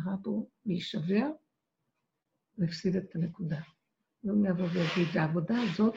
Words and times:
קרה 0.00 0.16
בו, 0.16 0.50
להישבר, 0.66 1.30
והפסיד 2.58 2.96
את 2.96 3.14
הנקודה. 3.14 3.60
לא 4.24 4.48
יבוא 4.48 4.64
ויגיד, 4.64 5.08
והעבודה 5.14 5.54
הזאת, 5.62 5.94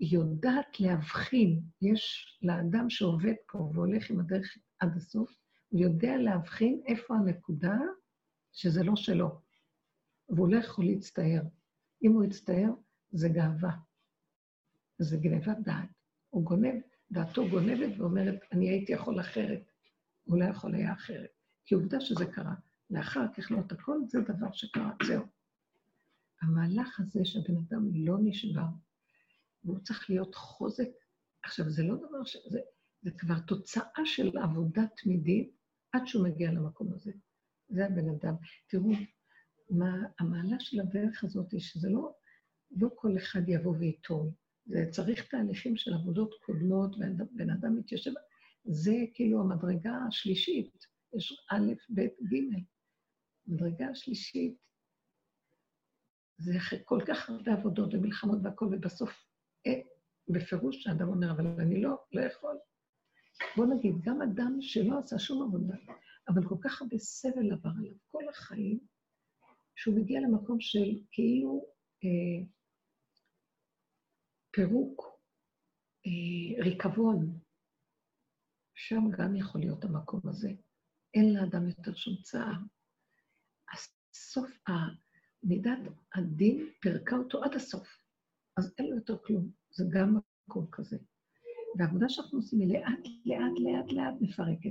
יודעת 0.00 0.80
להבחין, 0.80 1.60
יש 1.82 2.26
לאדם 2.42 2.90
שעובד 2.90 3.34
פה 3.52 3.58
והולך 3.58 4.10
עם 4.10 4.20
הדרך 4.20 4.56
עד 4.78 4.96
הסוף, 4.96 5.30
הוא 5.68 5.80
יודע 5.80 6.16
להבחין 6.16 6.82
איפה 6.86 7.14
הנקודה 7.14 7.78
שזה 8.52 8.82
לא 8.84 8.96
שלו, 8.96 9.40
והוא 10.28 10.48
לא 10.48 10.56
יכול 10.56 10.84
להצטער. 10.84 11.42
אם 12.02 12.12
הוא 12.12 12.24
יצטער, 12.24 12.70
זה 13.10 13.28
גאווה. 13.28 13.76
זה 14.98 15.16
גנבת 15.16 15.56
דעת. 15.62 15.88
הוא 16.30 16.44
גונב, 16.44 16.80
דעתו 17.10 17.48
גונבת 17.48 17.98
ואומרת, 17.98 18.40
אני 18.52 18.68
הייתי 18.68 18.92
יכול 18.92 19.20
אחרת. 19.20 19.70
הוא 20.24 20.38
לא 20.40 20.44
יכול 20.44 20.74
היה 20.74 20.92
אחרת. 20.92 21.30
כי 21.64 21.74
עובדה 21.74 22.00
שזה 22.00 22.26
קרה. 22.26 22.54
לאחר 22.90 23.24
ככלות 23.36 23.72
הכל, 23.72 23.98
זה 24.08 24.20
דבר 24.20 24.52
שקרה, 24.52 24.92
זהו. 25.06 25.24
המהלך 26.42 27.00
הזה 27.00 27.24
שהבן 27.24 27.56
אדם 27.56 27.90
לא 27.94 28.16
נשבר, 28.22 28.66
והוא 29.64 29.78
צריך 29.80 30.10
להיות 30.10 30.34
חוזק, 30.34 30.88
עכשיו, 31.42 31.70
זה 31.70 31.82
לא 31.82 31.96
דבר 31.96 32.24
ש... 32.24 32.36
זה, 32.50 32.60
זה 33.02 33.10
כבר 33.10 33.38
תוצאה 33.46 34.04
של 34.04 34.38
עבודה 34.38 34.82
תמידית 34.96 35.56
עד 35.92 36.06
שהוא 36.06 36.24
מגיע 36.24 36.52
למקום 36.52 36.92
הזה. 36.92 37.12
זה 37.68 37.86
הבן 37.86 38.08
אדם. 38.08 38.34
תראו, 38.66 38.90
מה 39.70 39.96
המעלה 40.18 40.60
של 40.60 40.80
הדרך 40.80 41.24
הזאת 41.24 41.52
היא 41.52 41.60
שזה 41.60 41.88
לא, 41.88 42.12
לא 42.70 42.88
כל 42.94 43.16
אחד 43.16 43.48
יבוא 43.48 43.76
וייטול. 43.76 44.30
זה 44.66 44.84
צריך 44.90 45.30
תהליכים 45.30 45.76
של 45.76 45.94
עבודות 45.94 46.34
קודמות, 46.42 46.96
ובן 46.96 47.50
אדם 47.50 47.76
מתיישב, 47.76 48.12
זה 48.64 48.94
כאילו 49.14 49.40
המדרגה 49.40 49.98
השלישית, 50.08 50.86
יש 51.16 51.46
א', 51.50 51.72
ב', 51.94 52.00
ג'. 52.00 52.58
המדרגה 53.48 53.88
השלישית 53.88 54.56
זה 56.38 56.52
כל 56.84 57.00
כך 57.08 57.30
הרבה 57.30 57.52
עבודות 57.52 57.94
ומלחמות 57.94 58.38
והכול, 58.42 58.74
ובסוף, 58.74 59.10
אה, 59.66 59.80
בפירוש 60.28 60.86
האדם 60.86 61.08
אומר, 61.08 61.30
אבל 61.30 61.46
אני 61.46 61.82
לא, 61.82 61.96
לא 62.12 62.20
יכול. 62.20 62.58
בוא 63.56 63.66
נגיד, 63.66 63.94
גם 64.02 64.22
אדם 64.22 64.56
שלא 64.60 64.98
עשה 64.98 65.18
שום 65.18 65.42
עבודה, 65.42 65.76
אבל 66.28 66.48
כל 66.48 66.54
כך 66.64 66.82
הרבה 66.82 66.98
סבל 66.98 67.52
עבר 67.52 67.70
עליו 67.78 67.94
כל 68.10 68.28
החיים, 68.28 68.78
שהוא 69.76 69.96
מגיע 69.96 70.20
למקום 70.20 70.60
של 70.60 71.00
כאילו 71.10 71.66
אה, 72.04 72.46
פירוק, 74.50 75.20
אה, 76.06 76.64
ריקבון, 76.64 77.38
שם 78.74 79.10
גם 79.18 79.36
יכול 79.36 79.60
להיות 79.60 79.84
המקום 79.84 80.20
הזה. 80.24 80.48
אין 81.14 81.34
לאדם 81.34 81.68
יותר 81.68 81.94
שום 81.94 82.14
צער. 82.22 82.77
הסוף, 84.18 84.50
מידת 85.42 85.78
הדין 86.14 86.70
פירקה 86.80 87.16
אותו 87.16 87.44
עד 87.44 87.54
הסוף, 87.54 87.88
אז 88.56 88.74
אין 88.78 88.90
לו 88.90 88.96
יותר 88.96 89.18
כלום. 89.26 89.50
זה 89.70 89.84
גם 89.90 90.16
מקום 90.48 90.66
כזה. 90.72 90.96
והעבודה 91.78 92.08
שאנחנו 92.08 92.38
עושים 92.38 92.60
היא 92.60 92.72
לאט, 92.72 93.06
לאט, 93.24 93.58
לאט, 93.58 93.92
לאט 93.92 94.14
מפרקת. 94.20 94.70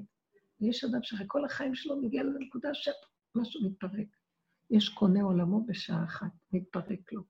ויש 0.62 0.84
אדם 0.84 1.04
שאחרי 1.04 1.26
כל 1.30 1.46
החיים 1.46 1.76
שלו 1.76 2.02
מגיע 2.02 2.24
לנקודה 2.24 2.70
שמשהו 2.74 3.70
מתפרק. 3.70 4.08
יש 4.70 4.90
קונה 4.90 5.24
עולמו 5.24 5.66
בשעה 5.66 6.04
אחת, 6.04 6.32
מתפרק 6.52 7.14
לו. 7.14 7.24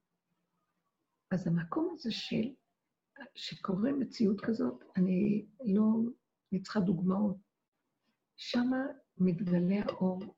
אז 1.31 1.48
המקום 1.48 1.90
הזה 1.94 2.12
של, 2.12 2.54
שקורה 3.36 3.92
מציאות 3.92 4.42
כזאת, 4.42 4.84
אני 4.96 5.46
לא, 5.66 5.84
אני 6.52 6.62
צריכה 6.62 6.80
דוגמאות. 6.80 7.38
שמה 8.38 8.86
מתגלה 9.18 9.84
האור, 9.86 10.36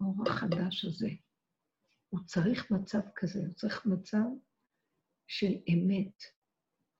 האור 0.00 0.28
החדש 0.28 0.84
הזה. 0.84 1.08
הוא 2.08 2.20
צריך 2.26 2.70
מצב 2.70 3.00
כזה, 3.16 3.38
הוא 3.38 3.54
צריך 3.54 3.86
מצב 3.86 4.24
של 5.26 5.52
אמת. 5.72 6.22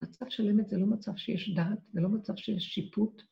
מצב 0.03 0.27
של 0.29 0.49
אמת 0.49 0.69
זה 0.69 0.79
לא 0.79 0.87
מצב 0.87 1.17
שיש 1.17 1.55
דעת, 1.55 1.79
ולא 1.95 2.09
מצב 2.09 2.37
שיש 2.37 2.65
שיפוט, 2.65 3.23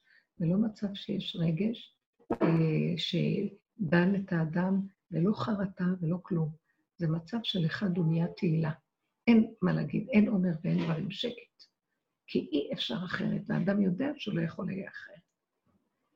ולא 0.40 0.58
מצב 0.58 0.94
שיש 0.94 1.36
רגש, 1.40 1.96
אה, 2.32 2.94
שדן 2.96 4.14
את 4.14 4.32
האדם, 4.32 4.86
ולא 5.10 5.32
חרטה 5.34 5.84
ולא 6.00 6.18
כלום. 6.22 6.52
זה 6.96 7.08
מצב 7.08 7.38
של 7.42 7.66
אחד 7.66 7.94
דומיית 7.94 8.30
תהילה. 8.36 8.72
אין 9.26 9.54
מה 9.62 9.72
להגיד, 9.72 10.08
אין 10.08 10.28
עומר 10.28 10.52
ואין 10.64 10.84
דברים 10.84 11.10
שקט. 11.10 11.62
כי 12.26 12.38
אי 12.38 12.70
אפשר 12.72 12.96
אחרת, 13.04 13.42
והאדם 13.46 13.82
יודע 13.82 14.08
שהוא 14.16 14.34
לא 14.34 14.42
יכול 14.42 14.66
לההיה 14.66 14.88
אחרת. 14.88 15.20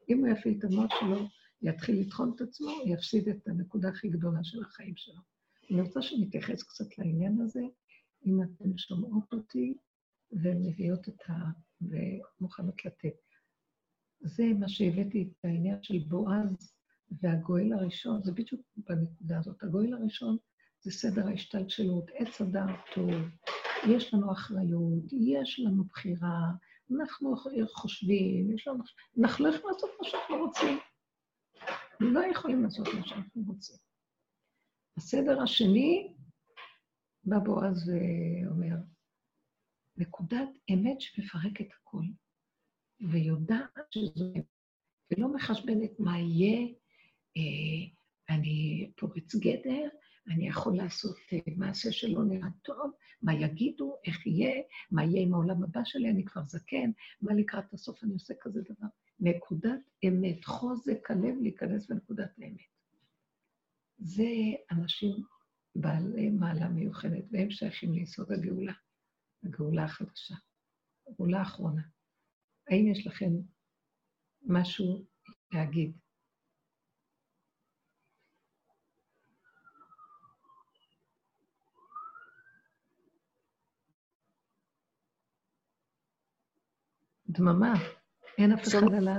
אם 0.09 0.19
הוא 0.19 0.29
יפעיל 0.29 0.59
את 0.59 0.65
המוח 0.65 0.91
שלו, 1.01 1.27
יתחיל 1.63 2.01
לטחון 2.01 2.33
את 2.37 2.41
עצמו, 2.41 2.71
יפסיד 2.87 3.29
את 3.29 3.49
הנקודה 3.49 3.89
הכי 3.89 4.09
גדולה 4.09 4.45
של 4.45 4.63
החיים 4.63 4.97
שלו. 4.97 5.21
אני 5.71 5.81
רוצה 5.81 6.03
שנתייחס 6.03 6.63
קצת 6.63 6.99
לעניין 6.99 7.41
הזה, 7.41 7.63
אם 8.27 8.43
אתן 8.43 8.79
שומעות 8.79 9.33
אותי 9.33 9.75
ומביאות 10.33 11.09
את 11.09 11.21
ה... 11.29 11.33
ומוכנות 11.81 12.85
לתת. 12.85 13.17
זה 14.21 14.45
מה 14.59 14.69
שהבאתי 14.69 15.23
את 15.23 15.45
העניין 15.45 15.83
של 15.83 15.99
בועז 16.09 16.73
והגואל 17.23 17.73
הראשון, 17.73 18.23
זה 18.23 18.33
בדיוק 18.33 18.61
בנקודה 18.77 19.39
הזאת. 19.39 19.63
הגואל 19.63 19.95
הראשון 19.95 20.37
זה 20.81 20.91
סדר 20.91 21.27
ההשתלשלות, 21.27 22.11
עץ 22.15 22.41
הדעת 22.41 22.79
טוב, 22.95 23.11
יש 23.89 24.15
לנו 24.15 24.33
אחריות, 24.33 25.13
יש 25.13 25.61
לנו 25.61 25.85
בחירה, 25.85 26.51
אנחנו 26.99 27.37
חושבים, 27.75 28.55
יש 28.55 28.69
לנו... 28.69 28.85
אנחנו 29.21 29.45
לא 29.45 29.55
יכולים 29.55 29.75
לעשות 29.75 29.91
מה 30.01 30.09
שאנחנו 30.09 30.37
רוצים. 30.37 30.79
לא 32.01 32.21
יכולים 32.31 32.63
לעשות 32.63 32.89
מה 32.99 33.07
שאנחנו 33.07 33.43
רוצים. 33.47 33.77
הסדר 34.97 35.43
השני, 35.43 36.15
בא 37.25 37.39
בועז 37.39 37.89
ואומר, 37.89 38.77
נקודת 39.97 40.49
אמת 40.73 41.01
שמפרקת 41.01 41.67
הכול, 41.81 42.05
ויודעת 43.11 43.93
שזו 43.95 44.25
אמת, 44.37 44.45
ולא 45.11 45.35
מחשבנת 45.35 45.91
מה 45.99 46.19
יהיה, 46.19 46.69
אה, 47.37 48.35
אני 48.35 48.91
פורץ 48.97 49.35
גדר, 49.35 49.89
אני 50.29 50.49
יכול 50.49 50.77
לעשות 50.77 51.17
אה, 51.33 51.39
מעשה 51.57 51.93
שלא 51.93 52.25
נראה 52.25 52.49
טוב, 52.63 52.93
מה 53.23 53.35
יגידו, 53.35 53.97
איך 54.05 54.27
יהיה, 54.27 54.63
מה 54.91 55.05
יהיה 55.05 55.23
עם 55.23 55.35
העולם 55.35 55.63
הבא 55.63 55.81
שלי, 55.85 56.11
אני 56.11 56.25
כבר 56.25 56.43
זקן, 56.47 56.91
מה 57.21 57.35
לקראת 57.35 57.73
הסוף 57.73 58.05
אני 58.05 58.13
עושה 58.13 58.35
כזה 58.41 58.61
דבר. 58.63 58.89
נקודת 59.21 59.81
אמת, 60.09 60.45
חוזק 60.45 61.11
הלב 61.11 61.35
להיכנס 61.41 61.91
בנקודת 61.91 62.31
האמת. 62.39 62.61
זה 63.99 64.25
אנשים 64.71 65.25
בעלי 65.75 66.31
מעלה 66.31 66.69
מיוחדת, 66.69 67.25
והם 67.31 67.51
שייכים 67.51 67.93
ליסוד 67.93 68.33
הגאולה, 68.33 68.73
הגאולה 69.43 69.85
החדשה, 69.85 70.35
הגאולה 71.09 71.39
האחרונה. 71.39 71.83
האם 72.69 72.87
יש 72.87 73.07
לכם 73.07 73.31
משהו 74.43 75.05
להגיד? 75.53 75.99
דממה, 87.29 87.75
אין 88.41 88.53
אף 88.53 88.69
אחד 88.69 88.95
על 88.97 89.09
ה... 89.09 89.17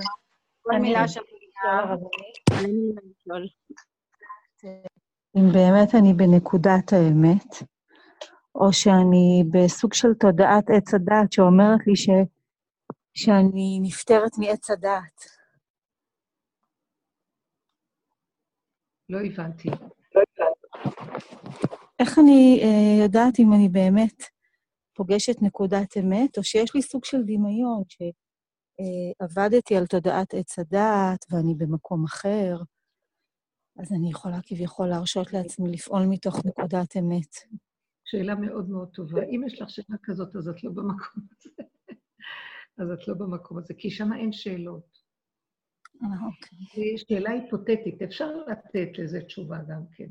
כל 0.61 0.79
מילה 0.79 1.07
שם 1.07 1.21
אם 5.37 5.51
באמת 5.53 5.95
אני 5.95 6.13
בנקודת 6.13 6.93
האמת, 6.93 7.55
או 8.55 8.73
שאני 8.73 9.43
בסוג 9.51 9.93
של 9.93 10.13
תודעת 10.19 10.69
עץ 10.69 10.93
הדעת 10.93 11.31
שאומרת 11.31 11.87
לי 11.87 11.95
ש... 11.95 12.09
שאני 13.13 13.79
נפטרת 13.81 14.31
מעץ 14.37 14.69
הדעת. 14.69 15.21
לא 19.09 19.19
הבנתי. 19.25 19.69
איך 21.99 22.19
אני 22.19 22.59
uh, 22.61 23.03
יודעת 23.03 23.39
אם 23.39 23.53
אני 23.53 23.69
באמת 23.69 24.23
פוגשת 24.93 25.41
נקודת 25.41 25.97
אמת, 25.97 26.37
או 26.37 26.43
שיש 26.43 26.75
לי 26.75 26.81
סוג 26.81 27.05
של 27.05 27.21
דמיון, 27.23 27.83
שעבדתי 28.81 29.75
על 29.75 29.87
תודעת 29.87 30.33
עץ 30.33 30.59
הדעת 30.59 31.25
ואני 31.29 31.55
במקום 31.55 32.03
אחר, 32.03 32.57
אז 33.79 33.91
אני 33.91 34.09
יכולה 34.09 34.39
כביכול 34.43 34.87
להרשות 34.87 35.33
לעצמי 35.33 35.71
לפעול 35.71 36.05
מתוך 36.09 36.45
נקודת 36.45 36.97
אמת. 36.97 37.35
שאלה 38.05 38.35
מאוד 38.35 38.69
מאוד 38.69 38.89
טובה. 38.93 39.23
אם 39.23 39.41
יש 39.47 39.61
לך 39.61 39.69
שאלה 39.69 39.97
כזאת, 40.03 40.35
אז 40.35 40.47
את 40.49 40.63
לא 40.63 40.71
במקום 40.71 41.23
הזה. 41.31 41.63
אז 42.77 42.91
את 42.91 43.07
לא 43.07 43.13
במקום 43.13 43.57
הזה, 43.57 43.73
כי 43.77 43.91
שם 43.91 44.13
אין 44.13 44.33
שאלות. 44.33 44.97
אה, 46.03 46.07
אוקיי. 46.25 46.97
שאלה 46.97 47.31
היפותטית, 47.31 48.01
אפשר 48.01 48.29
לתת 48.47 48.89
לזה 48.97 49.21
תשובה 49.21 49.57
גם 49.69 49.81
כן. 49.91 50.07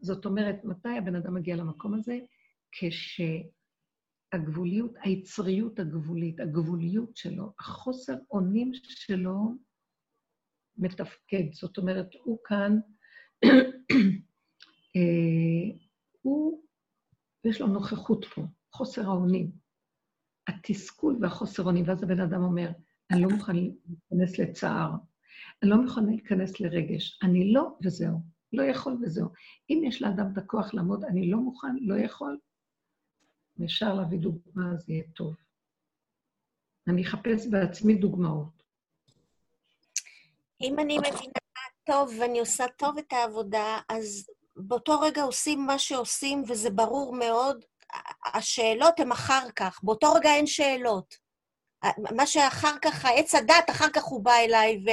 זאת 0.00 0.26
אומרת, 0.26 0.64
מתי 0.64 0.98
הבן 0.98 1.16
אדם 1.16 1.34
מגיע 1.34 1.56
למקום 1.56 1.94
הזה? 1.94 2.18
כש... 2.72 3.20
הגבוליות, 4.34 4.94
היצריות 5.00 5.78
הגבולית, 5.78 6.40
הגבוליות 6.40 7.16
שלו, 7.16 7.52
החוסר 7.60 8.14
אונים 8.30 8.70
שלו, 8.74 9.54
מתפקד. 10.76 11.52
זאת 11.52 11.78
אומרת, 11.78 12.08
הוא 12.24 12.38
כאן, 12.44 12.78
אה, 14.96 15.76
הוא, 16.22 16.62
יש 17.44 17.60
לו 17.60 17.66
נוכחות 17.66 18.24
פה, 18.24 18.42
חוסר 18.72 19.02
האונים. 19.02 19.64
התסכול 20.48 21.18
והחוסר 21.20 21.62
אונים, 21.62 21.84
ואז 21.88 22.02
הבן 22.02 22.20
אדם 22.20 22.42
אומר, 22.42 22.70
אני 23.10 23.22
לא 23.22 23.28
מוכן 23.28 23.56
להיכנס 23.56 24.38
לצער, 24.38 24.90
אני 25.62 25.70
לא 25.70 25.82
מוכן 25.82 26.04
להיכנס 26.06 26.60
לרגש, 26.60 27.18
אני 27.22 27.52
לא 27.52 27.76
וזהו, 27.84 28.20
לא 28.52 28.62
יכול 28.62 28.98
וזהו. 29.02 29.28
אם 29.70 29.82
יש 29.86 30.02
לאדם 30.02 30.32
את 30.32 30.38
הכוח 30.38 30.74
לעמוד, 30.74 31.04
אני 31.04 31.30
לא 31.30 31.38
מוכן, 31.38 31.76
לא 31.80 31.94
יכול, 31.94 32.38
ואפשר 33.58 33.94
להביא 33.94 34.18
דוגמה, 34.18 34.72
אז 34.72 34.88
יהיה 34.88 35.04
טוב. 35.14 35.34
אני 36.88 37.02
אחפש 37.02 37.46
בעצמי 37.50 37.94
דוגמאות. 37.94 38.62
אם 40.60 40.78
אני 40.78 40.98
מבינה 40.98 41.44
טוב 41.86 42.10
ואני 42.20 42.40
עושה 42.40 42.64
טוב 42.76 42.98
את 42.98 43.12
העבודה, 43.12 43.78
אז 43.88 44.26
באותו 44.56 45.00
רגע 45.00 45.22
עושים 45.22 45.66
מה 45.66 45.78
שעושים, 45.78 46.42
וזה 46.48 46.70
ברור 46.70 47.16
מאוד. 47.16 47.64
השאלות 48.34 49.00
הן 49.00 49.12
אחר 49.12 49.50
כך, 49.56 49.80
באותו 49.82 50.12
רגע 50.12 50.34
אין 50.34 50.46
שאלות. 50.46 51.16
מה 52.16 52.26
שאחר 52.26 52.78
כך, 52.82 53.04
העץ 53.04 53.34
הדת, 53.34 53.70
אחר 53.70 53.88
כך 53.88 54.04
הוא 54.04 54.24
בא 54.24 54.34
אליי 54.34 54.84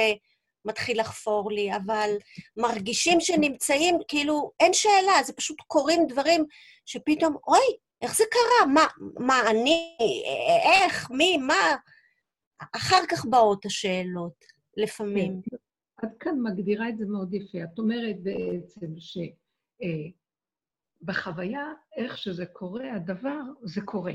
ומתחיל 0.64 1.00
לחפור 1.00 1.52
לי, 1.52 1.76
אבל 1.76 2.10
מרגישים 2.56 3.20
שנמצאים, 3.20 3.98
כאילו, 4.08 4.52
אין 4.60 4.72
שאלה, 4.72 5.22
זה 5.22 5.32
פשוט 5.32 5.60
קורים 5.66 6.06
דברים 6.06 6.44
שפתאום, 6.86 7.36
אוי, 7.46 7.76
איך 8.02 8.16
זה 8.16 8.24
קרה? 8.30 8.72
מה, 8.74 8.86
מה 9.26 9.50
אני, 9.50 9.96
איך, 10.64 11.10
מי, 11.10 11.36
מה? 11.36 11.76
אחר 12.76 13.00
כך 13.10 13.24
באות 13.26 13.66
השאלות, 13.66 14.44
לפעמים. 14.76 15.40
כן. 15.50 15.56
את 16.04 16.10
כאן 16.20 16.40
מגדירה 16.42 16.88
את 16.88 16.98
זה 16.98 17.06
מאוד 17.06 17.34
יפה. 17.34 17.58
את 17.64 17.78
אומרת 17.78 18.16
בעצם 18.22 18.86
שבחוויה, 21.02 21.60
אה, 21.60 21.72
איך 21.96 22.18
שזה 22.18 22.46
קורה, 22.46 22.94
הדבר, 22.94 23.40
זה 23.62 23.80
קורה. 23.84 24.14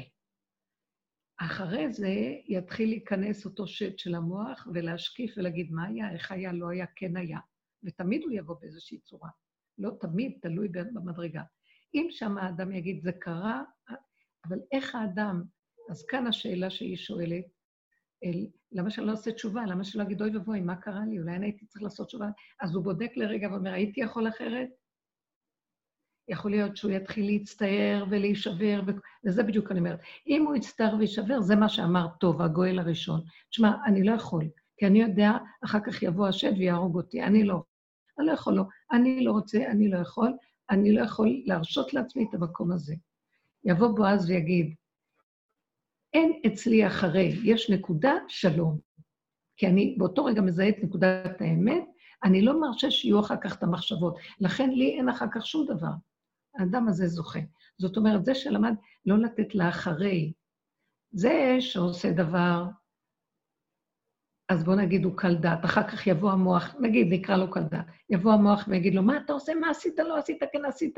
אחרי 1.37 1.93
זה 1.93 2.09
יתחיל 2.47 2.89
להיכנס 2.89 3.45
אותו 3.45 3.67
שד 3.67 3.99
של 3.99 4.15
המוח 4.15 4.67
ולהשקיף 4.73 5.33
ולהגיד 5.37 5.71
מה 5.71 5.87
היה, 5.87 6.13
איך 6.13 6.31
היה, 6.31 6.53
לא 6.53 6.69
היה, 6.69 6.85
כן 6.95 7.17
היה. 7.17 7.39
ותמיד 7.83 8.23
הוא 8.23 8.31
יבוא 8.31 8.55
באיזושהי 8.61 8.99
צורה. 8.99 9.29
לא 9.77 9.91
תמיד, 9.99 10.37
תלוי 10.41 10.67
במדרגה. 10.67 11.43
אם 11.93 12.07
שם 12.09 12.37
האדם 12.37 12.71
יגיד, 12.71 13.01
זה 13.01 13.11
קרה, 13.11 13.63
אבל 14.47 14.59
איך 14.71 14.95
האדם... 14.95 15.43
אז 15.89 16.05
כאן 16.05 16.27
השאלה 16.27 16.69
שהיא 16.69 16.97
שואלת, 16.97 17.45
אל, 18.23 18.47
למה 18.71 18.89
שאני 18.89 19.07
לא 19.07 19.11
עושה 19.11 19.31
תשובה? 19.31 19.65
למה 19.65 19.83
שלא 19.83 20.03
אגיד, 20.03 20.21
אוי 20.21 20.37
ואבוי, 20.37 20.61
מה 20.61 20.75
קרה 20.75 21.05
לי? 21.09 21.19
אולי 21.19 21.35
אני 21.35 21.45
הייתי 21.45 21.65
צריך 21.65 21.83
לעשות 21.83 22.07
תשובה? 22.07 22.27
אז 22.61 22.75
הוא 22.75 22.83
בודק 22.83 23.11
לרגע 23.15 23.47
ואומר, 23.51 23.73
הייתי 23.73 24.01
יכול 24.01 24.27
אחרת? 24.27 24.69
יכול 26.29 26.51
להיות 26.51 26.77
שהוא 26.77 26.91
יתחיל 26.91 27.25
להצטער 27.25 28.05
ולהישבר, 28.09 28.81
ו... 28.87 28.91
וזה 29.25 29.43
בדיוק 29.43 29.71
אני 29.71 29.79
אומרת. 29.79 29.99
אם 30.27 30.45
הוא 30.45 30.55
יצטער 30.55 30.95
ויישבר, 30.99 31.41
זה 31.41 31.55
מה 31.55 31.69
שאמר 31.69 32.07
טוב, 32.19 32.41
הגואל 32.41 32.79
הראשון. 32.79 33.21
תשמע, 33.49 33.71
אני 33.85 34.03
לא 34.03 34.11
יכול, 34.11 34.45
כי 34.77 34.87
אני 34.87 35.01
יודע, 35.01 35.31
אחר 35.65 35.79
כך 35.85 36.03
יבוא 36.03 36.27
השד 36.27 36.53
ויהרוג 36.57 36.95
אותי, 36.95 37.23
אני 37.23 37.43
לא. 37.43 37.63
אני 38.19 38.27
לא 38.27 38.31
יכול, 38.31 38.53
לא. 38.53 38.63
אני 38.91 39.23
לא 39.23 39.31
רוצה, 39.31 39.57
אני 39.67 39.89
לא 39.89 39.97
יכול, 39.97 40.33
אני 40.69 40.93
לא 40.93 41.01
יכול 41.01 41.41
להרשות 41.45 41.93
לעצמי 41.93 42.25
את 42.29 42.33
המקום 42.33 42.71
הזה. 42.71 42.95
יבוא 43.63 43.87
בועז 43.87 44.29
ויגיד, 44.29 44.75
אין 46.13 46.41
אצלי 46.47 46.87
אחרי, 46.87 47.39
יש 47.43 47.69
נקודה, 47.69 48.13
שלום. 48.27 48.79
כי 49.57 49.67
אני 49.67 49.95
באותו 49.97 50.25
רגע 50.25 50.41
מזהה 50.41 50.69
את 50.69 50.75
נקודת 50.83 51.41
האמת, 51.41 51.83
אני 52.23 52.41
לא 52.41 52.61
מרשה 52.61 52.91
שיהיו 52.91 53.19
אחר 53.19 53.35
כך 53.41 53.57
את 53.57 53.63
המחשבות. 53.63 54.17
לכן 54.39 54.69
לי 54.69 54.97
אין 54.97 55.09
אחר 55.09 55.25
כך 55.31 55.45
שום 55.45 55.67
דבר. 55.67 55.91
האדם 56.55 56.87
הזה 56.87 57.07
זוכה. 57.07 57.39
זאת 57.77 57.97
אומרת, 57.97 58.25
זה 58.25 58.35
שלמד 58.35 58.73
לא 59.05 59.17
לתת 59.17 59.55
לאחרי, 59.55 60.33
זה 61.11 61.57
שעושה 61.59 62.11
דבר, 62.11 62.63
אז 64.49 64.63
בוא 64.63 64.75
נגיד 64.75 65.05
הוא 65.05 65.17
קל 65.17 65.35
דעת, 65.35 65.65
אחר 65.65 65.87
כך 65.87 66.07
יבוא 66.07 66.31
המוח, 66.31 66.75
נגיד, 66.79 67.07
נקרא 67.13 67.37
לו 67.37 67.51
קל 67.51 67.63
דעת, 67.63 67.85
יבוא 68.09 68.33
המוח 68.33 68.65
ויגיד 68.67 68.95
לו, 68.95 69.03
מה 69.03 69.17
אתה 69.17 69.33
עושה, 69.33 69.55
מה 69.55 69.69
עשית, 69.69 69.99
לא 69.99 70.17
עשית, 70.17 70.43
כן 70.53 70.65
עשית. 70.65 70.97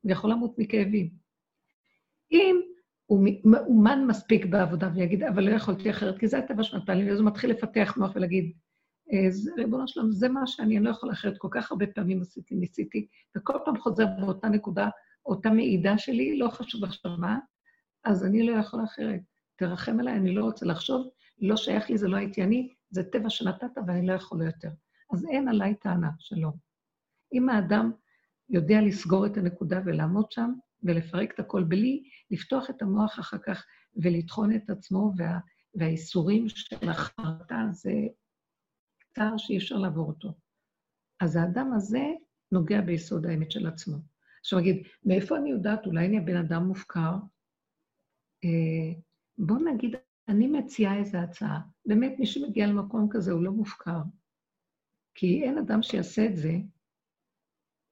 הוא 0.00 0.12
יכול 0.12 0.30
למות 0.30 0.58
מכאבים. 0.58 1.10
אם 2.32 2.60
הוא 3.06 3.28
מאומן 3.44 4.06
מספיק 4.06 4.46
בעבודה 4.46 4.90
ויגיד, 4.94 5.22
אבל 5.22 5.44
לא 5.44 5.50
יכולתי 5.50 5.90
אחרת, 5.90 6.18
כי 6.18 6.28
זה 6.28 6.38
הטבע 6.38 6.62
של 6.62 6.76
הפעלים, 6.76 7.08
ואז 7.08 7.18
הוא 7.18 7.26
מתחיל 7.26 7.50
לפתח 7.50 7.94
מוח 7.96 8.16
ולהגיד, 8.16 8.52
אה, 9.12 9.28
ריבונו 9.56 9.88
שלום, 9.88 10.12
זה 10.12 10.28
מה 10.28 10.46
שאני, 10.46 10.76
אני 10.76 10.84
לא 10.84 10.90
יכול 10.90 11.12
אחרת, 11.12 11.38
כל 11.38 11.48
כך 11.50 11.70
הרבה 11.70 11.86
פעמים 11.86 12.20
עשיתי, 12.20 12.54
ניסיתי, 12.54 13.06
וכל 13.36 13.58
פעם 13.64 13.78
חוזר 13.78 14.06
באותה 14.20 14.48
נקודה, 14.48 14.88
אותה 15.26 15.50
מעידה 15.50 15.98
שלי, 15.98 16.38
לא 16.38 16.48
חשוב 16.48 16.84
עכשיו 16.84 17.12
מה, 17.18 17.38
אז 18.04 18.24
אני 18.24 18.46
לא 18.46 18.52
יכול 18.52 18.84
אחרת. 18.84 19.20
תרחם 19.56 20.00
עליי, 20.00 20.14
אני 20.14 20.34
לא 20.34 20.44
רוצה 20.44 20.66
לחשוב, 20.66 21.08
לא 21.40 21.56
שייך 21.56 21.90
לי, 21.90 21.98
זה 21.98 22.08
לא 22.08 22.16
הייתי 22.16 22.42
אני, 22.42 22.74
זה 22.90 23.02
טבע 23.02 23.30
שנתת 23.30 23.78
ואני 23.86 24.06
לא 24.06 24.12
יכול 24.12 24.42
יותר. 24.42 24.70
אז 25.12 25.26
אין 25.26 25.48
עליי 25.48 25.74
טענה, 25.74 26.10
שלום. 26.18 26.52
אם 27.32 27.48
האדם 27.48 27.92
יודע 28.48 28.80
לסגור 28.80 29.26
את 29.26 29.36
הנקודה 29.36 29.80
ולעמוד 29.84 30.30
שם, 30.30 30.52
ולפרק 30.82 31.34
את 31.34 31.40
הכל 31.40 31.64
בלי 31.64 32.02
לפתוח 32.30 32.70
את 32.70 32.82
המוח 32.82 33.18
אחר 33.18 33.38
כך 33.38 33.66
ולטחון 33.96 34.56
את 34.56 34.70
עצמו, 34.70 35.12
וה, 35.16 35.38
והאיסורים 35.74 36.48
של 36.48 36.88
החרטה 36.88 37.62
זה 37.70 37.92
צער 39.14 39.36
שאי 39.36 39.56
אפשר 39.56 39.76
לעבור 39.76 40.08
אותו. 40.08 40.34
אז 41.20 41.36
האדם 41.36 41.72
הזה 41.72 42.04
נוגע 42.52 42.80
ביסוד 42.80 43.26
האמת 43.26 43.50
של 43.50 43.66
עצמו. 43.66 43.96
עכשיו 44.40 44.58
נגיד, 44.58 44.86
מאיפה 45.04 45.36
אני 45.36 45.50
יודעת, 45.50 45.86
אולי 45.86 46.06
אני 46.06 46.18
הבן 46.18 46.36
אדם 46.36 46.64
מופקר? 46.64 47.14
אה, 48.44 49.00
בוא 49.38 49.58
נגיד, 49.58 49.96
אני 50.28 50.46
מציעה 50.46 50.98
איזו 50.98 51.18
הצעה. 51.18 51.60
באמת, 51.86 52.18
מי 52.18 52.26
שמגיע 52.26 52.66
למקום 52.66 53.08
כזה 53.10 53.32
הוא 53.32 53.42
לא 53.42 53.52
מופקר. 53.52 54.00
כי 55.14 55.42
אין 55.42 55.58
אדם 55.58 55.82
שיעשה 55.82 56.26
את 56.26 56.36
זה 56.36 56.52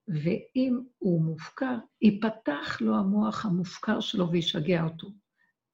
ואם 0.09 0.81
הוא 0.99 1.23
מופקר, 1.25 1.79
ייפתח 2.03 2.79
לו 2.81 2.97
המוח 2.97 3.47
המופקר 3.47 4.01
שלו 4.01 4.31
וישגע 4.31 4.85
אותו. 4.85 5.09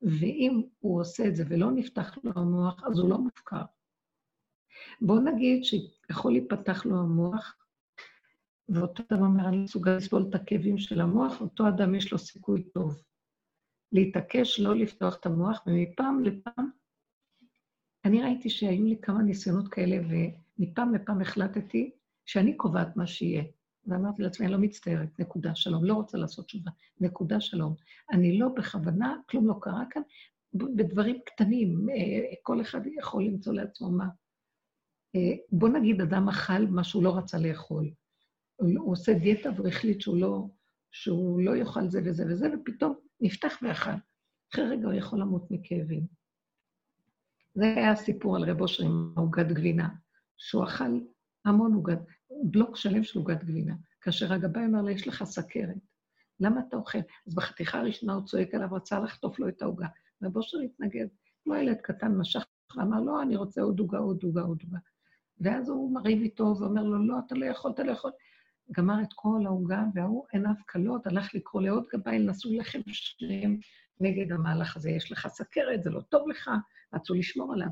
ואם 0.03 0.63
הוא 0.79 1.01
עושה 1.01 1.29
את 1.29 1.37
זה 1.37 1.45
ולא 1.49 1.71
נפתח 1.71 2.19
לו 2.25 2.33
המוח, 2.35 2.85
אז 2.85 2.99
הוא 2.99 3.11
לא 3.11 3.19
מופקר. 3.19 3.63
בואו 5.01 5.21
נגיד 5.21 5.65
שיכול 5.65 6.33
להיפתח 6.33 6.87
לו 6.87 7.01
המוח, 7.01 7.57
ואותו 8.69 9.03
אדם 9.13 9.23
אומר, 9.23 9.49
אני 9.49 9.57
מסוגל 9.57 9.97
לסבול 9.97 10.27
את 10.29 10.35
הכאבים 10.35 10.79
של 10.79 11.01
המוח, 11.01 11.41
אותו 11.41 11.69
אדם 11.69 11.95
יש 11.95 12.13
לו 12.13 12.19
סיכוי 12.19 12.63
טוב. 12.63 13.03
להתעקש, 13.93 14.61
לא 14.61 14.77
לפתוח 14.77 15.17
את 15.21 15.27
המוח, 15.27 15.63
ומפעם 15.67 16.25
לפעם, 16.25 16.71
אני 18.05 18.23
ראיתי 18.23 18.51
שהיו 18.51 18.85
לי 18.85 18.97
כמה 19.03 19.23
ניסיונות 19.23 19.69
כאלה, 19.69 19.97
ומפעם 20.59 20.95
לפעם 20.95 21.21
החלטתי 21.21 21.91
שאני 22.27 22.57
קובעת 22.57 22.97
מה 22.97 23.07
שיהיה. 23.07 23.43
ואמרתי 23.87 24.23
לעצמי, 24.23 24.47
אני 24.47 24.53
לא 24.53 24.59
מצטערת, 24.59 25.21
נקודה, 25.21 25.55
שלום, 25.55 25.85
לא 25.85 25.95
רוצה 25.95 26.19
לעשות 26.19 26.47
תשובה, 26.47 26.71
נקודה, 27.01 27.41
שלום. 27.41 27.75
אני 28.13 28.39
לא 28.39 28.49
בכוונה, 28.49 29.17
כלום 29.31 29.47
לא 29.47 29.55
קרה 29.61 29.85
כאן, 29.91 30.03
בדברים 30.55 31.19
קטנים, 31.27 31.91
אה, 31.91 32.35
כל 32.43 32.61
אחד 32.61 32.81
יכול 32.87 33.25
למצוא 33.25 33.53
לעצמו 33.53 33.91
מה. 33.91 34.09
אה, 35.15 35.37
בוא 35.53 35.69
נגיד, 35.69 36.01
אדם 36.01 36.29
אכל 36.29 36.67
מה 36.67 36.85
שהוא 36.85 37.03
לא 37.03 37.17
רצה 37.17 37.39
לאכול. 37.39 37.91
הוא 38.57 38.93
עושה 38.93 39.15
דיאטה 39.15 39.49
והחליט 39.57 40.01
שהוא 40.01 40.17
לא, 40.17 40.47
שהוא 40.91 41.41
לא 41.41 41.57
יאכל 41.57 41.89
זה 41.89 42.01
וזה 42.05 42.25
וזה, 42.29 42.49
ופתאום 42.55 42.95
נפתח 43.21 43.59
ואכל. 43.63 43.91
אחרי 44.53 44.69
רגע 44.69 44.87
הוא 44.87 44.93
יכול 44.95 45.21
למות 45.21 45.51
מכאבים. 45.51 46.07
זה 47.55 47.65
היה 47.65 47.91
הסיפור 47.91 48.37
על 48.37 48.51
רב 48.51 48.61
אושר 48.61 48.85
עם 48.85 49.13
עוגת 49.17 49.47
גבינה, 49.47 49.89
שהוא 50.37 50.65
אכל 50.65 51.01
המון 51.45 51.75
עוגת, 51.75 51.99
בלוק 52.45 52.77
שלם 52.77 53.05
של 53.05 53.19
עוגת 53.19 53.45
גבינה. 53.45 53.75
כאשר 54.01 54.33
הגבאי 54.33 54.65
אמר 54.65 54.83
לו, 54.83 54.89
יש 54.89 55.09
לך 55.09 55.25
סכרת, 55.25 55.77
למה 56.41 56.61
אתה 56.69 56.77
אוכל? 56.77 56.99
אז 57.27 57.35
בחתיכה 57.35 57.79
הראשונה 57.79 58.13
הוא 58.13 58.25
צועק 58.25 58.55
עליו, 58.55 58.69
רצה 58.73 59.01
לחטוף 59.01 59.39
לו 59.39 59.49
את 59.49 59.63
העוגה. 59.63 59.87
רב 60.23 60.37
אושר 60.37 60.59
התנגד, 60.59 61.07
כמו 61.45 61.55
ילד 61.55 61.77
קטן, 61.77 62.17
משך 62.17 62.47
ואמר, 62.77 63.01
לא, 63.01 63.23
אני 63.23 63.37
רוצה 63.37 63.63
עוד 63.63 63.79
עוגה, 63.79 63.99
עוד 63.99 64.23
עוגה, 64.23 64.43
עוד 64.43 64.63
עוגה. 64.63 64.79
ואז 65.41 65.69
הוא 65.69 65.95
מריב 65.95 66.23
איתו 66.23 66.55
ואומר 66.59 66.83
לו, 66.83 67.07
לא, 67.07 67.19
אתה 67.27 67.35
לא 67.35 67.47
יכול, 67.47 67.71
אתה 67.71 67.83
לא 67.83 67.93
יכול. 67.93 68.11
גמר 68.73 69.03
את 69.03 69.13
כל 69.15 69.43
העוגה, 69.47 69.85
וההוא 69.95 70.27
עיניו 70.33 70.53
כלות, 70.71 71.07
הלך 71.07 71.35
לקרוא 71.35 71.63
לעוד 71.63 71.85
גבאי, 71.93 72.19
נסו 72.19 72.49
לחם 72.53 72.81
שלם 72.87 73.57
נגד 74.01 74.33
המהלך 74.33 74.77
הזה. 74.77 74.91
יש 74.91 75.13
לך 75.13 75.29
סכרת, 75.29 75.83
זה 75.83 75.91
לא 75.91 76.01
טוב 76.01 76.29
לך, 76.29 76.51
רצו 76.95 77.15
לשמור 77.15 77.53
עליו. 77.53 77.69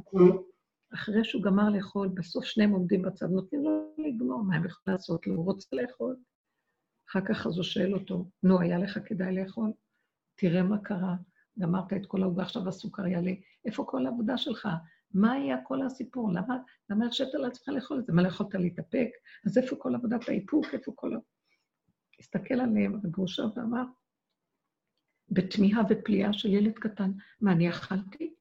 אחרי 0.95 1.25
שהוא 1.25 1.43
גמר 1.43 1.69
לאכול, 1.71 2.09
בסוף 2.09 2.45
שניהם 2.45 2.71
עומדים 2.71 3.03
בצד, 3.03 3.27
נותנים 3.31 3.63
לו 3.63 3.95
לגמור, 3.99 4.43
מה 4.43 4.57
הם 4.57 4.65
יכולים 4.65 4.97
לעשות 4.97 5.27
לו? 5.27 5.35
הוא 5.35 5.45
רוצה 5.45 5.77
לאכול. 5.77 6.17
אחר 7.11 7.21
כך 7.21 7.47
אז 7.47 7.57
הוא 7.57 7.65
שואל 7.65 7.95
אותו, 7.95 8.31
נו, 8.43 8.61
היה 8.61 8.79
לך 8.79 8.99
כדאי 9.05 9.35
לאכול? 9.35 9.73
תראה 10.37 10.63
מה 10.63 10.79
קרה, 10.79 11.17
גמרת 11.59 11.93
את 11.93 12.07
כל 12.07 12.23
העוגה, 12.23 12.43
עכשיו 12.43 12.69
הסוכר 12.69 13.07
יעלה. 13.07 13.33
איפה 13.65 13.85
כל 13.89 14.07
העבודה 14.07 14.39
שלך? 14.39 14.69
מה 15.15 15.33
היה 15.33 15.57
כל 15.65 15.83
הסיפור? 15.83 16.33
למה, 16.33 16.57
למה 16.91 17.05
הרשית 17.05 17.35
לעצמך 17.35 17.69
לאכול 17.69 17.99
את 17.99 18.07
זה? 18.07 18.13
מה, 18.13 18.23
לא 18.23 18.29
יכולת 18.29 18.55
להתאפק? 18.55 19.09
אז 19.47 19.59
איפה 19.59 19.77
כל 19.77 19.95
עבודת 19.95 20.29
האיפוק? 20.29 20.67
איפה 20.73 20.93
כל 20.95 21.15
ה... 21.15 21.19
הסתכל 22.21 22.55
עליהם 22.55 23.01
הגרושה 23.05 23.43
ואמר, 23.57 23.85
בתמיהה 25.31 25.83
ופליאה 25.91 26.33
של 26.33 26.49
ילד 26.49 26.79
קטן, 26.79 27.11
מה, 27.41 27.53
אני 27.53 27.71
אכלתי? 27.71 28.35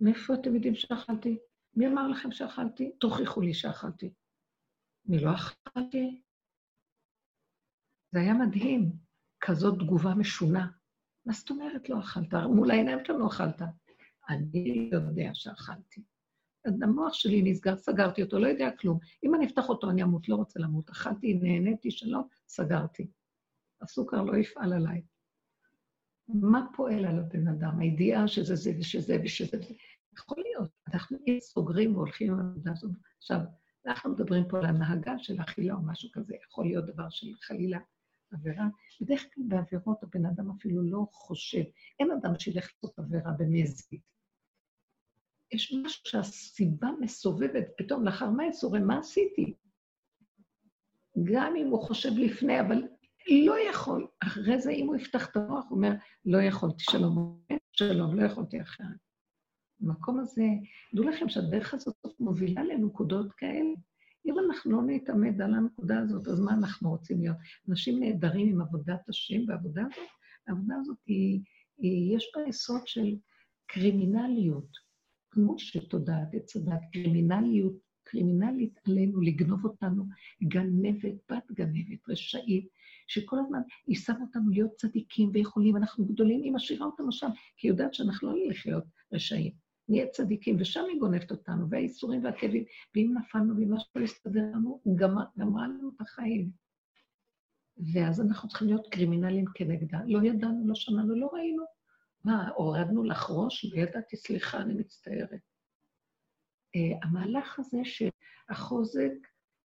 מאיפה 0.00 0.34
אתם 0.34 0.54
יודעים 0.54 0.74
שאכלתי? 0.74 1.38
מי 1.74 1.86
אמר 1.86 2.08
לכם 2.08 2.32
שאכלתי? 2.32 2.92
תוכיחו 3.00 3.40
לי 3.40 3.54
שאכלתי. 3.54 4.12
אני 5.08 5.24
לא 5.24 5.30
אכלתי. 5.34 6.22
זה 8.12 8.20
היה 8.20 8.34
מדהים, 8.34 8.92
כזאת 9.40 9.78
תגובה 9.78 10.14
משונה. 10.14 10.68
מה 11.26 11.32
זאת 11.32 11.50
אומרת 11.50 11.88
לא 11.88 12.00
אכלת? 12.00 12.34
מול 12.34 12.70
העיניים 12.70 12.98
שלנו 13.06 13.28
אכלת. 13.28 13.62
אני 14.28 14.90
יודע 14.92 15.30
שאכלתי. 15.34 16.02
המוח 16.82 17.12
שלי 17.12 17.42
נסגר, 17.42 17.76
סגרתי 17.76 18.22
אותו, 18.22 18.38
לא 18.38 18.46
יודע 18.46 18.70
כלום. 18.78 18.98
אם 19.24 19.34
אני 19.34 19.46
אפתח 19.46 19.68
אותו, 19.68 19.90
אני 19.90 20.02
אמות, 20.02 20.28
לא 20.28 20.36
רוצה 20.36 20.60
למות. 20.60 20.90
אכלתי, 20.90 21.34
נהניתי, 21.34 21.90
שלום, 21.90 22.28
סגרתי. 22.48 23.06
הסוכר 23.82 24.22
לא 24.22 24.36
יפעל 24.36 24.72
עליי. 24.72 25.02
מה 26.28 26.66
פועל 26.76 27.04
על 27.04 27.18
הבן 27.18 27.48
אדם? 27.48 27.80
הידיעה 27.80 28.28
שזה 28.28 28.54
זה 28.54 28.72
ושזה 28.78 29.16
ושזה 29.24 29.58
זה. 29.58 29.74
יכול 30.12 30.42
להיות, 30.42 30.70
אנחנו 30.92 31.18
סוגרים 31.40 31.96
והולכים 31.96 32.32
עם 32.32 32.38
העבודה 32.40 32.72
הזאת. 32.72 32.90
עכשיו, 33.18 33.40
אנחנו 33.86 34.10
מדברים 34.10 34.44
פה 34.48 34.58
על 34.58 34.66
הנהגה 34.66 35.18
של 35.18 35.40
אכילה 35.40 35.74
או 35.74 35.82
משהו 35.82 36.08
כזה, 36.12 36.34
יכול 36.48 36.66
להיות 36.66 36.86
דבר 36.86 37.08
של 37.10 37.26
חלילה 37.42 37.78
עבירה. 38.32 38.66
בדרך 39.00 39.24
כלל 39.34 39.44
בעבירות 39.48 40.02
הבן 40.02 40.26
אדם 40.26 40.50
אפילו 40.50 40.82
לא 40.82 41.06
חושב. 41.12 41.62
אין 42.00 42.10
אדם 42.10 42.38
שילך 42.38 42.70
לעשות 42.74 42.98
עבירה 42.98 43.32
בנזק. 43.32 43.86
יש 45.52 45.72
משהו 45.84 46.02
שהסיבה 46.04 46.88
מסובבת, 47.00 47.64
פתאום 47.78 48.04
לאחר 48.04 48.30
מה 48.30 48.46
יצורם, 48.46 48.86
מה 48.86 48.98
עשיתי? 48.98 49.54
גם 51.24 51.56
אם 51.56 51.66
הוא 51.66 51.82
חושב 51.82 52.10
לפני, 52.16 52.60
אבל 52.60 52.82
לא 53.30 53.54
יכול. 53.70 54.06
אחרי 54.20 54.60
זה, 54.60 54.70
אם 54.70 54.86
הוא 54.86 54.96
יפתח 54.96 55.30
את 55.30 55.36
המוח, 55.36 55.64
הוא 55.68 55.76
אומר, 55.76 55.92
לא 56.24 56.38
יכולתי, 56.42 56.84
שלום, 56.90 57.40
שלום, 57.72 58.20
לא 58.20 58.26
יכולתי 58.26 58.62
אחרת. 58.62 58.86
במקום 59.80 60.20
הזה, 60.20 60.44
דעו 60.94 61.08
לכם 61.08 61.28
שהדרך 61.28 61.74
הזאת 61.74 61.96
מובילה 62.20 62.62
לנקודות 62.64 63.32
כאלה. 63.32 63.74
אם 64.26 64.34
אנחנו 64.38 64.72
לא 64.72 64.82
נתעמד 64.86 65.42
על 65.42 65.54
הנקודה 65.54 65.98
הזאת, 65.98 66.28
אז 66.28 66.40
מה 66.40 66.52
אנחנו 66.54 66.90
רוצים 66.90 67.20
להיות? 67.20 67.36
אנשים 67.68 68.00
נהדרים 68.00 68.48
עם 68.48 68.60
עבודת 68.60 69.08
השם, 69.08 69.48
והעבודה 69.48 69.82
הזאת, 69.82 70.08
העבודה 70.48 70.74
הזאת 70.80 70.98
היא, 71.06 71.40
היא 71.78 72.16
יש 72.16 72.32
בה 72.36 72.42
יסוד 72.48 72.86
של 72.86 73.16
קרימינליות, 73.66 74.87
כמו 75.38 75.58
שתודעת 75.58 76.34
עץ 76.34 76.56
הדת, 76.56 76.80
קרימינליות, 76.92 77.72
קרימינלית 78.04 78.80
עלינו, 78.86 79.20
לגנוב 79.20 79.64
אותנו, 79.64 80.04
גנבת, 80.42 81.14
בת 81.30 81.52
גנבת, 81.52 82.08
רשאית, 82.08 82.68
שכל 83.06 83.38
הזמן 83.38 83.60
היא 83.86 83.96
שמה 83.96 84.20
אותנו 84.20 84.50
להיות 84.50 84.74
צדיקים 84.76 85.30
ויכולים, 85.32 85.76
אנחנו 85.76 86.06
גדולים, 86.06 86.42
היא 86.42 86.52
משאירה 86.52 86.86
אותנו 86.86 87.12
שם, 87.12 87.28
כי 87.56 87.66
היא 87.66 87.72
יודעת 87.72 87.94
שאנחנו 87.94 88.28
לא 88.28 88.34
נלך 88.44 88.66
להיות 88.66 88.84
רשעים. 89.12 89.52
נהיה 89.88 90.06
צדיקים, 90.06 90.56
ושם 90.60 90.84
היא 90.92 91.00
גונבת 91.00 91.30
אותנו, 91.30 91.70
והאיסורים 91.70 92.24
והכאבים, 92.24 92.64
ואם 92.94 93.14
נפלנו 93.18 93.56
ואם 93.56 93.74
משהו 93.74 93.90
לא 93.96 94.04
יסתדר 94.04 94.42
לנו, 94.42 94.80
גמרה 95.38 95.68
לנו 95.68 95.90
את 95.96 96.00
החיים. 96.00 96.50
ואז 97.94 98.20
אנחנו 98.20 98.48
צריכים 98.48 98.68
להיות 98.68 98.86
קרימינלים 98.90 99.44
כנגדה. 99.54 99.98
לא 100.06 100.22
ידענו, 100.22 100.68
לא 100.68 100.74
שמענו, 100.74 101.14
לא 101.16 101.30
ראינו. 101.32 101.77
מה, 102.24 102.48
הורדנו 102.48 103.04
לך 103.04 103.30
ראש? 103.30 103.64
לא 103.64 103.80
ידעתי, 103.80 104.16
סליחה, 104.16 104.58
אני 104.58 104.74
מצטערת. 104.74 105.40
Uh, 106.76 107.06
המהלך 107.06 107.58
הזה 107.58 107.78
שהחוזק 107.84 109.12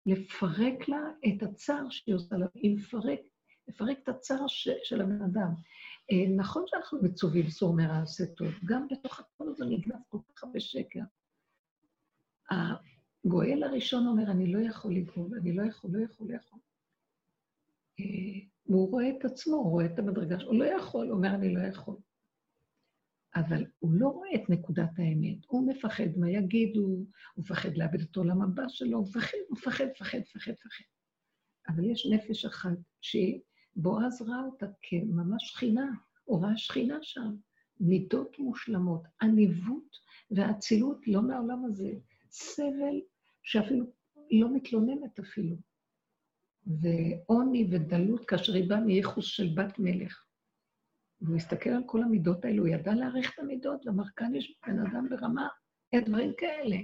לפרק 0.06 0.88
לה 0.88 1.00
את 1.28 1.42
הצער 1.42 1.90
שהיא 1.90 2.14
עושה 2.14 2.37
לה, 2.37 2.47
היא 2.54 2.76
מפרק, 2.76 3.21
לפרק 3.68 3.99
את 4.02 4.09
הצער 4.09 4.47
ש, 4.47 4.68
של 4.85 5.00
הבן 5.00 5.23
אדם. 5.23 5.54
אה, 6.11 6.37
נכון 6.37 6.64
שאנחנו 6.66 6.99
מצווים 7.02 7.50
סור 7.50 7.76
מרע 7.76 8.02
עשה 8.02 8.26
טוב, 8.26 8.49
גם 8.64 8.88
בתוך 8.90 9.21
הכל 9.21 9.49
הזה 9.49 9.64
נגנב 9.64 9.97
כל 10.09 10.18
כך 10.35 10.44
הרבה 10.44 10.61
שקר. 10.61 11.00
הגואל 12.50 13.62
הראשון 13.62 14.06
אומר, 14.06 14.30
אני 14.30 14.52
לא 14.52 14.59
יכול 14.59 14.94
לגאול, 14.94 15.38
אני 15.38 15.52
לא 15.52 15.62
יכול, 15.62 15.90
לא 15.92 16.04
יכול, 16.04 16.32
לא 16.32 16.37
יכול. 16.37 16.59
אה, 18.00 18.04
הוא 18.62 18.90
רואה 18.90 19.11
את 19.11 19.25
עצמו, 19.25 19.56
הוא 19.56 19.71
רואה 19.71 19.87
את 19.87 19.99
המדרגה 19.99 20.37
הוא 20.44 20.54
לא 20.54 20.64
יכול, 20.64 21.06
הוא 21.06 21.16
אומר, 21.16 21.35
אני 21.35 21.54
לא 21.54 21.61
יכול. 21.61 21.97
אבל 23.35 23.65
הוא 23.79 23.93
לא 23.93 24.09
רואה 24.09 24.35
את 24.35 24.51
נקודת 24.51 24.99
האמת, 24.99 25.39
הוא 25.47 25.69
מפחד 25.69 26.09
מה 26.17 26.31
יגידו, 26.31 26.81
הוא 26.81 27.07
מפחד 27.37 27.77
לאבד 27.77 28.01
את 28.01 28.17
עולם 28.17 28.43
הבא 28.43 28.69
שלו, 28.69 28.99
הוא 28.99 29.07
מפחד, 29.07 29.39
הוא 29.49 29.57
מפחד, 29.59 29.85
מפחד, 29.85 30.19
מפחד, 30.19 30.53
מפחד. 30.53 30.85
אבל 31.69 31.85
יש 31.85 32.07
נפש 32.07 32.45
אחת 32.45 32.79
שבועז 33.01 34.23
ראה 34.23 34.45
אותה 34.45 34.67
כממש 34.83 35.51
שכינה, 35.51 35.91
הוא 36.25 36.43
ראה 36.45 36.57
שכינה 36.57 36.99
שם, 37.03 37.35
מידות 37.81 38.39
מושלמות, 38.39 39.03
עניבות 39.23 39.97
ואצילות 40.31 41.09
לא 41.09 41.23
מהעולם 41.23 41.65
הזה, 41.65 41.93
סבל 42.31 43.01
שאפילו 43.43 43.85
לא 44.31 44.55
מתלוננת 44.55 45.19
אפילו, 45.19 45.57
ועוני 46.67 47.69
ודלות 47.71 48.25
כאשר 48.25 48.55
היא 48.55 48.69
באה 48.69 48.81
מייחוס 48.81 49.25
של 49.25 49.55
בת 49.55 49.79
מלך. 49.79 50.25
והוא 51.23 51.37
הסתכל 51.37 51.71
על 51.71 51.83
כל 51.87 52.02
המידות 52.02 52.45
האלו, 52.45 52.62
הוא 52.62 52.75
ידע 52.75 52.95
להעריך 52.95 53.35
את 53.35 53.38
המידות, 53.38 53.87
ואמר, 53.87 54.05
כאן 54.17 54.35
יש 54.35 54.59
בן 54.67 54.79
אדם 54.79 55.09
ברמה, 55.11 55.49
אין 55.93 56.05
דברים 56.05 56.33
כאלה. 56.38 56.76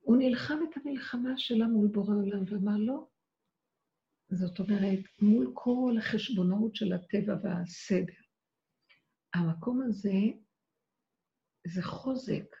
הוא 0.00 0.16
נלחם 0.16 0.58
את 0.70 0.76
המלחמה 0.76 1.38
שלה 1.38 1.66
מול 1.66 1.88
בורא 1.88 2.14
עולם, 2.14 2.44
ואמר, 2.46 2.76
לא. 2.76 3.06
זאת 4.30 4.58
אומרת, 4.60 4.98
מול 5.22 5.50
כל 5.54 5.94
החשבונאות 5.98 6.76
של 6.76 6.92
הטבע 6.92 7.34
והסדר. 7.42 8.20
המקום 9.34 9.82
הזה 9.82 10.18
זה 11.66 11.82
חוזק, 11.82 12.56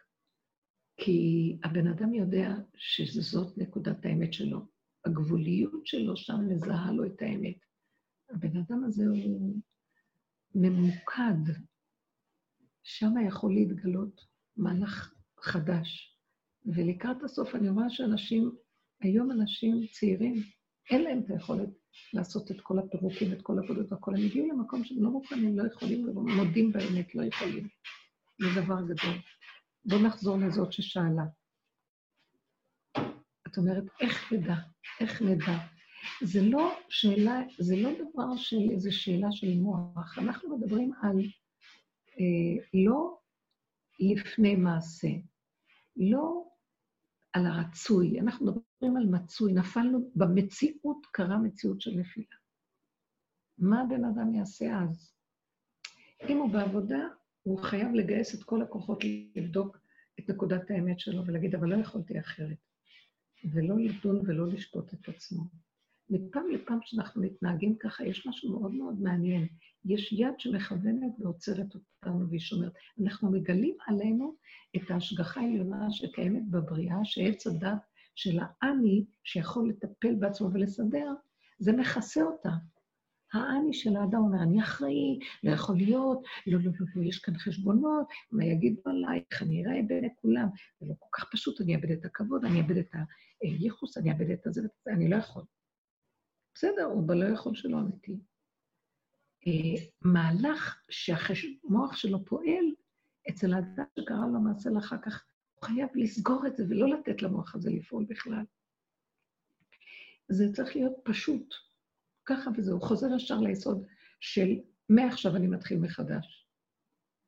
כי 0.96 1.58
הבן 1.64 1.86
אדם 1.86 2.14
יודע 2.14 2.48
שזאת 2.76 3.58
נקודת 3.58 4.04
האמת 4.04 4.32
שלו. 4.32 4.66
הגבוליות 5.04 5.86
שלו 5.86 6.16
שם 6.16 6.48
מזהה 6.48 6.92
לו 6.92 7.06
את 7.06 7.22
האמת. 7.22 7.69
הבן 8.30 8.56
אדם 8.56 8.84
הזה 8.84 9.04
הוא 9.06 9.56
ממוקד, 10.54 11.52
שם 12.82 13.12
יכול 13.28 13.54
להתגלות 13.54 14.20
מהלך 14.56 15.14
חדש. 15.40 16.16
ולקראת 16.66 17.22
הסוף 17.22 17.54
אני 17.54 17.68
רואה 17.68 17.90
שאנשים, 17.90 18.56
היום 19.00 19.30
אנשים 19.30 19.86
צעירים, 19.92 20.34
אין 20.90 21.02
להם 21.02 21.20
את 21.24 21.30
היכולת 21.30 21.68
לעשות 22.12 22.50
את 22.50 22.60
כל 22.60 22.78
הפירוקים, 22.78 23.32
את 23.32 23.42
כל 23.42 23.58
העבודות 23.58 23.92
והכול. 23.92 24.16
הם 24.16 24.24
הגיעו 24.24 24.48
למקום 24.48 24.84
שהם 24.84 25.02
לא 25.02 25.10
מוכנים, 25.10 25.58
לא 25.58 25.66
יכולים, 25.66 26.06
מודים 26.36 26.72
באמת, 26.72 27.14
לא 27.14 27.24
יכולים. 27.24 27.68
זה 28.40 28.62
דבר 28.62 28.82
גדול. 28.82 29.16
בואו 29.84 30.02
נחזור 30.02 30.36
לזאת 30.38 30.72
ששאלה. 30.72 31.24
את 33.46 33.58
אומרת, 33.58 33.84
איך 34.00 34.32
נדע? 34.32 34.54
איך 35.00 35.22
נדע? 35.22 35.79
זה 36.22 36.42
לא 36.42 36.78
שאלה, 36.88 37.42
זה 37.58 37.76
לא 37.76 37.90
דבר 37.92 38.36
של 38.36 38.70
איזו 38.70 38.92
שאלה 38.92 39.32
של 39.32 39.54
מוח. 39.54 40.18
אנחנו 40.18 40.56
מדברים 40.56 40.92
על 41.02 41.18
אה, 42.20 42.64
לא 42.74 43.18
לפני 44.00 44.56
מעשה, 44.56 45.08
לא 45.96 46.44
על 47.32 47.46
הרצוי, 47.46 48.20
אנחנו 48.20 48.46
מדברים 48.46 48.96
על 48.96 49.06
מצוי. 49.06 49.52
נפלנו, 49.52 50.10
במציאות 50.14 51.06
קרה 51.12 51.38
מציאות 51.38 51.80
של 51.80 51.90
נפילה. 51.90 52.36
מה 53.58 53.80
הבן 53.80 54.04
אדם 54.04 54.34
יעשה 54.34 54.78
אז? 54.82 55.14
אם 56.28 56.36
הוא 56.36 56.52
בעבודה, 56.52 57.08
הוא 57.42 57.62
חייב 57.62 57.92
לגייס 57.94 58.34
את 58.34 58.42
כל 58.42 58.62
הכוחות 58.62 59.04
לבדוק 59.36 59.78
את 60.18 60.30
נקודת 60.30 60.70
האמת 60.70 61.00
שלו 61.00 61.26
ולהגיד, 61.26 61.54
אבל 61.54 61.68
לא 61.68 61.80
יכולתי 61.80 62.20
אחרת. 62.20 62.56
ולא 63.44 63.76
לדון 63.78 64.20
ולא 64.26 64.46
לשפוט 64.46 64.94
את 64.94 65.08
עצמו. 65.08 65.42
מפעם 66.10 66.50
לפעם 66.50 66.78
שאנחנו 66.84 67.22
מתנהגים 67.22 67.76
ככה, 67.76 68.04
יש 68.04 68.26
משהו 68.26 68.60
מאוד 68.60 68.74
מאוד 68.74 69.00
מעניין. 69.00 69.46
יש 69.84 70.12
יד 70.12 70.34
שמכוונת 70.38 71.12
ועוצרת 71.18 71.74
אותנו 71.74 72.28
והיא 72.28 72.40
שומרת. 72.40 72.72
אנחנו 73.02 73.30
מגלים 73.30 73.76
עלינו 73.86 74.36
את 74.76 74.90
ההשגחה 74.90 75.40
העליונה 75.40 75.90
שקיימת 75.90 76.50
בבריאה, 76.50 77.04
שעץ 77.04 77.46
הדת 77.46 77.82
של 78.14 78.38
האני, 78.42 79.04
שיכול 79.24 79.68
לטפל 79.68 80.14
בעצמו 80.14 80.48
ולסדר, 80.52 81.12
זה 81.58 81.72
מכסה 81.72 82.22
אותה. 82.22 82.50
האני 83.32 83.74
של 83.74 83.96
האדם 83.96 84.18
אומר, 84.18 84.42
אני 84.42 84.62
אחראי, 84.62 85.18
לא 85.44 85.50
יכול 85.50 85.76
להיות, 85.76 86.22
לא, 86.46 86.58
לא, 86.58 86.64
לא, 86.64 86.86
לא, 86.96 87.02
יש 87.02 87.18
כאן 87.18 87.38
חשבונות, 87.38 88.06
מה 88.32 88.44
יגידו 88.44 88.80
עליי, 88.84 89.22
איך 89.32 89.42
אני 89.42 89.66
אראה 89.66 89.82
בעיני 89.88 90.08
כולם. 90.14 90.48
זה 90.80 90.86
לא 90.86 90.94
כל 90.98 91.08
כך 91.12 91.30
פשוט, 91.32 91.60
אני 91.60 91.76
אאבד 91.76 91.90
את 91.90 92.04
הכבוד, 92.04 92.44
אני 92.44 92.60
אאבד 92.60 92.76
את 92.76 92.94
הייחוס, 93.42 93.98
אני 93.98 94.12
אאבד 94.12 94.30
את 94.30 94.46
הזה, 94.46 94.60
אני 94.88 95.08
לא 95.08 95.16
יכול. 95.16 95.42
בסדר, 96.54 96.84
הוא 96.84 97.08
בלא 97.08 97.24
יכול 97.24 97.54
שלא 97.54 97.78
אמיתי. 97.78 98.20
אה, 99.46 99.86
מהלך 100.02 100.82
שהמוח 100.90 101.96
שלו 101.96 102.24
פועל, 102.24 102.64
אצל 103.30 103.54
האדם 103.54 103.84
שקרה 104.00 104.26
לו 104.32 104.40
מעשה 104.40 104.70
לאחר 104.70 104.96
כך, 105.02 105.24
הוא 105.54 105.64
חייב 105.64 105.88
לסגור 105.94 106.46
את 106.46 106.56
זה 106.56 106.64
ולא 106.68 106.88
לתת 106.88 107.22
למוח 107.22 107.54
הזה 107.54 107.70
לפעול 107.70 108.04
בכלל. 108.08 108.44
זה 110.28 110.52
צריך 110.52 110.76
להיות 110.76 110.94
פשוט, 111.04 111.54
ככה 112.24 112.50
וזהו. 112.56 112.74
הוא 112.78 112.82
חוזר 112.82 113.06
ישר 113.16 113.38
ליסוד 113.38 113.86
של 114.20 114.48
מעכשיו 114.88 115.36
אני 115.36 115.46
מתחיל 115.46 115.78
מחדש. 115.78 116.46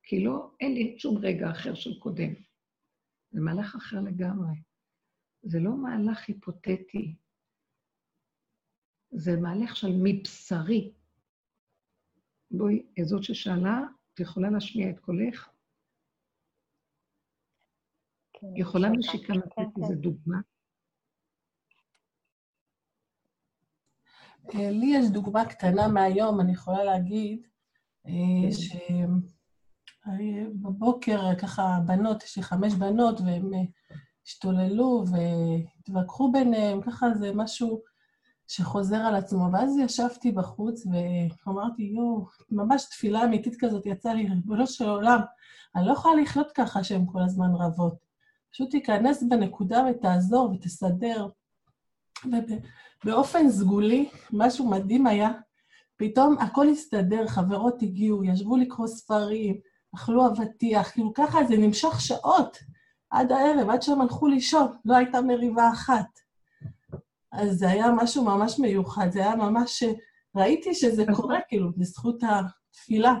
כי 0.03 0.23
לא, 0.23 0.51
אין 0.59 0.73
לי 0.73 0.95
שום 0.99 1.17
רגע 1.17 1.51
אחר 1.51 1.73
של 1.73 1.99
קודם. 1.99 2.33
זה 3.31 3.41
מהלך 3.41 3.75
אחר 3.75 4.01
לגמרי. 4.01 4.55
זה 5.43 5.59
לא 5.59 5.71
מהלך 5.77 6.27
היפותטי, 6.27 7.15
זה 9.15 9.37
מהלך 9.41 9.75
של 9.75 9.91
מבשרי. 10.03 10.93
בואי, 12.51 12.85
זאת 13.03 13.23
ששאלה, 13.23 13.81
את 14.13 14.19
יכולה 14.19 14.49
להשמיע 14.49 14.89
את 14.89 14.99
קולך? 14.99 15.49
כן, 18.33 18.47
יכולה 18.55 18.89
משיקה 18.89 19.33
לתת 19.33 19.55
כן, 19.55 19.81
איזה 19.81 19.93
כן. 19.93 20.01
דוגמה? 20.01 20.37
אה, 24.55 24.71
לי 24.71 24.93
יש 24.95 25.09
דוגמה 25.09 25.45
קטנה 25.45 25.87
מהיום, 25.87 26.41
אני 26.41 26.51
יכולה 26.51 26.83
להגיד, 26.83 27.47
אה, 28.07 28.51
שבבוקר 30.05 31.35
ככה 31.41 31.79
בנות, 31.87 32.23
יש 32.23 32.37
לי 32.37 32.43
חמש 32.43 32.73
בנות, 32.73 33.21
והן 33.21 33.53
אה, 33.53 33.59
השתוללו 34.27 35.03
והתווכחו 35.11 36.31
ביניהם, 36.31 36.81
ככה 36.81 37.05
זה 37.19 37.31
משהו 37.35 37.81
שחוזר 38.47 38.97
על 38.97 39.15
עצמו. 39.15 39.49
ואז 39.53 39.77
ישבתי 39.77 40.31
בחוץ 40.31 40.83
ואמרתי, 41.45 41.83
יואו, 41.83 42.25
ממש 42.51 42.85
תפילה 42.85 43.23
אמיתית 43.23 43.55
כזאת 43.59 43.85
יצאה 43.85 44.13
לי, 44.13 44.27
ריבונו 44.27 44.67
של 44.67 44.89
עולם, 44.89 45.19
אני 45.75 45.87
לא 45.87 45.91
יכולה 45.91 46.21
לחיות 46.21 46.51
ככה 46.51 46.83
שהן 46.83 47.05
כל 47.11 47.21
הזמן 47.21 47.55
רבות. 47.55 47.95
פשוט 48.51 48.71
תיכנס 48.71 49.23
בנקודה 49.23 49.83
ותעזור 49.91 50.51
ותסדר. 50.51 51.27
ובאופן 53.03 53.49
סגולי, 53.49 54.09
משהו 54.33 54.69
מדהים 54.69 55.07
היה, 55.07 55.31
פתאום 55.97 56.37
הכל 56.37 56.69
הסתדר, 56.69 57.27
חברות 57.27 57.81
הגיעו, 57.81 58.23
ישבו 58.23 58.57
לקרוא 58.57 58.87
ספרים, 58.87 59.59
אכלו 59.95 60.27
אבטיח, 60.27 60.91
כאילו 60.91 61.13
ככה 61.13 61.43
זה 61.43 61.57
נמשך 61.57 62.01
שעות 62.01 62.57
עד 63.09 63.31
הערב, 63.31 63.69
עד 63.69 63.81
שהם 63.81 64.01
הלכו 64.01 64.27
לישון, 64.27 64.67
לא 64.85 64.95
הייתה 64.95 65.21
מריבה 65.21 65.69
אחת. 65.69 66.22
אז 67.33 67.57
זה 67.57 67.69
היה 67.69 67.85
משהו 67.97 68.25
ממש 68.25 68.59
מיוחד, 68.59 69.07
זה 69.11 69.19
היה 69.19 69.35
ממש... 69.35 69.83
ראיתי 70.35 70.73
שזה 70.73 71.03
קורה, 71.15 71.39
כאילו, 71.47 71.71
בזכות 71.77 72.23
התפילה. 72.23 73.13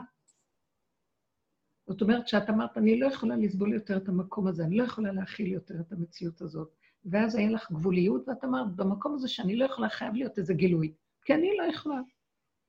זאת 1.87 2.01
אומרת 2.01 2.27
שאת 2.27 2.49
אמרת, 2.49 2.77
אני 2.77 2.99
לא 2.99 3.07
יכולה 3.07 3.35
לסבול 3.35 3.73
יותר 3.73 3.97
את 3.97 4.09
המקום 4.09 4.47
הזה, 4.47 4.63
אני 4.63 4.77
לא 4.77 4.83
יכולה 4.83 5.11
להכיל 5.11 5.47
יותר 5.47 5.79
את 5.79 5.91
המציאות 5.91 6.41
הזאת. 6.41 6.75
ואז 7.05 7.35
היה 7.35 7.49
לך 7.49 7.71
גבוליות, 7.71 8.27
ואת 8.27 8.43
אמרת, 8.43 8.75
במקום 8.75 9.15
הזה 9.15 9.27
שאני 9.27 9.55
לא 9.55 9.65
יכולה, 9.65 9.89
חייב 9.89 10.13
להיות 10.13 10.37
איזה 10.37 10.53
גילוי. 10.53 10.93
כי 11.25 11.33
אני 11.33 11.49
לא 11.57 11.63
יכולה. 11.63 11.99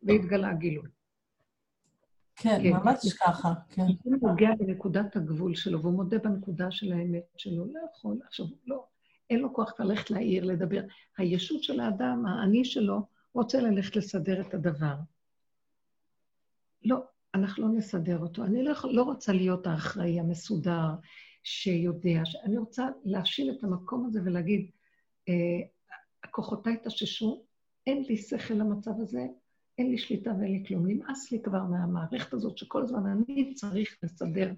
והתגלה 0.02 0.50
הגילוי. 0.50 0.88
כן, 2.36 2.58
כן, 2.62 2.72
ממש 2.72 3.12
ככה, 3.12 3.52
כן. 3.68 3.82
הוא 4.02 4.16
נוגע 4.22 4.48
בנקודת 4.58 5.16
הגבול 5.16 5.54
שלו, 5.54 5.82
והוא 5.82 5.92
מודה 5.92 6.18
בנקודה 6.18 6.70
של 6.70 6.92
האמת 6.92 7.24
שלו, 7.36 7.66
לא 7.66 7.80
יכול, 7.90 8.18
עכשיו, 8.26 8.46
לא, 8.66 8.86
אין 9.30 9.40
לו 9.40 9.54
כוח 9.54 9.80
ללכת 9.80 10.10
להעיר, 10.10 10.44
לדבר. 10.44 10.82
הישות 11.18 11.62
של 11.62 11.80
האדם, 11.80 12.26
האני 12.26 12.64
שלו, 12.64 13.06
רוצה 13.34 13.60
ללכת 13.60 13.96
לסדר 13.96 14.40
את 14.40 14.54
הדבר. 14.54 14.94
לא, 16.84 16.96
אנחנו 17.34 17.62
לא 17.62 17.78
נסדר 17.78 18.18
אותו. 18.18 18.44
אני 18.44 18.62
לא, 18.62 18.72
לא 18.90 19.02
רוצה 19.02 19.32
להיות 19.32 19.66
האחראי, 19.66 20.20
המסודר, 20.20 20.90
שיודע. 21.42 22.22
אני 22.44 22.58
רוצה 22.58 22.88
להשיל 23.04 23.50
את 23.50 23.64
המקום 23.64 24.06
הזה 24.06 24.20
ולהגיד, 24.24 24.70
אה, 25.28 25.34
כוחותיי 26.30 26.76
תששו, 26.84 27.44
אין 27.86 28.02
לי 28.02 28.16
שכל 28.16 28.54
למצב 28.54 29.00
הזה, 29.00 29.26
אין 29.78 29.90
לי 29.90 29.98
שליטה 29.98 30.30
ואין 30.30 30.52
לי 30.52 30.64
כלום. 30.68 30.86
נמאס 30.86 31.32
לי 31.32 31.42
כבר 31.42 31.62
מהמערכת 31.62 32.32
הזאת 32.32 32.58
שכל 32.58 32.82
הזמן 32.82 33.06
אני 33.06 33.54
צריך 33.54 33.98
לסדר, 34.02 34.52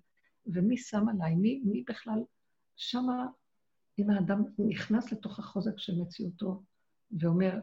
ומי 0.46 0.76
שם 0.76 1.08
עליי? 1.08 1.34
מי, 1.34 1.62
מי 1.64 1.84
בכלל? 1.88 2.22
שמה, 2.76 3.26
אם 3.98 4.10
האדם 4.10 4.44
נכנס 4.58 5.12
לתוך 5.12 5.38
החוזק 5.38 5.78
של 5.78 6.00
מציאותו 6.00 6.62
ואומר, 7.20 7.58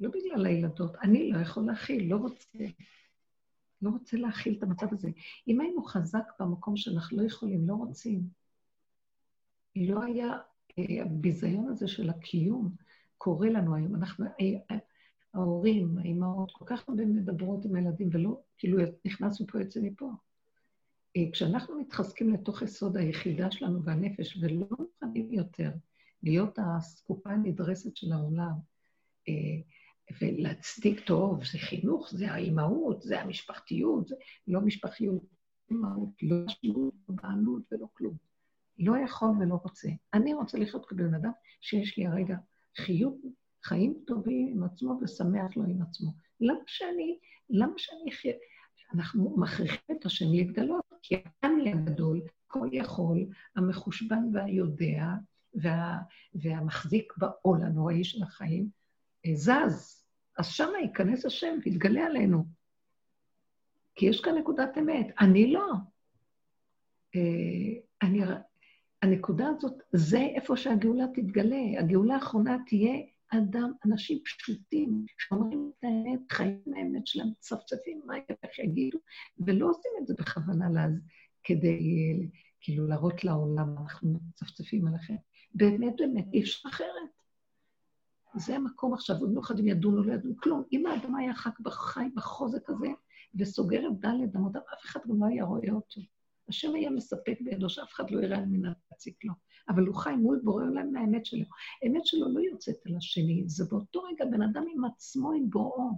לא 0.00 0.10
בגלל 0.10 0.46
הילדות, 0.46 0.96
אני 0.96 1.32
לא 1.32 1.38
יכול 1.38 1.66
להכיל, 1.66 2.10
לא 2.10 2.16
רוצה, 2.16 2.58
לא 3.82 3.90
רוצה 3.90 4.16
להכיל 4.16 4.54
את 4.58 4.62
המצב 4.62 4.86
הזה. 4.92 5.08
אם 5.48 5.60
היינו 5.60 5.84
חזק 5.84 6.32
במקום 6.40 6.76
שאנחנו 6.76 7.16
לא 7.16 7.22
יכולים, 7.26 7.68
לא 7.68 7.74
רוצים, 7.74 8.22
לא 9.76 10.02
היה 10.02 10.32
אה, 10.78 11.02
הביזיון 11.02 11.68
הזה 11.68 11.88
של 11.88 12.10
הקיום 12.10 12.74
קורה 13.18 13.50
לנו 13.50 13.74
היום. 13.74 13.94
אנחנו, 13.94 14.26
אה, 14.26 14.78
ההורים, 15.34 15.98
האימהות, 15.98 16.52
כל 16.52 16.64
כך 16.68 16.88
הרבה 16.88 17.06
מדברות 17.06 17.64
עם 17.64 17.74
הילדים, 17.74 18.08
ולא, 18.12 18.40
כאילו, 18.58 18.78
נכנסנו 19.04 19.46
פה, 19.46 19.60
יוצא 19.60 19.80
מפה. 19.82 20.10
אה, 21.16 21.22
כשאנחנו 21.32 21.80
מתחזקים 21.80 22.34
לתוך 22.34 22.62
יסוד 22.62 22.96
היחידה 22.96 23.50
שלנו 23.50 23.84
והנפש, 23.84 24.38
ולא 24.40 24.66
מוכנים 24.78 25.32
יותר 25.32 25.70
להיות 26.22 26.58
הסקופה 26.58 27.30
הנדרסת 27.30 27.96
של 27.96 28.12
העולם, 28.12 28.54
אה, 29.28 29.34
ולהצדיק 30.20 31.00
טוב, 31.00 31.44
זה 31.44 31.58
חינוך, 31.58 32.10
זה 32.10 32.32
האימהות, 32.32 33.02
זה 33.02 33.20
המשפחתיות, 33.20 34.08
זה 34.08 34.16
לא 34.48 34.60
משפחיות, 34.60 35.22
אימהות, 35.70 36.10
לא 36.22 36.36
שירות, 36.48 36.94
לא 37.08 37.14
בעלות 37.22 37.62
ולא 37.72 37.86
כלום. 37.92 38.16
לא 38.78 38.94
יכול 39.04 39.28
ולא 39.40 39.54
רוצה. 39.54 39.88
אני 40.14 40.34
רוצה 40.34 40.58
לחיות 40.58 40.86
כבן 40.86 41.14
אדם 41.14 41.30
שיש 41.60 41.98
לי 41.98 42.06
הרגע 42.06 42.36
חיות 42.76 43.16
חיים 43.64 43.94
טובים 44.06 44.48
עם 44.48 44.64
עצמו 44.64 44.98
ושמח 45.02 45.56
לו 45.56 45.64
עם 45.64 45.82
עצמו. 45.82 46.10
למה 46.40 46.60
שאני, 46.66 47.18
למה 47.50 47.72
שאני 47.76 48.12
אחיה? 48.12 48.34
אנחנו 48.94 49.34
מכריחים 49.36 49.96
את 50.00 50.06
השם 50.06 50.26
להתגלות, 50.30 50.84
כי 51.02 51.14
אני 51.42 51.72
הגדול, 51.72 52.20
כל 52.46 52.68
יכול, 52.72 53.26
המחושבן 53.56 54.22
והיודע, 54.32 55.04
וה, 55.54 55.98
והמחזיק 56.34 57.12
בעול 57.16 57.62
הנוראי 57.62 58.04
של 58.04 58.22
החיים, 58.22 58.68
אה, 59.26 59.34
זז. 59.34 60.04
אז 60.38 60.46
שם 60.46 60.68
ייכנס 60.82 61.26
השם 61.26 61.58
ויתגלה 61.64 62.06
עלינו. 62.06 62.44
כי 63.94 64.06
יש 64.06 64.20
כאן 64.20 64.34
נקודת 64.38 64.78
אמת. 64.78 65.06
אני 65.20 65.52
לא. 65.52 65.72
אה, 67.16 67.20
אני, 68.02 68.20
הנקודה 69.02 69.48
הזאת, 69.48 69.82
זה 69.92 70.18
איפה 70.18 70.56
שהגאולה 70.56 71.04
תתגלה. 71.14 71.80
הגאולה 71.80 72.14
האחרונה 72.14 72.56
תהיה 72.66 73.02
אדם, 73.38 73.72
אנשים 73.86 74.18
פשוטים, 74.24 75.04
שאומרים 75.18 75.70
את 75.78 75.84
האמת, 75.84 76.32
חיים 76.32 76.60
מהאמת 76.66 77.06
שלהם, 77.06 77.28
מצפצפים 77.28 78.00
מה 78.04 78.14
איך 78.16 78.58
יגידו, 78.58 78.98
ולא 79.46 79.70
עושים 79.70 79.92
את 80.02 80.06
זה 80.06 80.14
בכוונה 80.18 80.70
לאז, 80.70 81.00
כדי 81.44 81.78
כאילו 82.60 82.86
להראות 82.86 83.24
לעולם, 83.24 83.78
אנחנו 83.78 84.18
מצפצפים 84.28 84.86
עליכם. 84.86 85.14
באמת, 85.54 85.94
באמת, 85.98 86.26
אי 86.32 86.40
אפשר 86.40 86.68
אחרת. 86.68 87.10
זה 88.36 88.56
המקום 88.56 88.94
עכשיו, 88.94 89.16
במיוחד 89.20 89.58
אם 89.58 89.68
ידונו, 89.68 90.02
לא 90.02 90.12
ידונו, 90.12 90.36
כלום. 90.36 90.62
אם 90.72 90.86
האדם 90.86 91.14
היה 91.14 91.34
חי 91.70 92.08
בחוזק 92.14 92.70
הזה 92.70 92.88
וסוגר 93.38 93.86
את 93.86 94.00
דלת 94.00 94.36
אמותיו, 94.36 94.60
אף 94.60 94.84
אחד 94.84 95.00
גם 95.08 95.20
לא 95.20 95.26
היה 95.26 95.44
רואה 95.44 95.70
אותו. 95.70 96.00
השם 96.48 96.74
היה 96.74 96.90
מספק 96.90 97.38
בידו 97.40 97.68
שאף 97.68 97.92
אחד 97.92 98.10
לא 98.10 98.20
יראה 98.22 98.38
על 98.38 98.44
מנת 98.44 98.76
להציק 98.90 99.24
לו. 99.24 99.32
אבל 99.68 99.86
הוא 99.86 99.94
חי 99.94 100.14
מול 100.16 100.40
בורא 100.44 100.64
עולם 100.64 100.92
מהאמת 100.92 101.26
שלו. 101.26 101.44
האמת 101.82 102.06
שלו 102.06 102.28
לא 102.34 102.40
יוצאת 102.40 102.86
על 102.86 102.96
השני, 102.96 103.42
זה 103.46 103.64
באותו 103.70 104.02
רגע 104.02 104.24
בן 104.24 104.42
אדם 104.42 104.64
עם 104.74 104.84
עצמו, 104.84 105.32
עם 105.32 105.50
בוראו. 105.50 105.90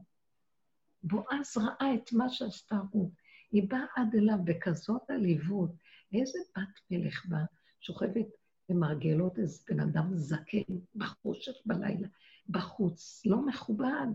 בועז 1.02 1.56
ראה 1.56 1.94
את 1.94 2.12
מה 2.12 2.28
שעשתה 2.28 2.76
רות. 2.92 3.10
היא 3.52 3.68
באה 3.70 3.84
עד 3.96 4.14
אליו 4.14 4.36
בכזאת 4.44 5.10
עליבות. 5.10 5.70
איזה 6.12 6.38
בת 6.56 6.80
מלך 6.90 7.26
בה, 7.26 7.38
שוכבת 7.80 8.26
במרגלות 8.68 9.38
איזה 9.38 9.62
בן 9.68 9.80
אדם 9.80 10.16
זקן, 10.16 10.74
בחושך 10.94 11.52
בלילה, 11.66 12.08
בחוץ, 12.48 13.22
לא 13.26 13.46
מכובד. 13.46 14.06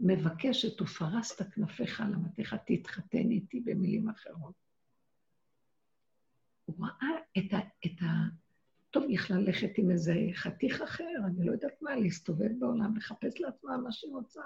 ומבקשת, 0.00 0.80
ופרסת 0.80 1.54
כנפיך 1.54 2.00
על 2.00 2.14
המתיך, 2.14 2.54
תתחתן 2.66 3.30
איתי, 3.30 3.60
במילים 3.60 4.08
אחרות. 4.08 4.54
הוא 6.64 6.86
ראה 6.86 7.08
את 7.38 7.52
ה... 7.52 7.58
את 7.86 8.02
ה... 8.02 8.06
טוב, 8.90 9.04
יכלה 9.08 9.36
ללכת 9.36 9.70
עם 9.78 9.90
איזה 9.90 10.14
חתיך 10.34 10.82
אחר, 10.82 11.14
אני 11.26 11.46
לא 11.46 11.52
יודעת 11.52 11.82
מה, 11.82 11.96
להסתובב 11.96 12.50
בעולם, 12.58 12.96
לחפש 12.96 13.40
לעצמה 13.40 13.76
מה 13.76 13.92
שהיא 13.92 14.12
רוצה. 14.12 14.42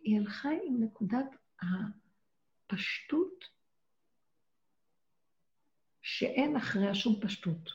היא 0.00 0.20
הלכה 0.20 0.48
עם 0.66 0.82
נקודת 0.82 1.36
הפשטות 2.66 3.44
שאין 6.02 6.56
אחריה 6.56 6.94
שום 6.94 7.20
פשטות. 7.20 7.70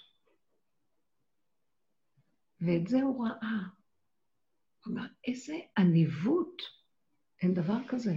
ואת 2.62 2.88
זה 2.88 3.02
הוא 3.02 3.28
ראה. 3.28 3.75
הוא 4.86 4.94
אמר, 4.94 5.06
איזה 5.28 5.56
עניבות, 5.78 6.62
אין 7.42 7.54
דבר 7.54 7.78
כזה. 7.88 8.14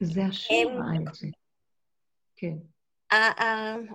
זה 0.00 0.24
השם 0.24 0.54
ראה 0.54 1.10
את 1.10 1.14
זה. 1.14 1.26
כן. 2.36 2.56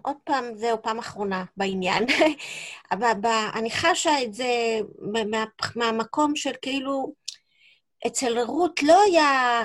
עוד 0.01 0.17
פעם, 0.23 0.45
זהו, 0.55 0.81
פעם 0.81 0.99
אחרונה 0.99 1.45
בעניין. 1.57 2.03
אבל 2.91 3.11
אני 3.53 3.71
חשה 3.71 4.23
את 4.23 4.33
זה 4.33 4.79
מהמקום 5.75 6.35
של 6.35 6.53
כאילו, 6.61 7.13
אצל 8.07 8.39
רות 8.39 8.83
לא 8.83 9.01
היה 9.07 9.61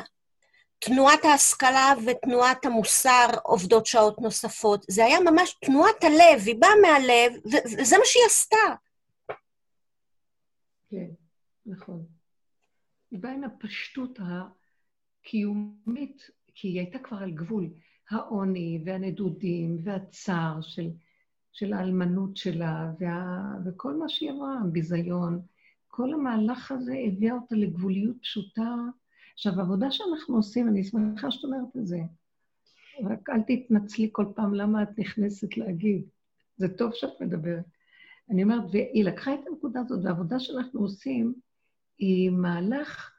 תנועת 0.78 1.24
ההשכלה 1.24 1.92
ותנועת 2.06 2.64
המוסר 2.64 3.26
עובדות 3.42 3.86
שעות 3.86 4.20
נוספות. 4.20 4.86
זה 4.88 5.04
היה 5.04 5.20
ממש 5.20 5.56
תנועת 5.64 6.04
הלב, 6.04 6.42
היא 6.46 6.56
באה 6.60 6.70
מהלב, 6.82 7.32
וזה 7.78 7.98
מה 7.98 8.04
שהיא 8.04 8.24
עשתה. 8.26 8.56
כן, 10.90 11.10
נכון. 11.66 12.06
היא 13.10 13.20
באה 13.20 13.32
עם 13.32 13.44
הפשטות 13.44 14.18
הקיומית, 15.22 16.30
כי 16.54 16.68
היא 16.68 16.80
הייתה 16.80 16.98
כבר 16.98 17.16
על 17.16 17.30
גבול 17.30 17.68
העוני 18.10 18.82
והנדודים 18.86 19.78
והצער 19.84 20.60
של, 20.60 20.90
של 21.52 21.72
האלמנות 21.72 22.36
שלה, 22.36 22.90
וה, 23.00 23.42
וכל 23.66 23.94
מה 23.94 24.08
שהיא 24.08 24.30
אמרה, 24.30 24.58
הביזיון. 24.60 25.42
כל 25.88 26.12
המהלך 26.12 26.72
הזה 26.72 26.94
הביא 27.06 27.32
אותה 27.32 27.54
לגבוליות 27.54 28.16
פשוטה. 28.22 28.74
עכשיו, 29.34 29.52
העבודה 29.60 29.90
שאנחנו 29.90 30.36
עושים, 30.36 30.68
אני 30.68 30.84
שמחה 30.84 31.30
שאת 31.30 31.44
אומרת 31.44 31.76
את 31.76 31.86
זה, 31.86 31.98
רק 33.02 33.30
אל 33.30 33.42
תתנצלי 33.42 34.08
כל 34.12 34.26
פעם 34.36 34.54
למה 34.54 34.82
את 34.82 34.98
נכנסת 34.98 35.56
להגיד. 35.56 36.04
זה 36.56 36.76
טוב 36.76 36.92
שאת 36.94 37.20
מדברת. 37.20 37.64
אני 38.30 38.42
אומרת, 38.42 38.62
והיא 38.72 39.04
לקחה 39.04 39.34
את 39.34 39.40
הנקודה 39.46 39.80
הזאת, 39.80 40.04
והעבודה 40.04 40.40
שאנחנו 40.40 40.80
עושים 40.80 41.34
היא 41.98 42.30
מהלך 42.30 43.12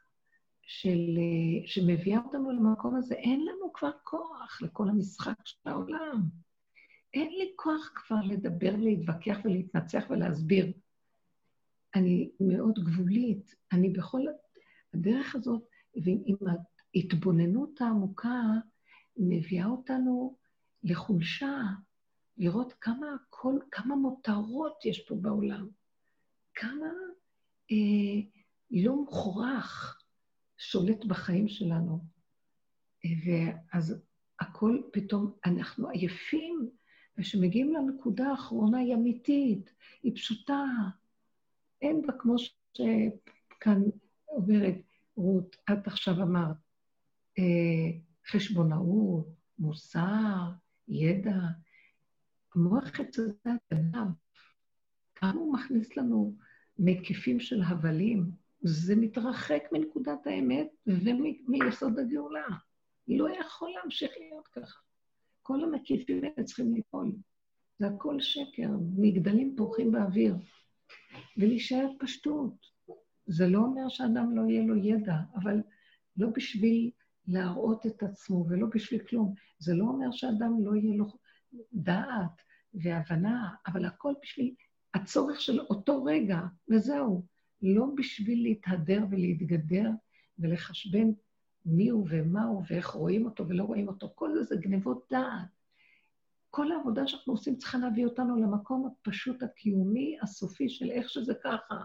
של, 0.62 1.18
שמביאה 1.66 2.20
אותנו 2.24 2.50
למקום 2.50 2.96
הזה. 2.96 3.14
אין 3.14 3.40
לנו 3.40 3.72
כבר 3.72 3.90
כוח 4.04 4.58
לכל 4.62 4.88
המשחק 4.88 5.36
של 5.44 5.68
העולם. 5.68 6.22
אין 7.14 7.32
לי 7.32 7.52
כוח 7.56 7.92
כבר 7.94 8.20
לדבר 8.24 8.74
ולהתווכח 8.74 9.38
ולהתנצח 9.44 10.04
ולהסביר. 10.10 10.72
אני 11.94 12.30
מאוד 12.40 12.78
גבולית. 12.84 13.54
אני 13.72 13.90
בכל 13.90 14.22
הדרך 14.94 15.34
הזאת, 15.34 15.62
ועם 16.04 16.36
ההתבוננות 16.94 17.80
העמוקה, 17.80 18.42
מביאה 19.16 19.66
אותנו 19.66 20.36
לחולשה, 20.82 21.62
לראות 22.38 22.72
כמה 22.72 23.06
הכל, 23.14 23.58
כמה 23.70 23.96
מותרות 23.96 24.84
יש 24.84 25.08
פה 25.08 25.14
בעולם, 25.14 25.68
כמה 26.54 26.86
אה, 27.70 28.20
לא 28.70 28.96
מוכרח 28.96 30.00
שולט 30.58 31.04
בחיים 31.04 31.48
שלנו. 31.48 31.98
אה, 33.04 33.10
ואז 33.26 34.02
הכל 34.40 34.82
פתאום, 34.92 35.32
אנחנו 35.44 35.88
עייפים, 35.88 36.70
וכשמגיעים 37.18 37.74
לנקודה 37.74 38.28
האחרונה 38.28 38.78
היא 38.78 38.94
אמיתית, 38.94 39.74
היא 40.02 40.14
פשוטה. 40.14 40.64
אין 41.82 42.02
בה, 42.06 42.12
כמו 42.18 42.34
שכאן 42.38 43.82
אומרת 44.28 44.74
רות, 45.16 45.56
את 45.72 45.86
עכשיו 45.86 46.22
אמרת, 46.22 46.56
אה, 47.38 47.98
חשבונאות, 48.30 49.28
מוסר, 49.58 50.50
ידע, 50.88 51.36
המוח 52.54 53.00
אצל 53.00 53.22
אדם, 53.72 54.12
כמה 55.14 55.32
הוא 55.32 55.54
מכניס 55.54 55.96
לנו 55.96 56.36
מקיפים 56.78 57.40
של 57.40 57.62
הבלים, 57.62 58.30
זה 58.60 58.96
מתרחק 58.96 59.62
מנקודת 59.72 60.26
האמת 60.26 60.68
ומיסוד 60.86 61.98
הגאולה. 61.98 62.46
לא 63.08 63.28
יכול 63.40 63.70
להמשיך 63.70 64.10
להיות 64.18 64.48
ככה. 64.48 64.80
כל 65.42 65.64
המקיפים 65.64 66.20
האלה 66.24 66.44
צריכים 66.44 66.74
ליפול. 66.74 67.12
זה 67.78 67.86
הכל 67.86 68.20
שקר, 68.20 68.68
מגדלים 68.96 69.54
פורחים 69.56 69.92
באוויר. 69.92 70.34
ולהישאר 71.36 71.88
פשטות. 71.98 72.75
זה 73.26 73.48
לא 73.48 73.58
אומר 73.58 73.88
שאדם 73.88 74.36
לא 74.36 74.42
יהיה 74.42 74.62
לו 74.62 74.76
ידע, 74.76 75.16
אבל 75.34 75.62
לא 76.16 76.28
בשביל 76.36 76.90
להראות 77.26 77.86
את 77.86 78.02
עצמו 78.02 78.46
ולא 78.48 78.66
בשביל 78.74 79.00
כלום. 79.02 79.34
זה 79.58 79.74
לא 79.74 79.84
אומר 79.84 80.10
שאדם 80.12 80.64
לא 80.64 80.76
יהיה 80.76 80.96
לו 80.96 81.06
דעת 81.72 82.42
והבנה, 82.74 83.54
אבל 83.66 83.84
הכל 83.84 84.12
בשביל 84.22 84.54
הצורך 84.94 85.40
של 85.40 85.60
אותו 85.60 86.04
רגע, 86.04 86.40
וזהו. 86.70 87.36
לא 87.62 87.86
בשביל 87.96 88.42
להתהדר 88.42 89.04
ולהתגדר 89.10 89.90
ולחשבן 90.38 91.10
מי 91.66 91.88
הוא 91.88 92.06
ומה 92.10 92.44
הוא 92.44 92.62
ואיך 92.70 92.86
רואים 92.86 93.24
אותו 93.24 93.48
ולא 93.48 93.64
רואים 93.64 93.88
אותו. 93.88 94.12
כל 94.14 94.34
זה 94.34 94.42
זה 94.42 94.56
גנבות 94.56 95.06
דעת. 95.10 95.48
כל 96.50 96.72
העבודה 96.72 97.06
שאנחנו 97.06 97.32
עושים 97.32 97.56
צריכה 97.56 97.78
להביא 97.78 98.04
אותנו 98.04 98.36
למקום 98.36 98.86
הפשוט 98.86 99.42
הקיומי, 99.42 100.16
הסופי 100.22 100.68
של 100.68 100.90
איך 100.90 101.08
שזה 101.10 101.34
ככה. 101.44 101.76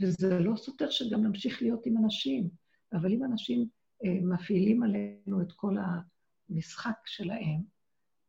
וזה 0.00 0.38
לא 0.38 0.56
סותר 0.56 0.90
שגם 0.90 1.22
נמשיך 1.22 1.62
להיות 1.62 1.86
עם 1.86 1.96
אנשים, 1.96 2.48
אבל 2.92 3.12
אם 3.12 3.24
אנשים 3.24 3.68
אה, 4.04 4.18
מפעילים 4.22 4.82
עלינו 4.82 5.42
את 5.42 5.52
כל 5.52 5.76
המשחק 6.50 6.96
שלהם, 7.06 7.62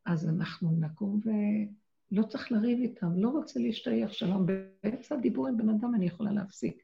אז 0.05 0.29
אנחנו 0.29 0.71
נקום 0.71 1.19
ולא 1.25 2.23
צריך 2.23 2.51
לריב 2.51 2.79
איתם, 2.79 3.11
לא 3.15 3.29
רוצה 3.29 3.59
להשתייך 3.59 4.13
שלום. 4.13 4.45
באמצע 4.45 5.15
הדיבור 5.15 5.47
עם 5.47 5.57
בן 5.57 5.69
אדם 5.69 5.95
אני 5.95 6.05
יכולה 6.05 6.31
להפסיק. 6.31 6.83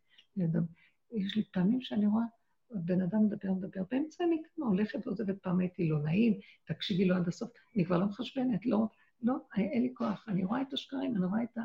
יש 1.11 1.35
לי 1.35 1.43
פעמים 1.51 1.81
שאני 1.81 2.05
רואה, 2.05 2.25
בן 2.71 3.01
אדם 3.01 3.25
מדבר, 3.25 3.53
מדבר, 3.53 3.81
באמצע 3.91 4.23
אני 4.23 4.41
כמה 4.55 4.65
הולכת 4.65 5.07
ועוזבת, 5.07 5.39
פעם 5.41 5.59
הייתי 5.59 5.89
לא 5.89 5.99
נעים, 5.99 6.33
תקשיבי 6.65 7.05
לו 7.05 7.15
עד 7.15 7.27
הסוף, 7.27 7.51
אני 7.75 7.85
כבר 7.85 7.97
לא 7.97 8.05
מחשבנת, 8.05 8.65
לא, 8.65 8.87
לא, 9.21 9.35
אין 9.57 9.83
לי 9.83 9.93
כוח, 9.93 10.25
אני 10.27 10.43
רואה 10.43 10.61
את 10.61 10.73
השקרים, 10.73 11.15
אני 11.15 11.25
רואה 11.25 11.43
את 11.43 11.57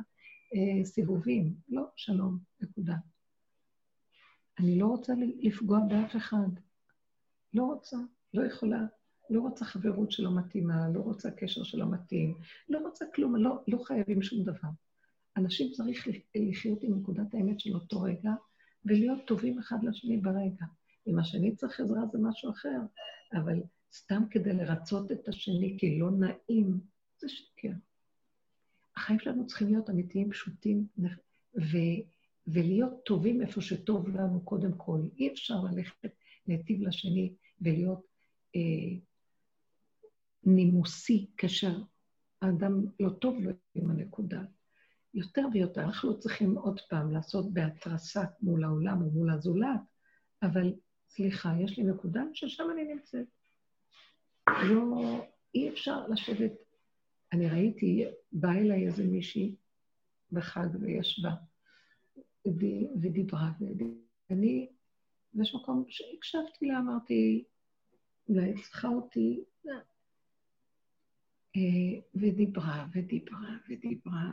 הסיבובים, 0.52 1.54
לא, 1.68 1.82
שלום, 1.96 2.38
נקודה. 2.60 2.96
אני 4.58 4.78
לא 4.78 4.86
רוצה 4.86 5.12
לפגוע 5.40 5.78
באף 5.88 6.16
אחד, 6.16 6.48
לא 7.54 7.62
רוצה, 7.62 7.96
לא 8.34 8.46
יכולה. 8.46 8.80
לא 9.30 9.40
רוצה 9.40 9.64
חברות 9.64 10.12
שלא 10.12 10.30
מתאימה, 10.36 10.88
לא 10.88 11.00
רוצה 11.00 11.30
קשר 11.30 11.62
שלא 11.62 11.90
מתאים, 11.90 12.34
לא 12.68 12.78
רוצה 12.78 13.04
כלום, 13.14 13.36
לא, 13.36 13.62
לא 13.68 13.78
חייבים 13.78 14.22
שום 14.22 14.44
דבר. 14.44 14.68
אנשים 15.36 15.72
צריך 15.72 16.08
לחיות 16.34 16.82
עם 16.82 16.98
נקודת 16.98 17.34
האמת 17.34 17.60
של 17.60 17.74
אותו 17.74 18.02
רגע, 18.02 18.30
ולהיות 18.84 19.18
טובים 19.26 19.58
אחד 19.58 19.84
לשני 19.84 20.16
ברגע. 20.16 20.64
אם 21.06 21.18
השני 21.18 21.56
צריך 21.56 21.80
עזרה 21.80 22.06
זה 22.12 22.18
משהו 22.22 22.50
אחר, 22.50 22.80
אבל 23.32 23.62
סתם 23.94 24.22
כדי 24.30 24.52
לרצות 24.52 25.12
את 25.12 25.28
השני 25.28 25.76
כי 25.80 25.98
לא 25.98 26.10
נעים, 26.10 26.80
זה 27.20 27.28
שקר. 27.28 27.72
החיים 28.98 29.20
שלנו 29.20 29.46
צריכים 29.46 29.68
להיות 29.68 29.90
אמיתיים, 29.90 30.30
פשוטים, 30.30 30.86
ו... 31.56 31.76
ולהיות 32.46 33.04
טובים 33.04 33.42
איפה 33.42 33.60
שטוב 33.60 34.08
לנו 34.08 34.40
קודם 34.40 34.72
כל. 34.76 35.00
אי 35.18 35.32
אפשר 35.32 35.54
ללכת 35.60 36.10
להיטיב 36.46 36.82
לשני 36.82 37.32
ולהיות 37.60 38.00
אה, 38.56 38.98
נימוסי 40.44 41.26
כאשר 41.36 41.82
האדם 42.42 42.86
לא 43.00 43.10
טוב 43.10 43.40
לו 43.40 43.50
עם 43.74 43.90
הנקודה. 43.90 44.42
יותר 45.14 45.46
ויותר, 45.52 45.80
אנחנו 45.80 46.10
לא 46.10 46.16
צריכים 46.16 46.58
עוד 46.58 46.80
פעם 46.88 47.12
לעשות 47.12 47.52
בהתרסה 47.52 48.24
מול 48.40 48.64
העולם 48.64 49.02
או 49.02 49.10
מול 49.10 49.30
הזולת, 49.30 49.80
אבל 50.42 50.72
סליחה, 51.08 51.52
יש 51.60 51.78
לי 51.78 51.84
נקודה 51.84 52.22
ששם 52.34 52.64
אני 52.72 52.94
נמצאת. 52.94 53.26
לא, 54.62 55.26
אי 55.54 55.68
אפשר 55.68 56.06
לשבת. 56.06 56.67
אני 57.32 57.48
ראיתי, 57.48 58.04
באה 58.32 58.58
אליי 58.58 58.86
איזה 58.86 59.04
מישהי 59.04 59.54
בחג 60.32 60.68
וישבה, 60.80 61.34
ודיברה, 63.00 63.50
ואני, 64.30 64.68
ויש 65.34 65.54
מקום 65.54 65.84
שהקשבתי 65.88 66.66
לה, 66.66 66.78
אמרתי, 66.78 67.44
אולי 68.28 68.54
צריכה 68.62 68.88
אותי, 68.88 69.44
אה, 71.56 72.00
ודיברה 72.14 72.86
ודיברה 72.94 73.56
ודיברה, 73.68 74.32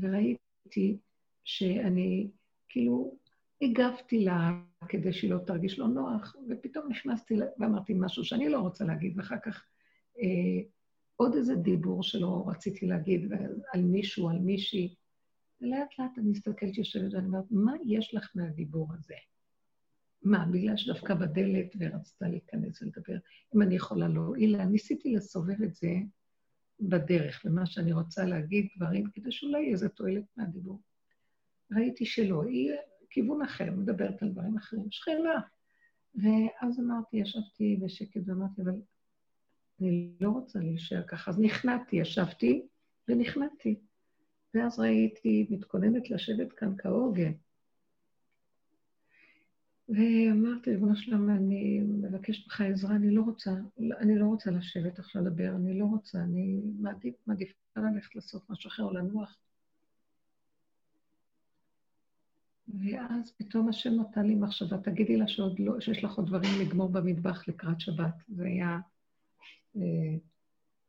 וראיתי 0.00 0.98
שאני 1.44 2.30
כאילו 2.68 3.18
הגבתי 3.62 4.24
לה 4.24 4.60
כדי 4.88 5.12
שהיא 5.12 5.30
לא 5.30 5.38
תרגיש 5.38 5.78
לא 5.78 5.88
נוח, 5.88 6.36
ופתאום 6.48 6.88
נכנסתי 6.88 7.34
ואמרתי 7.58 7.94
משהו 7.96 8.24
שאני 8.24 8.48
לא 8.48 8.58
רוצה 8.58 8.84
להגיד, 8.84 9.18
ואחר 9.18 9.38
כך 9.44 9.64
אה, 10.18 10.62
עוד 11.16 11.34
איזה 11.34 11.54
דיבור 11.54 12.02
שלא 12.02 12.44
רציתי 12.48 12.86
להגיד 12.86 13.32
על 13.72 13.82
מישהו, 13.82 14.30
על 14.30 14.38
מישהי. 14.38 14.94
ולאט 15.60 15.98
לאט 15.98 16.18
אני 16.18 16.28
מסתכלת, 16.30 16.78
יושבת 16.78 17.14
ואני 17.14 17.26
אומרת, 17.26 17.44
מה 17.50 17.72
יש 17.86 18.14
לך 18.14 18.30
מהדיבור 18.34 18.88
הזה? 18.94 19.14
מה, 20.22 20.46
בגלל 20.52 20.76
שדווקא 20.76 21.14
בדלת 21.14 21.76
ורצתה 21.78 22.28
להיכנס 22.28 22.82
ולדבר, 22.82 23.16
אם 23.54 23.62
אני 23.62 23.74
יכולה 23.74 24.08
להועיל 24.08 24.56
לה, 24.56 24.64
ניסיתי 24.64 25.14
לסובב 25.14 25.62
את 25.62 25.74
זה 25.74 25.88
בדרך, 26.80 27.42
ומה 27.44 27.66
שאני 27.66 27.92
רוצה 27.92 28.24
להגיד, 28.24 28.68
דברים, 28.76 29.10
כדי 29.12 29.32
שאולי 29.32 29.60
יהיה 29.60 29.72
איזה 29.72 29.88
תועלת 29.88 30.24
מהדיבור. 30.36 30.80
ראיתי 31.72 32.06
שלא, 32.06 32.44
היא 32.44 32.72
כיוון 33.10 33.42
אחר, 33.42 33.70
מדברת 33.70 34.22
על 34.22 34.28
דברים 34.28 34.56
אחרים, 34.56 34.90
שכנה. 34.90 35.40
ואז 36.14 36.80
אמרתי, 36.80 37.16
ישבתי 37.16 37.80
בשקט 37.84 38.20
ואמרתי, 38.26 38.62
אבל 38.62 38.80
אני 39.80 40.12
לא 40.20 40.30
רוצה 40.30 40.58
להישאר 40.58 41.02
ככה. 41.02 41.30
אז 41.30 41.40
נכנעתי, 41.40 41.96
ישבתי 41.96 42.66
ונכנעתי. 43.08 43.80
ואז 44.54 44.78
ראיתי, 44.78 45.46
מתכוננת 45.50 46.10
לשבת 46.10 46.52
כאן 46.52 46.74
כהוגן. 46.78 47.32
ואמרתי, 49.88 50.70
ריבונו 50.70 50.96
שלום, 50.96 51.30
אני 51.30 51.80
מבקשת 51.80 52.46
ממך 52.46 52.60
עזרה, 52.60 52.96
אני 52.96 53.14
לא 53.14 53.22
רוצה, 53.22 53.50
אני 53.78 54.18
לא 54.18 54.26
רוצה 54.26 54.50
לשבת 54.50 54.98
עכשיו 54.98 55.22
לדבר, 55.22 55.56
אני 55.56 55.78
לא 55.78 55.84
רוצה, 55.84 56.18
אני 56.18 56.60
מעדיף, 56.78 57.14
מעדיפה 57.26 57.52
ללכת 57.76 58.14
לעשות 58.14 58.50
משהו 58.50 58.68
אחר 58.68 58.82
או 58.82 58.92
לנוח. 58.92 59.38
ואז 62.68 63.34
פתאום 63.38 63.68
השם 63.68 63.90
נתן 64.00 64.26
לי 64.26 64.34
מחשבה, 64.34 64.78
תגידי 64.78 65.16
לה 65.16 65.28
שעוד 65.28 65.60
לא, 65.60 65.80
שיש 65.80 66.04
לך 66.04 66.14
עוד 66.14 66.26
דברים 66.26 66.50
לגמור 66.60 66.88
במטבח 66.88 67.48
לקראת 67.48 67.80
שבת. 67.80 68.14
זה 68.28 68.44
היה 68.44 68.78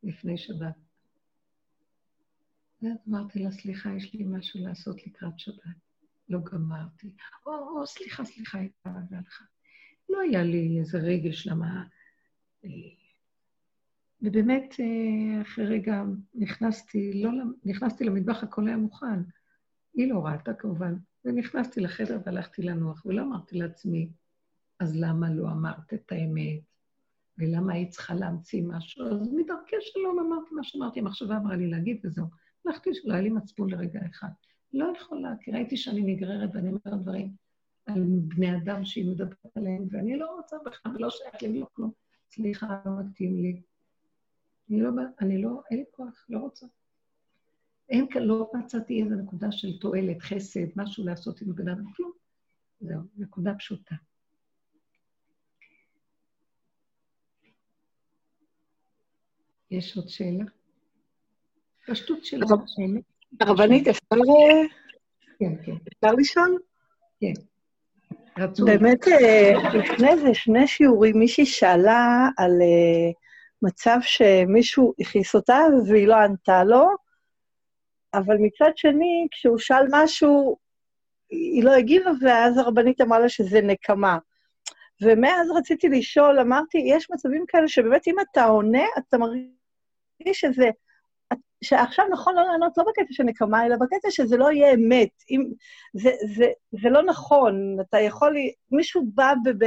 לפני 0.04 0.38
שבת. 0.38 0.76
ואז 2.82 2.98
אמרתי 3.10 3.40
לה, 3.40 3.52
סליחה, 3.52 3.90
יש 3.98 4.14
לי 4.14 4.24
משהו 4.28 4.60
לעשות 4.64 5.08
לקראת 5.08 5.40
שבת. 5.40 5.78
לא 6.30 6.40
גמרתי. 6.40 7.12
או, 7.46 7.52
או, 7.52 7.88
סליחה, 7.88 8.26
סליחה, 8.26 8.58
הייתה 8.58 8.90
והלכה. 9.12 9.44
לא 10.10 10.22
היה 10.22 10.44
לי 10.44 10.80
איזה 10.80 10.98
רגש, 10.98 11.48
למה... 11.48 11.84
אה, 12.66 12.70
ובאמת, 14.22 14.76
אה, 14.80 15.42
אחרי 15.42 15.66
רגע 15.66 16.04
נכנסתי, 16.34 17.24
לא, 17.24 17.32
נכנסתי 17.66 18.04
למטבח, 18.04 18.44
הכל 18.44 18.68
היה 18.68 18.78
מוכן. 18.78 19.20
היא 19.94 20.10
לא 20.10 20.26
ראתה 20.26 20.54
כמובן. 20.54 20.96
ונכנסתי 21.26 21.82
לחדר 21.82 22.20
והלכתי 22.26 22.62
לנוח, 22.62 23.06
ולא 23.06 23.22
אמרתי 23.22 23.58
לעצמי, 23.58 24.10
אז 24.80 24.96
למה 24.96 25.34
לא 25.34 25.48
אמרת 25.52 25.94
את 25.94 26.12
האמת? 26.12 26.60
ולמה 27.38 27.74
היית 27.74 27.90
צריכה 27.90 28.14
להמציא 28.14 28.64
משהו? 28.68 29.06
אז 29.06 29.34
מדרכי 29.34 29.76
שלום 29.80 30.20
אמרתי 30.20 30.56
מה 30.56 30.64
שאמרתי, 30.64 31.00
המחשבה 31.00 31.38
אמרה 31.38 31.56
לי 31.56 31.70
להגיד 31.70 32.00
וזהו. 32.04 32.26
הלכתי 32.66 32.90
שלא 32.94 33.14
היה 33.14 33.22
לי 33.22 33.30
מצפון 33.30 33.70
לרגע 33.70 34.00
אחד. 34.12 34.30
לא 34.74 34.94
יכולה, 34.98 35.34
כי 35.42 35.52
ראיתי 35.52 35.78
שאני 35.78 36.02
נגררת 36.02 36.50
ואני 36.54 36.70
אומרת 36.70 37.02
דברים 37.02 37.32
על 37.86 38.04
בני 38.22 38.58
אדם 38.58 38.86
שהיא 38.86 39.12
מדברת 39.12 39.58
עליהם, 39.58 39.88
ואני 39.92 40.18
לא 40.18 40.36
רוצה 40.36 40.58
בכלל, 40.66 40.96
ולא 40.96 41.10
שייך 41.10 41.42
לי, 41.42 41.60
לא 41.60 41.68
כלום. 41.74 41.92
סליחה, 42.32 42.80
לא 42.86 42.92
מתאים 43.00 43.42
לי. 43.42 43.62
אני 44.70 44.82
לא, 44.82 44.90
אני 45.22 45.42
לא, 45.42 45.62
אין 45.72 45.80
לי 45.80 45.86
כוח, 45.92 46.26
לא 46.30 46.40
רוצה. 46.40 46.66
אין 47.90 48.08
כאן, 48.10 48.22
לא 48.22 48.52
מצאתי 48.54 49.04
איזו 49.04 49.16
נקודה 49.16 49.52
של 49.52 49.80
תועלת, 49.80 50.22
חסד, 50.22 50.68
משהו 50.76 51.06
לעשות 51.06 51.42
עם 51.42 51.56
בן 51.56 51.70
אדם, 51.70 51.94
כלום. 51.96 52.12
זהו, 52.80 53.02
נקודה 53.18 53.56
פשוטה. 53.56 53.96
יש 59.72 59.98
עוד 59.98 60.10
שאלה? 60.10 60.44
פשטות 61.88 62.26
של 62.26 62.44
השאלה. 62.44 63.00
הרבנית, 63.42 63.88
אפשר... 63.88 64.16
כן, 65.40 65.54
כן. 65.66 65.72
אפשר 65.72 66.16
לשאול? 66.18 66.60
כן. 67.20 67.34
רצו. 68.38 68.66
באמת, 68.66 69.08
אה, 69.08 69.52
לפני 69.74 70.10
איזה 70.10 70.34
שני 70.34 70.68
שיעורים 70.68 71.20
מישהי 71.20 71.46
שאלה 71.46 72.30
על 72.38 72.52
אה, 72.62 73.12
מצב 73.62 73.98
שמישהו 74.02 74.94
הכעיס 75.00 75.36
אותה 75.36 75.60
והיא 75.88 76.08
לא 76.08 76.16
ענתה 76.16 76.64
לו, 76.64 76.88
אבל 78.14 78.38
מצד 78.40 78.72
שני, 78.76 79.28
כשהוא 79.32 79.58
שאל 79.58 79.86
משהו, 79.92 80.58
היא 81.30 81.64
לא 81.64 81.72
הגיבה, 81.72 82.12
ואז 82.22 82.58
הרבנית 82.58 83.02
אמרה 83.02 83.20
לה 83.20 83.30
שזה 83.30 83.62
נקמה. 83.62 84.18
ומאז 85.02 85.52
רציתי 85.58 85.90
לשאול, 85.90 86.40
אמרתי, 86.40 86.78
יש 86.78 87.12
מצבים 87.12 87.46
כאלה 87.48 87.68
שבאמת 87.68 88.08
אם 88.08 88.16
אתה 88.20 88.46
עונה, 88.46 88.86
אתה 88.98 89.18
מרגיש 89.18 89.57
שזה... 90.34 90.70
שעכשיו 91.64 92.06
נכון 92.12 92.36
לא 92.36 92.42
לענות 92.42 92.78
לא 92.78 92.84
בקטע 92.84 93.08
של 93.12 93.24
נקמה, 93.24 93.66
אלא 93.66 93.76
בקטע 93.76 94.12
שזה 94.12 94.38
לא 94.38 94.52
יהיה 94.52 94.74
אמת. 94.74 95.10
אם, 95.30 95.44
זה, 95.94 96.12
זה, 96.36 96.46
זה 96.72 96.90
לא 96.90 97.04
נכון, 97.04 97.78
אתה 97.82 98.00
יכול... 98.00 98.36
מישהו 98.72 99.06
בא 99.14 99.34
ב, 99.58 99.66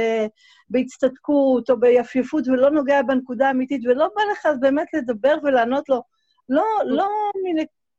בהצטדקות 0.69 1.69
או 1.69 1.79
ביפיפות 1.79 2.47
ולא 2.47 2.71
נוגע 2.71 3.01
בנקודה 3.01 3.47
האמיתית, 3.47 3.81
ולא 3.85 4.07
בא 4.15 4.21
לך 4.31 4.45
אז 4.45 4.59
באמת 4.59 4.87
לדבר 4.93 5.35
ולענות 5.43 5.89
לו, 5.89 6.01
לא, 6.49 6.65
לא 6.85 7.07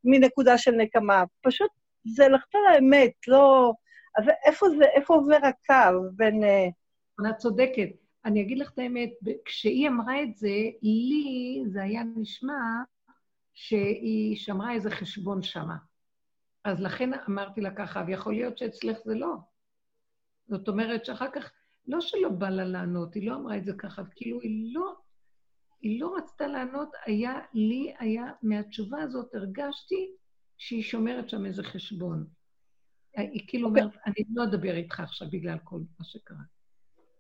מנקודה 0.05 0.59
של 0.59 0.71
נקמה, 0.71 1.25
פשוט 1.43 1.71
זה 2.05 2.29
לחטוא 2.29 2.61
לאמת, 2.61 3.13
לא... 3.29 3.73
אז 4.19 4.25
איפה 4.45 4.67
זה, 4.79 4.85
איפה 4.85 5.15
עובר 5.15 5.39
הקו 5.43 6.01
בין... 6.13 6.45
אה, 6.45 6.69
את 7.31 7.37
צודקת. 7.37 8.02
אני 8.25 8.43
אגיד 8.43 8.59
לך 8.59 8.71
את 8.71 8.79
האמת, 8.79 9.11
כשהיא 9.45 9.89
אמרה 9.89 10.23
את 10.23 10.37
זה, 10.37 10.57
לי 10.83 11.63
זה 11.67 11.83
היה 11.83 12.03
נשמע 12.17 12.55
שהיא 13.55 14.37
שמרה 14.37 14.73
איזה 14.73 14.91
חשבון 14.91 15.43
שמה. 15.43 15.77
אז 16.65 16.81
לכן 16.81 17.11
אמרתי 17.29 17.61
לה 17.61 17.75
ככה, 17.75 18.05
ויכול 18.07 18.35
להיות 18.35 18.59
שאצלך 18.59 18.99
זה 19.05 19.15
לא. 19.15 19.35
זאת 20.47 20.69
אומרת 20.69 21.05
שאחר 21.05 21.31
כך, 21.35 21.53
לא 21.89 22.01
שלא 22.01 22.29
בא 22.29 22.49
לה 22.49 22.65
לענות, 22.65 23.15
היא 23.15 23.31
לא 23.31 23.37
אמרה 23.37 23.57
את 23.57 23.65
זה 23.65 23.73
ככה, 23.79 24.03
כאילו 24.17 24.41
היא 24.41 24.75
לא, 24.75 24.95
היא 25.81 26.01
לא 26.01 26.17
רצתה 26.17 26.47
לענות, 26.47 26.89
היה, 27.07 27.41
לי 27.55 27.95
היה, 27.99 28.25
מהתשובה 28.43 29.03
הזאת 29.03 29.35
הרגשתי 29.35 30.11
שהיא 30.59 30.83
שומרת 30.83 31.29
שם 31.29 31.47
איזה 31.47 31.63
חשבון. 31.63 32.27
היא 33.17 33.45
כאילו 33.47 33.69
אוקיי. 33.69 33.83
אומרת, 33.83 33.97
אני 34.07 34.25
לא 34.35 34.45
אדבר 34.45 34.75
איתך 34.75 35.01
עכשיו 35.01 35.29
בגלל 35.31 35.59
כל 35.65 35.81
מה 35.99 36.05
שקרה. 36.05 36.43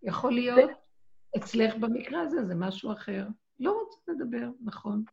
יכול 0.02 0.32
להיות, 0.32 0.70
אצלך 1.36 1.76
במקרה 1.76 2.20
הזה 2.20 2.44
זה 2.46 2.54
משהו 2.54 2.92
אחר. 2.92 3.26
לא 3.60 3.78
רוצה 3.80 4.12
לדבר, 4.12 4.48
נכון. 4.60 5.04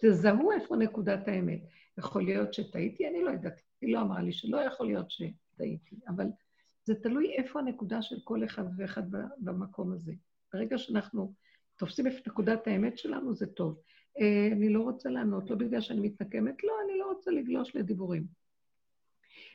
תזהו 0.00 0.52
איפה 0.52 0.76
נקודת 0.76 1.28
האמת. 1.28 1.60
יכול 1.98 2.24
להיות 2.24 2.54
שטעיתי, 2.54 3.08
אני 3.08 3.22
לא 3.22 3.30
יודעת, 3.30 3.60
היא 3.80 3.94
לא 3.94 4.00
אמרה 4.00 4.22
לי 4.22 4.32
שלא 4.32 4.56
יכול 4.56 4.86
להיות 4.86 5.10
שטעיתי, 5.10 5.96
אבל 6.08 6.26
זה 6.84 6.94
תלוי 6.94 7.32
איפה 7.32 7.58
הנקודה 7.58 8.02
של 8.02 8.16
כל 8.24 8.44
אחד 8.44 8.64
ואחד 8.76 9.02
במקום 9.38 9.92
הזה. 9.92 10.12
ברגע 10.52 10.78
שאנחנו 10.78 11.32
תופסים 11.76 12.06
את 12.06 12.12
נקודת 12.26 12.66
האמת 12.66 12.98
שלנו, 12.98 13.34
זה 13.34 13.46
טוב. 13.46 13.80
אה, 14.20 14.48
אני 14.52 14.68
לא 14.68 14.82
רוצה 14.82 15.08
לענות, 15.08 15.50
לא 15.50 15.56
בגלל 15.56 15.80
שאני 15.80 16.00
מתנקמת, 16.00 16.64
לא, 16.64 16.72
אני 16.84 16.98
לא 16.98 17.06
רוצה 17.06 17.30
לגלוש 17.30 17.76
לדיבורים. 17.76 18.26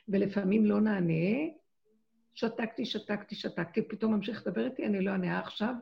ולפעמים 0.08 0.66
לא 0.66 0.80
נענה, 0.80 1.48
שתקתי, 2.34 2.84
שתקתי, 2.84 3.34
שתקתי, 3.34 3.82
פתאום 3.88 4.14
ממשיך 4.14 4.46
לדבר 4.46 4.64
איתי, 4.66 4.86
אני 4.86 5.00
לא 5.00 5.10
אענה 5.10 5.38
עכשיו, 5.38 5.74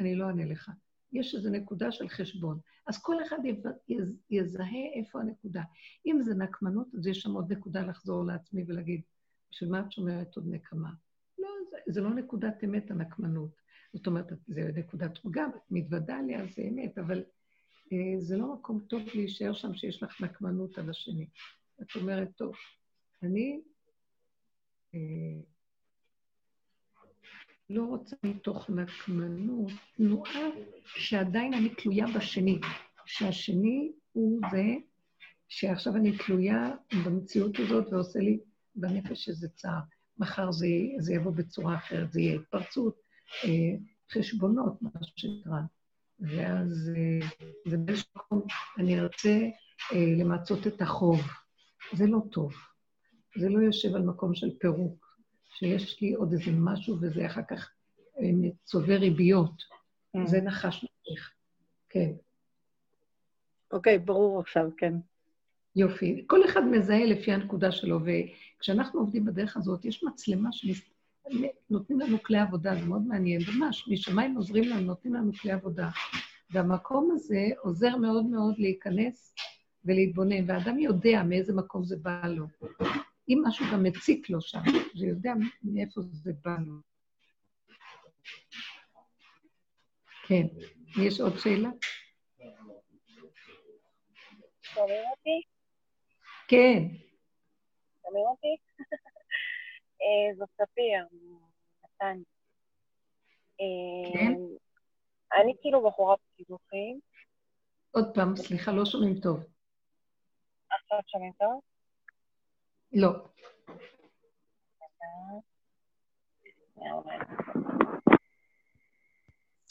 אני 0.00 0.14
לא 0.14 0.26
אענה 0.26 0.44
לך. 0.44 0.70
יש 1.12 1.34
איזו 1.34 1.50
נקודה 1.50 1.92
של 1.92 2.08
חשבון. 2.08 2.58
אז 2.86 3.02
כל 3.02 3.22
אחד 3.22 3.38
יזהה 4.30 4.92
איפה 4.94 5.20
הנקודה. 5.20 5.62
אם 6.06 6.22
זה 6.22 6.34
נקמנות, 6.34 6.94
אז 6.98 7.06
יש 7.06 7.20
שם 7.20 7.32
עוד 7.32 7.52
נקודה 7.52 7.82
לחזור 7.82 8.24
לעצמי 8.24 8.64
ולהגיד, 8.66 9.00
בשביל 9.50 9.70
מה 9.70 9.80
את 9.80 9.92
שומרת 9.92 10.36
עוד 10.36 10.44
נקמה? 10.48 10.90
לא, 11.38 11.48
זה, 11.70 11.76
זה 11.86 12.00
לא 12.00 12.14
נקודת 12.14 12.64
אמת, 12.64 12.90
הנקמנות. 12.90 13.50
זאת 13.92 14.06
אומרת, 14.06 14.32
זה 14.46 14.70
נקודת 14.76 15.18
פגם, 15.18 15.50
את 15.56 15.70
מתוודה 15.70 16.18
עליה, 16.18 16.46
זה 16.46 16.62
אמת, 16.62 16.98
אבל 16.98 17.24
אה, 17.92 18.20
זה 18.20 18.36
לא 18.36 18.54
מקום 18.54 18.80
טוב 18.80 19.02
להישאר 19.14 19.52
שם 19.52 19.74
שיש 19.74 20.02
לך 20.02 20.20
נקמנות 20.20 20.78
על 20.78 20.90
השני. 20.90 21.28
את 21.82 21.96
אומרת, 21.96 22.28
טוב, 22.36 22.54
אני 23.22 23.60
אה, 24.94 25.40
לא 27.70 27.84
רוצה 27.84 28.16
מתוך 28.22 28.70
נקמנות, 28.70 29.72
תנועה 29.96 30.48
שעדיין 30.84 31.54
אני 31.54 31.68
תלויה 31.68 32.06
בשני, 32.16 32.58
שהשני 33.06 33.92
הוא 34.12 34.40
זה 34.50 34.64
שעכשיו 35.48 35.96
אני 35.96 36.18
תלויה 36.18 36.70
במציאות 37.04 37.58
הזאת 37.58 37.92
ועושה 37.92 38.18
לי 38.18 38.38
בנפש 38.74 39.28
איזה 39.28 39.48
צער. 39.48 39.80
מחר 40.18 40.52
זה, 40.52 40.66
זה 40.98 41.14
יבוא 41.14 41.32
בצורה 41.32 41.76
אחרת, 41.76 42.12
זה 42.12 42.20
יהיה 42.20 42.34
התפרצות, 42.40 42.96
אה, 43.44 43.76
חשבונות, 44.12 44.82
מה 44.82 44.90
שנקרא. 45.02 45.60
ואז 46.20 46.90
אה, 46.96 47.28
זה 47.68 47.76
באיזשהו 47.76 48.10
מקום, 48.16 48.42
אני 48.78 49.00
ארצה 49.00 49.38
אה, 49.92 50.14
למצות 50.18 50.66
את 50.66 50.82
החוב. 50.82 51.20
זה 51.92 52.06
לא 52.06 52.18
טוב. 52.32 52.52
זה 53.36 53.48
לא 53.48 53.58
יושב 53.58 53.94
על 53.94 54.02
מקום 54.02 54.34
של 54.34 54.50
פירוק, 54.58 55.09
שיש 55.60 56.00
לי 56.00 56.14
עוד 56.14 56.32
איזה 56.32 56.50
משהו 56.52 56.96
וזה 57.00 57.26
אחר 57.26 57.42
כך 57.48 57.70
צובר 58.64 58.96
ריביות. 58.96 59.62
Mm. 60.16 60.26
זה 60.26 60.40
נחש 60.40 60.84
נמשיך. 60.84 61.32
כן. 61.88 62.10
אוקיי, 63.72 63.98
ברור 63.98 64.40
עכשיו, 64.40 64.70
כן. 64.76 64.94
יופי. 65.76 66.24
כל 66.26 66.44
אחד 66.44 66.64
מזהה 66.64 67.04
לפי 67.04 67.32
הנקודה 67.32 67.72
שלו, 67.72 67.98
וכשאנחנו 68.04 69.00
עובדים 69.00 69.24
בדרך 69.24 69.56
הזאת, 69.56 69.84
יש 69.84 70.04
מצלמה 70.04 70.50
שנותנים 70.52 72.00
לנו 72.00 72.22
כלי 72.22 72.38
עבודה, 72.38 72.74
זה 72.74 72.86
מאוד 72.86 73.02
מעניין, 73.02 73.40
ממש, 73.54 73.88
משמיים 73.88 74.36
עוזרים 74.36 74.64
לנו, 74.64 74.80
נותנים 74.80 75.14
לנו 75.14 75.32
כלי 75.32 75.52
עבודה. 75.52 75.88
והמקום 76.50 77.10
הזה 77.12 77.48
עוזר 77.58 77.96
מאוד 77.96 78.26
מאוד 78.26 78.54
להיכנס 78.58 79.34
ולהתבונן, 79.84 80.50
והאדם 80.50 80.78
יודע 80.78 81.22
מאיזה 81.22 81.52
מקום 81.52 81.84
זה 81.84 81.96
בא 81.96 82.26
לו. 82.26 82.46
אם 83.30 83.42
משהו 83.46 83.66
גם 83.72 83.82
מציק 83.82 84.30
לו 84.30 84.40
שם, 84.40 84.58
הוא 84.94 85.04
יודע 85.04 85.32
מאיפה 85.62 86.00
זה 86.00 86.32
בא 86.44 86.56
לו. 86.66 86.74
כן. 90.26 90.46
יש 91.04 91.20
עוד 91.20 91.32
שאלה? 91.38 91.70
שומעים 94.62 95.04
אותי? 95.10 95.42
כן. 96.48 96.82
שומעים 98.02 98.26
אותי? 98.26 98.56
זאת 100.38 100.48
ספיר, 100.54 101.06
נתן. 101.84 102.16
כן? 104.12 104.32
אני 105.40 105.52
כאילו 105.60 105.88
בחורה 105.88 106.16
בקידוחים. 106.16 107.00
עוד 107.90 108.14
פעם, 108.14 108.36
סליחה, 108.36 108.72
לא 108.72 108.84
שומעים 108.84 109.20
טוב. 109.20 109.44
עכשיו 110.70 110.98
שומעים 111.06 111.32
טוב? 111.38 111.60
לא. 112.92 113.10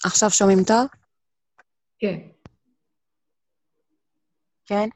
עכשיו 0.06 0.30
שומעים 0.30 0.60
טוב? 0.68 0.88
כן. 2.00 2.20
כן. 4.66 4.90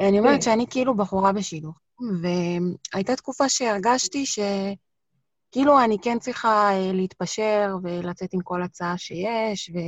אני 0.00 0.18
אומרת 0.18 0.34
כן. 0.34 0.40
שאני 0.40 0.66
כאילו 0.70 0.96
בחורה 0.96 1.32
בשידוך, 1.32 1.74
והייתה 2.22 3.16
תקופה 3.16 3.48
שהרגשתי 3.48 4.24
שכאילו 4.26 5.84
אני 5.84 5.96
כן 6.02 6.18
צריכה 6.18 6.70
אה, 6.72 6.92
להתפשר 6.92 7.76
ולצאת 7.82 8.32
עם 8.32 8.40
כל 8.40 8.62
הצעה 8.62 8.98
שיש, 8.98 9.70
ו... 9.74 9.78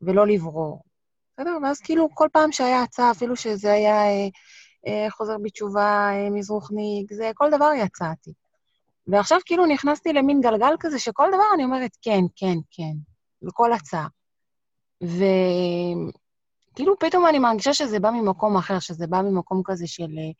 ולא 0.00 0.26
לברור. 0.26 0.82
בסדר? 1.32 1.56
ואז 1.62 1.80
כאילו 1.80 2.08
כל 2.14 2.28
פעם 2.32 2.52
שהיה 2.52 2.82
הצעה, 2.82 3.10
אפילו 3.10 3.36
שזה 3.36 3.72
היה 3.72 4.06
אה, 4.06 4.28
חוזר 5.10 5.36
בתשובה, 5.42 6.10
אה, 6.12 6.30
מזרוחניק, 6.30 7.12
זה, 7.12 7.30
כל 7.34 7.50
דבר 7.50 7.70
יצאתי. 7.76 8.32
ועכשיו 9.06 9.38
כאילו 9.44 9.66
נכנסתי 9.66 10.12
למין 10.12 10.40
גלגל 10.40 10.74
כזה 10.80 10.98
שכל 10.98 11.28
דבר 11.28 11.44
אני 11.54 11.64
אומרת 11.64 11.90
כן, 12.02 12.20
כן, 12.36 12.56
כן, 12.70 12.92
לכל 13.42 13.72
הצעה. 13.72 14.06
וכאילו 15.02 16.98
פתאום 17.00 17.26
אני 17.26 17.38
מרגישה 17.38 17.74
שזה 17.74 18.00
בא 18.00 18.10
ממקום 18.10 18.56
אחר, 18.56 18.78
שזה 18.78 19.06
בא 19.06 19.22
ממקום 19.22 19.62
כזה 19.64 19.86
של 19.86 20.02
אה, 20.18 20.30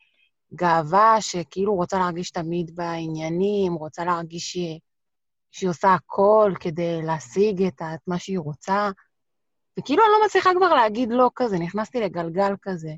גאווה, 0.53 1.17
שכאילו 1.19 1.75
רוצה 1.75 1.99
להרגיש 1.99 2.31
תמיד 2.31 2.75
בעניינים, 2.75 3.73
רוצה 3.73 4.05
להרגיש 4.05 4.51
שהיא, 4.51 4.79
שהיא 5.51 5.69
עושה 5.69 5.93
הכל 5.93 6.53
כדי 6.59 7.01
להשיג 7.03 7.63
את, 7.63 7.81
את 7.81 7.99
מה 8.07 8.19
שהיא 8.19 8.39
רוצה. 8.39 8.89
וכאילו 9.79 10.03
אני 10.03 10.11
לא 10.11 10.25
מצליחה 10.25 10.49
כבר 10.57 10.73
להגיד 10.73 11.09
לא 11.11 11.29
כזה, 11.35 11.57
נכנסתי 11.59 11.99
לגלגל 11.99 12.53
כזה. 12.61 12.91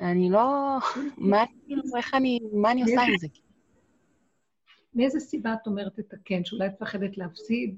אני 0.00 0.30
לא... 0.30 0.76
מה 1.16 1.44
כאילו, 1.66 1.82
איך 1.96 2.14
אני... 2.14 2.40
מה 2.52 2.70
אני 2.70 2.82
עושה 2.82 3.02
עם 3.02 3.18
זה? 3.18 3.26
מאיזה 4.94 5.20
סיבה 5.20 5.54
את 5.62 5.66
אומרת 5.66 5.98
את 5.98 6.12
הכן? 6.12 6.44
שאולי 6.44 6.66
את 6.66 6.72
מפחדת 6.72 7.18
להפסיד? 7.18 7.76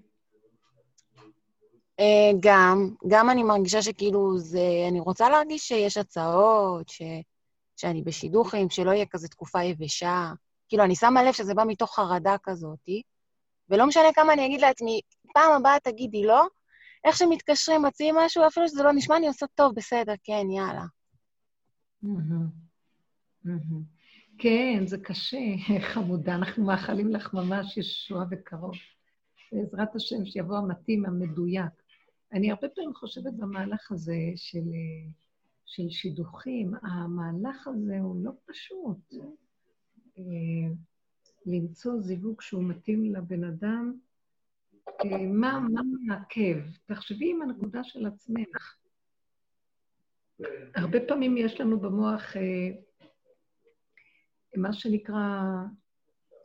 אה, 2.00 2.30
גם, 2.40 2.90
גם 3.08 3.30
אני 3.30 3.42
מרגישה 3.42 3.82
שכאילו 3.82 4.38
זה... 4.38 4.60
אני 4.88 5.00
רוצה 5.00 5.28
להרגיש 5.28 5.68
שיש 5.68 5.96
הצעות, 5.96 6.88
ש, 6.88 7.02
שאני 7.76 8.02
בשידוכים, 8.02 8.70
שלא 8.70 8.90
יהיה 8.90 9.06
כזה 9.06 9.28
תקופה 9.28 9.62
יבשה. 9.62 10.32
כאילו, 10.68 10.84
אני 10.84 10.96
שמה 10.96 11.22
לב 11.22 11.32
שזה 11.32 11.54
בא 11.54 11.64
מתוך 11.66 11.94
חרדה 11.94 12.36
כזאתי, 12.42 13.02
ולא 13.70 13.86
משנה 13.86 14.12
כמה 14.14 14.32
אני 14.32 14.46
אגיד 14.46 14.60
לעצמי, 14.60 15.00
פעם 15.34 15.52
הבאה 15.52 15.80
תגידי 15.80 16.22
לא, 16.22 16.46
איך 17.04 17.16
שמתקשרים, 17.16 17.82
מציעים 17.82 18.16
משהו, 18.16 18.46
אפילו 18.46 18.68
שזה 18.68 18.82
לא 18.82 18.92
נשמע, 18.92 19.16
אני 19.16 19.28
עושה 19.28 19.46
טוב, 19.54 19.74
בסדר, 19.74 20.14
כן, 20.24 20.50
יאללה. 20.50 20.84
כן, 24.38 24.82
זה 24.86 24.98
קשה, 24.98 25.38
חמודה. 25.94 26.34
אנחנו 26.34 26.64
מאחלים 26.64 27.10
לך 27.10 27.34
ממש 27.34 27.76
ישועה 27.76 28.24
וקרוב. 28.30 28.74
בעזרת 29.52 29.94
השם, 29.94 30.24
שיבוא 30.24 30.58
המתאים, 30.58 31.06
המדויק. 31.06 31.72
אני 32.32 32.50
הרבה 32.50 32.68
פעמים 32.68 32.94
חושבת 32.94 33.32
במהלך 33.32 33.92
הזה 33.92 34.18
של, 34.36 34.58
אה, 34.58 35.10
של 35.66 35.90
שידוכים, 35.90 36.72
המהלך 36.82 37.68
הזה 37.68 37.98
הוא 38.00 38.24
לא 38.24 38.32
פשוט. 38.46 39.14
אה, 40.18 40.22
למצוא 41.46 42.00
זיווג 42.00 42.40
שהוא 42.40 42.64
מתאים 42.64 43.14
לבן 43.14 43.44
אדם, 43.44 43.92
אה, 44.88 45.26
מה, 45.26 45.60
מה 45.72 45.80
מעכב? 46.06 46.58
תחשבי 46.86 47.30
עם 47.30 47.42
הנקודה 47.42 47.84
של 47.84 48.06
עצמך. 48.06 48.76
הרבה 50.74 50.98
פעמים 51.08 51.36
יש 51.36 51.60
לנו 51.60 51.80
במוח 51.80 52.36
אה, 52.36 52.70
מה 54.56 54.72
שנקרא 54.72 55.42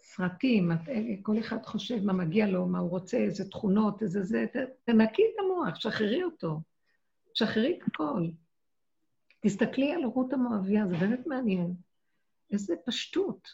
סרטים, 0.02 0.72
אה, 0.72 0.78
כל 1.22 1.40
אחד 1.40 1.64
חושב 1.64 2.04
מה 2.04 2.14
מגיע 2.14 2.48
לו, 2.48 2.66
מה 2.66 2.80
הוא 2.80 2.90
רוצה, 2.90 3.18
איזה 3.18 3.50
תכונות, 3.50 4.02
איזה 4.02 4.24
זה, 4.24 4.46
תנקי 4.84 5.22
את 5.22 5.40
המוח, 5.40 5.76
שחררי 5.76 6.24
אותו, 6.24 6.62
שחררי 7.34 7.80
את 7.82 7.88
הכל. 7.88 8.28
תסתכלי 9.40 9.94
על 9.94 10.04
רות 10.04 10.34
המואביה, 10.34 10.88
זה 10.88 10.98
באמת 10.98 11.28
מעניין. 11.28 11.74
איזה 12.52 12.76
פשטות. 12.86 13.48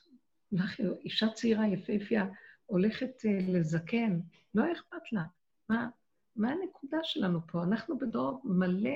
אישה 1.06 1.28
צעירה, 1.30 1.68
יפהפייה, 1.68 2.26
הולכת 2.66 3.26
אה, 3.26 3.40
לזקן, 3.48 4.20
לא 4.56 4.72
אכפת 4.72 5.12
לה. 5.12 5.24
מה, 5.70 5.90
מה 6.36 6.52
הנקודה 6.52 6.98
שלנו 7.04 7.40
פה? 7.52 7.64
אנחנו 7.64 7.98
בדור 7.98 8.42
מלא, 8.44 8.90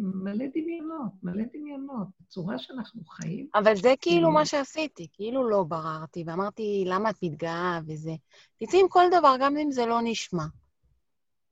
מלא 0.00 0.44
דמיונות, 0.54 1.12
מלא 1.22 1.44
דמיונות. 1.54 2.06
הצורה 2.20 2.58
שאנחנו 2.58 3.04
חיים, 3.04 3.48
אבל 3.54 3.76
זה 3.76 3.94
כאילו. 4.00 4.30
מה 4.30 4.46
שעשיתי, 4.46 5.06
כאילו 5.12 5.48
לא 5.48 5.62
בררתי, 5.62 6.24
ואמרתי, 6.26 6.84
למה 6.86 7.10
את 7.10 7.16
מתגאה 7.22 7.80
וזה? 7.86 8.12
תצאי 8.56 8.80
עם 8.80 8.88
כל 8.88 9.04
דבר, 9.18 9.34
גם 9.40 9.56
אם 9.56 9.70
זה 9.70 9.86
לא 9.86 10.00
נשמע. 10.02 10.44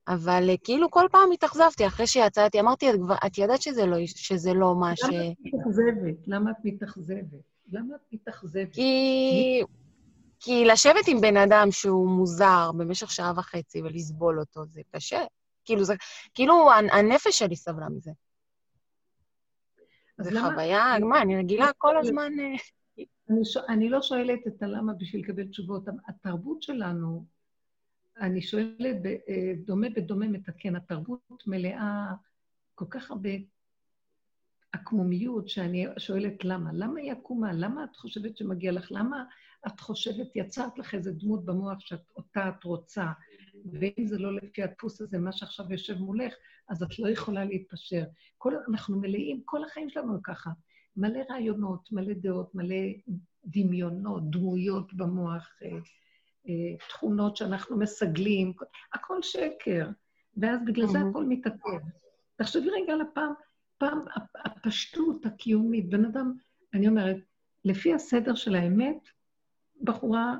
אבל 0.07 0.49
אה, 0.49 0.55
כאילו 0.63 0.91
כל 0.91 1.07
פעם 1.11 1.31
התאכזבתי, 1.33 1.87
אחרי 1.87 2.07
שיצאתי, 2.07 2.59
אמרתי, 2.59 2.89
את, 2.89 2.95
כבר, 2.95 3.15
את 3.25 3.37
ידעת 3.37 3.61
שזה 3.61 3.85
לא, 3.85 3.97
שזה 4.05 4.53
לא 4.53 4.75
מה 4.75 4.95
ש... 4.95 5.03
למה 5.03 5.31
את 5.31 5.37
מתאכזבת? 5.39 6.27
למה 6.27 6.51
את 6.51 6.55
מתאכזבת? 6.63 7.41
למה 7.71 7.95
את 7.95 8.01
מתאכזבת? 8.13 8.73
כי... 8.73 9.61
כי 10.39 10.65
לשבת 10.65 11.07
עם 11.07 11.21
בן 11.21 11.37
אדם 11.37 11.67
שהוא 11.71 12.09
מוזר 12.09 12.71
במשך 12.77 13.11
שעה 13.11 13.33
וחצי 13.37 13.81
ולסבול 13.81 14.39
אותו, 14.39 14.65
זה 14.65 14.81
קשה. 14.91 15.23
כאילו, 15.65 15.83
זה, 15.83 15.93
כאילו 16.33 16.71
הנ- 16.71 16.89
הנפש 16.91 17.39
שלי 17.39 17.55
סבלה 17.55 17.89
מזה. 17.89 18.11
זו 20.21 20.39
חוויה, 20.39 20.99
מה, 20.99 21.21
אני 21.21 21.37
רגילה 21.37 21.67
כל 21.77 21.97
הזמן... 21.97 22.31
אה, 22.39 23.03
אני, 23.29 23.45
ש... 23.45 23.57
אני 23.57 23.89
לא 23.89 24.01
שואלת 24.01 24.47
את 24.47 24.63
הלמה 24.63 24.93
בשביל 24.93 25.21
לקבל 25.21 25.47
תשובות. 25.47 25.83
התרבות 26.07 26.63
שלנו, 26.63 27.25
אני 28.17 28.41
שואלת, 28.41 29.01
ב... 29.01 29.05
אה, 29.05 29.53
דומה 29.65 29.87
בדומה 29.95 30.27
מתקן, 30.27 30.75
התרבות 30.75 31.43
מלאה 31.47 32.05
כל 32.75 32.85
כך 32.89 33.11
הרבה 33.11 33.29
עקמומיות, 34.71 35.49
שאני 35.49 35.85
שואלת 35.97 36.43
למה. 36.45 36.69
למה 36.73 36.99
היא 36.99 37.11
עקומה? 37.11 37.53
למה 37.53 37.83
את 37.83 37.95
חושבת 37.95 38.37
שמגיע 38.37 38.71
לך? 38.71 38.87
למה 38.91 39.23
את 39.67 39.79
חושבת, 39.79 40.35
יצרת 40.35 40.77
לך 40.79 40.95
איזה 40.95 41.11
דמות 41.11 41.45
במוח 41.45 41.79
שאותה 41.79 42.49
את 42.49 42.63
רוצה, 42.63 43.05
ואם 43.73 44.05
זה 44.05 44.17
לא 44.19 44.35
לפי 44.35 44.63
הדפוס 44.63 45.01
הזה, 45.01 45.17
מה 45.17 45.31
שעכשיו 45.31 45.71
יושב 45.71 45.97
מולך, 45.97 46.33
אז 46.69 46.83
את 46.83 46.99
לא 46.99 47.09
יכולה 47.09 47.45
להתפשר. 47.45 48.03
כל, 48.37 48.53
אנחנו 48.69 48.99
מלאים, 48.99 49.41
כל 49.45 49.63
החיים 49.63 49.89
שלנו 49.89 50.23
ככה. 50.23 50.49
מלא 50.97 51.19
רעיונות, 51.29 51.91
מלא 51.91 52.13
דעות, 52.13 52.55
מלא 52.55 52.75
דמיונות, 53.45 54.29
דמויות 54.31 54.93
במוח, 54.93 55.49
אה, 55.63 55.69
אה, 56.49 56.77
תכונות 56.89 57.37
שאנחנו 57.37 57.77
מסגלים, 57.77 58.53
הכל 58.93 59.21
שקר. 59.21 59.89
ואז 60.37 60.59
בגלל 60.65 60.87
זה. 60.87 60.97
הכל 61.09 61.25
מתעכב. 61.25 61.79
תחשבי 62.35 62.69
רגע 62.69 62.93
על 62.93 63.01
הפעם, 63.01 63.33
פעם 63.77 64.05
הפ- 64.15 64.35
הפשטות 64.45 65.25
הקיומית, 65.25 65.89
בן 65.89 66.05
אדם, 66.05 66.33
אני 66.73 66.87
אומרת, 66.87 67.17
לפי 67.65 67.93
הסדר 67.93 68.35
של 68.35 68.55
האמת, 68.55 68.97
בחורה, 69.81 70.35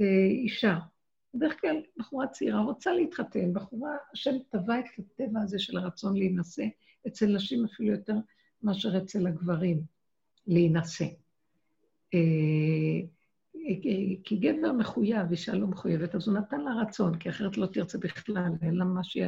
אה, 0.00 0.26
אישה, 0.30 0.78
בדרך 1.34 1.60
כלל 1.60 1.76
בחורה 1.98 2.26
צעירה 2.26 2.60
רוצה 2.60 2.92
להתחתן, 2.92 3.52
בחורה, 3.52 3.96
השם 4.12 4.34
טבע 4.48 4.78
את 4.78 4.84
הטבע 4.98 5.40
הזה 5.40 5.58
של 5.58 5.78
הרצון 5.78 6.16
להינשא, 6.16 6.64
אצל 7.06 7.26
נשים 7.26 7.64
אפילו 7.64 7.92
יותר 7.92 8.14
מאשר 8.62 8.98
אצל 8.98 9.26
הגברים, 9.26 9.82
להינשא. 10.46 11.04
אה, 12.14 12.18
אה, 13.56 13.74
כי 14.24 14.36
גבר 14.36 14.72
מחויב, 14.72 15.30
אישה 15.30 15.54
לא 15.54 15.66
מחויבת, 15.66 16.14
אז 16.14 16.28
הוא 16.28 16.38
נתן 16.38 16.60
לה 16.60 16.70
רצון, 16.74 17.18
כי 17.18 17.28
אחרת 17.28 17.56
לא 17.56 17.66
תרצה 17.66 17.98
בכלל, 17.98 18.52
למה, 18.62 19.04
ש... 19.04 19.18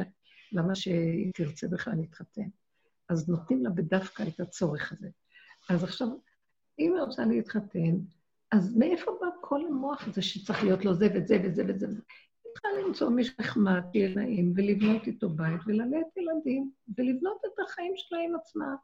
למה 0.51 0.75
שהיא 0.75 1.31
תרצה 1.33 1.67
בכלל 1.67 1.93
להתחתן? 1.95 2.49
אז 3.09 3.29
נותנים 3.29 3.63
לה 3.63 3.69
בדווקא 3.69 4.23
את 4.23 4.39
הצורך 4.39 4.91
הזה. 4.91 5.09
אז 5.69 5.83
עכשיו, 5.83 6.07
אם 6.79 6.93
היא 6.93 7.01
רוצה 7.01 7.25
להתחתן, 7.25 7.97
אז 8.51 8.77
מאיפה 8.77 9.11
בא 9.21 9.27
כל 9.41 9.61
המוח 9.69 10.07
הזה 10.07 10.21
שצריך 10.21 10.63
להיות 10.63 10.85
לו 10.85 10.93
זה 10.93 11.07
וזה 11.15 11.37
וזה 11.43 11.63
וזה? 11.67 12.01
צריכה 12.53 12.67
למצוא 12.85 13.09
מישהו 13.09 13.33
נחמד, 13.39 13.81
שיהיה 13.93 14.15
נעים, 14.15 14.53
ולבנות 14.55 15.07
איתו 15.07 15.29
בית, 15.29 15.61
וללדת 15.67 16.17
ילדים, 16.17 16.71
ולבנות 16.97 17.41
את 17.45 17.59
החיים 17.65 17.93
שלה 17.95 18.19
עם 18.19 18.35
עצמה. 18.35 18.75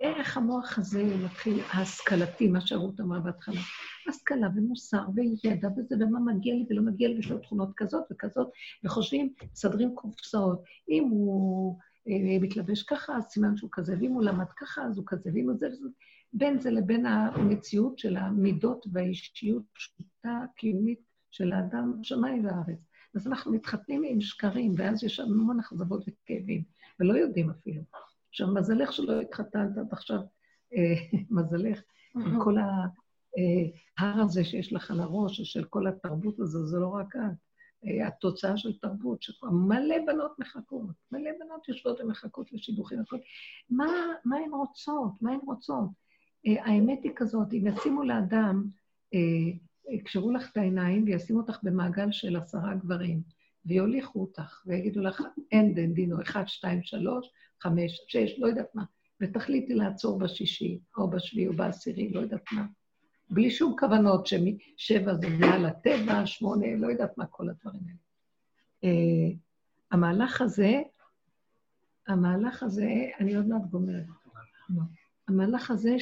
איך 0.00 0.36
המוח 0.36 0.78
הזה 0.78 1.02
מתחיל, 1.24 1.60
ההשכלתי, 1.70 2.48
מה 2.48 2.60
שרות 2.60 3.00
אמרה 3.00 3.20
בהתחלה, 3.20 3.60
השכלה 4.08 4.48
ומוסר 4.56 5.02
וידע 5.14 5.68
וזה, 5.76 5.94
ומה 5.94 6.20
מגיע 6.20 6.54
לי 6.54 6.66
ולא 6.70 6.82
מגיע 6.82 7.08
לי, 7.08 7.14
ויש 7.14 7.30
לו 7.30 7.38
תכונות 7.38 7.70
כזאת 7.76 8.04
וכזאת, 8.12 8.48
וחושבים, 8.84 9.32
מסדרים 9.52 9.94
קופסאות. 9.94 10.62
אם 10.88 11.08
הוא 11.10 11.78
אה, 12.08 12.38
מתלבש 12.40 12.82
ככה, 12.82 13.16
אז 13.16 13.24
סימן 13.24 13.56
שהוא 13.56 13.70
כזה, 13.72 13.96
ואם 14.00 14.12
הוא 14.12 14.22
למד 14.22 14.52
ככה, 14.56 14.82
אז 14.82 14.96
הוא 14.96 15.04
כזה, 15.06 15.30
ואם 15.34 15.48
הוא 15.48 15.56
זה 15.56 15.66
וזה. 15.66 15.88
בין 16.32 16.60
זה 16.60 16.70
לבין 16.70 17.06
המציאות 17.06 17.98
של 17.98 18.16
המידות 18.16 18.86
והאישיות 18.92 19.62
פשוטה, 19.72 20.40
קיומית 20.56 21.00
של 21.30 21.52
האדם, 21.52 21.92
שמיים 22.02 22.44
וארץ. 22.44 22.78
אז 23.14 23.26
אנחנו 23.26 23.52
מתחתנים 23.52 24.02
עם 24.04 24.20
שקרים, 24.20 24.74
ואז 24.76 25.04
יש 25.04 25.20
לנו 25.20 25.34
המון 25.34 25.60
אכזבות 25.60 26.04
וכאבים, 26.08 26.62
ולא 27.00 27.14
יודעים 27.14 27.50
אפילו. 27.50 27.82
עכשיו, 28.28 28.54
מזלך 28.54 28.92
שלא 28.92 29.20
התחתנת 29.20 29.78
עד 29.78 29.92
עכשיו, 29.92 30.18
אה, 30.74 30.94
מזלך, 31.30 31.80
עם 32.14 32.44
כל 32.44 32.56
ההר 32.58 34.20
הזה 34.20 34.44
שיש 34.44 34.72
לך 34.72 34.90
על 34.90 35.00
הראש, 35.00 35.40
של 35.40 35.64
כל 35.64 35.86
התרבות 35.86 36.40
הזו, 36.40 36.66
זה 36.66 36.78
לא 36.78 36.88
רק 36.88 37.16
את. 37.16 37.48
אה, 37.86 38.06
התוצאה 38.06 38.56
של 38.56 38.78
תרבות, 38.78 39.22
שמלא 39.22 39.96
בנות 40.06 40.38
מחכות, 40.38 40.86
מלא 41.12 41.30
בנות 41.40 41.68
יושבות 41.68 42.00
ומחכות 42.00 42.52
לשידוכים. 42.52 42.98
מה, 43.70 43.86
מה 44.24 44.36
הן 44.36 44.50
רוצות? 44.50 45.12
מה 45.20 45.32
הן 45.32 45.40
רוצות? 45.46 45.88
אה, 46.46 46.64
האמת 46.64 47.04
היא 47.04 47.12
כזאת, 47.16 47.52
אם 47.52 47.66
ישימו 47.66 48.02
לאדם, 48.02 48.64
יקשרו 49.90 50.32
לך 50.32 50.50
את 50.52 50.56
העיניים 50.56 51.04
וישימו 51.04 51.40
אותך 51.40 51.58
במעגל 51.62 52.12
של 52.12 52.36
עשרה 52.36 52.74
גברים, 52.74 53.22
ויוליכו 53.66 54.20
אותך, 54.20 54.62
ויגידו 54.66 55.00
לך, 55.00 55.22
אין 55.52 55.74
דין 55.74 55.94
דינו, 55.94 56.22
אחד, 56.22 56.44
שתיים, 56.46 56.82
שלוש, 56.82 57.30
חמש, 57.60 58.00
שש, 58.08 58.38
לא 58.38 58.46
יודעת 58.46 58.74
מה, 58.74 58.84
ותחליטי 59.20 59.74
לעצור 59.74 60.18
בשישי, 60.18 60.78
או 60.96 61.10
בשביעי, 61.10 61.48
או 61.48 61.52
בעשירי, 61.52 62.10
לא 62.10 62.20
יודעת 62.20 62.44
מה. 62.52 62.66
בלי 63.30 63.50
שום 63.50 63.76
כוונות 63.78 64.26
ששבע 64.26 65.14
זה 65.14 65.28
מעל 65.28 65.66
הטבע, 65.66 66.26
שמונה, 66.26 66.66
לא 66.76 66.86
יודעת 66.86 67.18
מה 67.18 67.26
כל 67.26 67.48
הדברים 67.48 67.82
האלה. 67.86 67.98
Uh, 68.84 69.36
המהלך 69.90 70.40
הזה, 70.40 70.82
המהלך 72.08 72.62
הזה, 72.62 72.90
אני 73.20 73.36
עוד 73.36 73.46
מעט 73.46 73.62
גומרת. 73.70 74.04
המהלך 75.28 75.70
הזה 75.70 75.96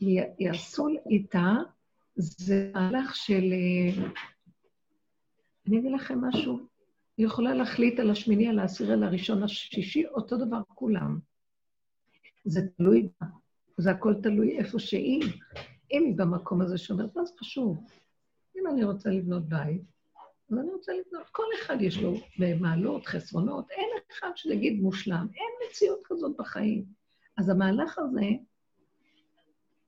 שיעשו 0.00 0.88
איתה, 1.10 1.52
זה 2.16 2.70
מהלך 2.74 3.16
של... 3.16 3.52
אני 5.66 5.78
אגיד 5.78 5.92
לכם 5.92 6.20
משהו, 6.24 6.58
היא 7.16 7.26
יכולה 7.26 7.54
להחליט 7.54 8.00
על 8.00 8.10
השמיני, 8.10 8.48
על 8.48 8.58
העשירי, 8.58 8.92
על 8.92 9.02
הראשון, 9.02 9.42
השישי, 9.42 10.06
אותו 10.06 10.36
דבר 10.36 10.60
כולם. 10.74 11.18
זה 12.44 12.60
תלוי 12.76 13.08
בה, 13.20 13.26
זה 13.78 13.90
הכל 13.90 14.14
תלוי 14.22 14.58
איפה 14.58 14.78
שהיא. 14.78 15.22
אם 15.92 16.02
היא 16.04 16.16
במקום 16.16 16.60
הזה 16.60 16.78
שאומרת, 16.78 17.16
מה 17.16 17.24
זה 17.24 17.32
חשוב? 17.38 17.84
אם 18.56 18.66
אני 18.66 18.84
רוצה 18.84 19.10
לבנות 19.10 19.48
בית, 19.48 19.82
אז 20.50 20.58
אני 20.58 20.70
רוצה 20.70 20.92
לבנות, 20.92 21.26
כל 21.32 21.46
אחד 21.60 21.76
יש 21.80 21.98
לו 21.98 22.14
מעלות, 22.60 23.06
חסרונות, 23.06 23.70
אין 23.70 23.88
אחד 24.12 24.30
שיגיד 24.34 24.80
מושלם, 24.82 25.26
אין 25.34 25.70
מציאות 25.70 26.00
כזאת 26.04 26.36
בחיים. 26.38 26.97
אז 27.38 27.48
המהלך 27.48 27.98
הזה 27.98 28.26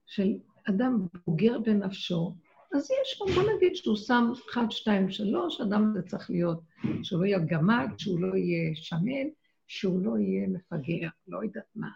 של 0.05 0.33
אדם 0.69 1.07
בוגר 1.27 1.59
בנפשו, 1.59 2.35
אז 2.75 2.89
יש 3.01 3.21
לו, 3.21 3.27
בוא 3.27 3.43
נגיד 3.55 3.75
שהוא 3.75 3.95
שם 3.95 4.31
1, 4.51 4.71
2, 4.71 5.11
3, 5.11 5.61
אדם 5.61 5.89
הזה 5.89 6.01
צריך 6.01 6.29
להיות, 6.29 6.61
שהוא 7.03 7.21
לא 7.21 7.25
יהיה 7.25 7.39
גמד, 7.39 7.87
שהוא 7.97 8.19
לא 8.19 8.35
יהיה 8.35 8.75
שמן, 8.75 9.27
שהוא 9.67 10.05
לא 10.05 10.17
יהיה 10.17 10.47
מפגר, 10.47 11.09
לא 11.27 11.43
יודעת 11.43 11.67
מה. 11.75 11.89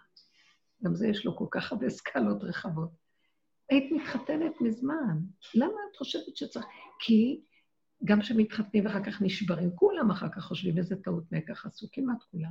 גם 0.84 0.94
זה 0.94 1.08
יש 1.08 1.26
לו 1.26 1.36
כל 1.36 1.46
כך 1.50 1.72
הרבה 1.72 1.90
סקלות 1.90 2.44
רחבות. 2.44 2.90
היית 3.70 3.92
מתחתנת 3.92 4.60
מזמן. 4.60 5.18
למה 5.54 5.80
את 5.90 5.96
חושבת 5.96 6.36
שצריך... 6.36 6.66
כי 6.98 7.40
גם 8.04 8.20
כשמתחתנים 8.20 8.84
ואחר 8.84 9.04
כך 9.04 9.22
נשברים, 9.22 9.70
כולם 9.74 10.10
אחר 10.10 10.28
כך 10.28 10.42
חושבים 10.42 10.78
איזה 10.78 10.96
טעות 10.96 11.24
מקח 11.32 11.66
עשו, 11.66 11.86
כמעט 11.92 12.22
כולם. 12.30 12.50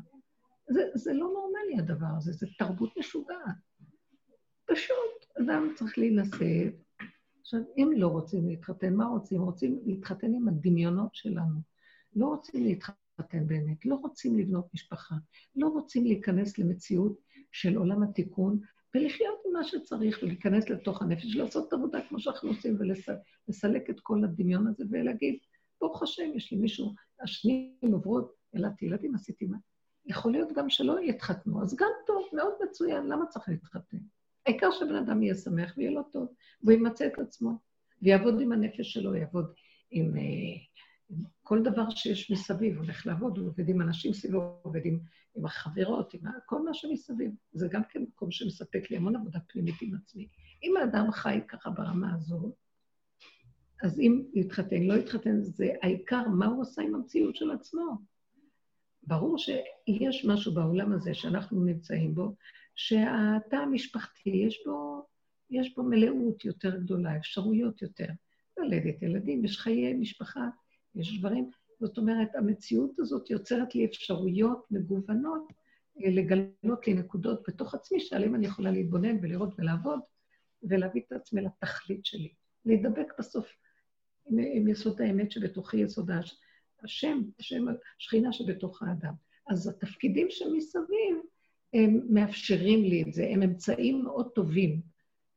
זה, 0.70 0.82
זה 0.96 1.14
לא 1.14 1.28
נורמלי 1.34 1.55
הדבר 1.80 2.08
הזה, 2.18 2.32
זה 2.32 2.48
תרבות 2.58 2.98
משוגעת. 2.98 3.56
פשוט, 4.66 5.38
אדם 5.42 5.74
צריך 5.76 5.98
להינשא, 5.98 6.70
עכשיו, 7.42 7.60
אם 7.78 7.94
לא 7.98 8.08
רוצים 8.08 8.50
להתחתן, 8.50 8.94
מה 8.94 9.06
רוצים? 9.06 9.42
רוצים 9.42 9.80
להתחתן 9.86 10.34
עם 10.34 10.48
הדמיונות 10.48 11.16
שלנו. 11.16 11.60
לא 12.16 12.26
רוצים 12.26 12.64
להתחתן 12.64 13.48
באמת, 13.48 13.86
לא 13.86 13.96
רוצים 13.96 14.40
לבנות 14.40 14.74
משפחה, 14.74 15.16
לא 15.56 15.68
רוצים 15.68 16.06
להיכנס 16.06 16.58
למציאות 16.58 17.20
של 17.52 17.78
עולם 17.78 18.04
התיקון, 18.04 18.60
ולחיות 18.96 19.40
עם 19.46 19.54
מה 19.54 19.64
שצריך, 19.64 20.20
ולהיכנס 20.22 20.70
לתוך 20.70 21.02
הנפש, 21.02 21.36
לעשות 21.36 21.68
את 21.68 21.74
העבודה 21.74 22.00
כמו 22.10 22.20
שאנחנו 22.20 22.50
עושים, 22.50 22.78
ולסלק 22.80 23.90
את 23.90 24.00
כל 24.00 24.24
הדמיון 24.24 24.68
הזה, 24.68 24.84
ולהגיד, 24.90 25.38
ברוך 25.82 26.04
השם, 26.04 26.32
יש 26.36 26.52
לי 26.52 26.58
מישהו, 26.58 26.94
השניים 27.22 27.94
עוברות, 27.94 28.34
ילדתי 28.54 28.86
ילדים, 28.86 29.16
עשיתי 29.16 29.46
מה. 29.46 29.58
יכול 30.06 30.32
להיות 30.32 30.50
גם 30.56 30.70
שלא 30.70 31.00
יתחתנו, 31.00 31.62
אז 31.62 31.76
גם 31.76 31.90
טוב, 32.08 32.24
מאוד 32.34 32.54
מצוין, 32.64 33.08
למה 33.08 33.26
צריך 33.26 33.50
להתחתן? 33.50 33.98
העיקר 34.46 34.72
שבן 34.72 34.96
אדם 34.96 35.24
יהיה 35.24 35.36
שמח 35.36 35.74
ויהיה 35.78 35.92
לו 35.92 36.04
טוב, 36.04 36.28
והוא 36.64 36.74
ימצא 36.74 37.08
את 37.08 37.20
עצמו, 37.20 37.52
ויעבוד 38.02 38.42
עם 38.42 38.52
הנפש 38.52 38.94
שלו, 38.94 39.16
יעבוד 39.16 39.54
עם, 39.92 40.18
אה, 40.18 40.22
עם 41.10 41.18
כל 41.44 41.64
דבר 41.64 41.90
שיש 41.90 42.32
מסביב, 42.32 42.78
הולך 42.78 43.06
לעבוד, 43.06 43.38
הוא 43.38 43.48
עובד 43.48 43.70
עם 43.70 43.82
אנשים 43.82 44.14
סביבו, 44.14 44.60
עובד 44.62 44.86
עם, 44.86 45.00
עם 45.36 45.46
החברות, 45.46 46.14
עם 46.14 46.22
כל 46.46 46.66
מה 46.66 46.74
שמסביב. 46.74 47.32
זה 47.54 47.68
גם 47.72 47.82
כן 47.90 48.02
מקום 48.02 48.32
שמספק 48.32 48.92
לי 48.92 48.98
המון 48.98 49.16
עבודה 49.16 49.40
פנימית 49.48 49.76
עם 49.82 49.96
עצמי. 49.96 50.28
אם 50.64 50.78
האדם 50.78 51.12
חי 51.12 51.40
ככה 51.48 51.70
ברמה 51.70 52.14
הזאת, 52.16 52.54
אז 53.84 54.00
אם 54.00 54.24
יתחתן, 54.34 54.84
לא 54.84 54.94
יתחתן, 54.94 55.42
זה 55.42 55.68
העיקר 55.82 56.28
מה 56.28 56.46
הוא 56.46 56.62
עושה 56.62 56.82
עם 56.82 56.96
המציאות 56.96 57.36
של 57.36 57.52
עצמו. 57.52 57.98
ברור 59.08 59.38
שיש 59.38 60.26
משהו 60.26 60.54
בעולם 60.54 60.92
הזה 60.92 61.14
שאנחנו 61.14 61.64
נמצאים 61.64 62.16
בו, 62.16 62.36
שהתא 62.76 63.56
המשפחתי, 63.56 64.30
יש 64.30 64.64
בו, 64.66 65.06
יש 65.50 65.76
בו 65.76 65.84
מלאות 65.84 66.46
יותר 66.46 66.78
גדולה, 66.78 67.18
אפשרויות 67.18 67.82
יותר. 67.82 68.08
ללדת 68.58 69.02
ילדים, 69.02 69.46
יש 69.46 69.60
חיי 69.60 69.94
משפחה, 69.94 70.48
יש 70.96 71.20
דברים. 71.20 71.50
זאת 71.80 71.98
אומרת, 71.98 72.36
המציאות 72.36 73.00
הזאת 73.00 73.30
יוצרת 73.30 73.76
לי 73.76 73.86
אפשרויות 73.86 74.66
מגוונות 74.72 75.48
אה, 76.04 76.10
לגלות 76.10 76.88
לי 76.88 76.94
נקודות 76.94 77.44
בתוך 77.48 77.76
עצמי, 77.76 78.00
שעליהן 78.00 78.36
אני 78.36 78.46
יכולה 78.46 78.72
להתבונן 78.72 79.18
ולראות 79.22 79.54
ולעבוד, 79.58 80.00
ולהביא 80.64 81.02
את 81.08 81.12
עצמי 81.12 81.42
לתכלית 81.42 82.06
שלי. 82.06 82.34
להידבק 82.66 83.14
בסוף 83.20 83.48
עם, 84.26 84.38
עם 84.54 84.68
יסוד 84.68 85.02
האמת 85.02 85.32
שבתוכי, 85.32 85.78
יסוד 85.78 86.12
השם, 86.84 87.22
השם, 87.40 87.66
השכינה 88.00 88.34
שבתוך 88.34 88.84
האדם. 88.84 89.14
אז 89.50 89.68
התפקידים 89.68 90.28
שמסביב, 90.30 91.18
הם 91.74 92.02
מאפשרים 92.10 92.84
לי 92.84 93.04
את 93.04 93.14
זה, 93.14 93.28
הם 93.30 93.44
אמצעים 93.44 94.04
מאוד 94.04 94.30
טובים. 94.36 94.82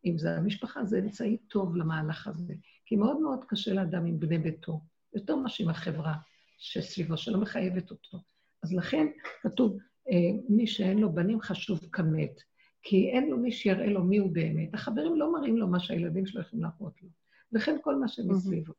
אם 0.05 0.18
זה 0.18 0.36
המשפחה, 0.36 0.84
זה 0.84 0.99
אמצעי 0.99 1.36
טוב 1.36 1.76
למהלך 1.76 2.26
הזה. 2.26 2.55
כי 2.86 2.97
מאוד 2.97 3.20
מאוד 3.20 3.45
קשה 3.49 3.74
לאדם 3.74 4.07
עם 4.07 4.20
בני 4.20 4.39
ביתו, 4.39 4.80
יותר 5.14 5.36
מאשר 5.36 5.64
עם 5.64 5.70
החברה 5.70 6.14
שסביבו, 6.59 7.16
שלא 7.16 7.41
מחייבת 7.41 7.91
אותו. 7.91 8.18
אז 8.62 8.72
לכן 8.72 9.07
כתוב, 9.43 9.78
אה, 10.11 10.14
מי 10.49 10.66
שאין 10.66 10.99
לו 10.99 11.12
בנים 11.12 11.41
חשוב 11.41 11.80
כמת, 11.93 12.41
כי 12.82 13.11
אין 13.11 13.30
לו 13.30 13.36
מי 13.36 13.53
שיראה 13.53 13.86
לו 13.86 14.05
מי 14.05 14.18
הוא 14.18 14.30
באמת. 14.32 14.74
החברים 14.74 15.16
לא 15.16 15.32
מראים 15.32 15.57
לו 15.57 15.68
מה 15.68 15.80
שהילדים 15.80 16.26
שלו 16.26 16.41
יכולים 16.41 16.64
להראות 16.64 17.03
לו, 17.03 17.09
וכן 17.53 17.76
כל 17.82 17.97
מה 17.97 18.09
שמסביבו. 18.09 18.72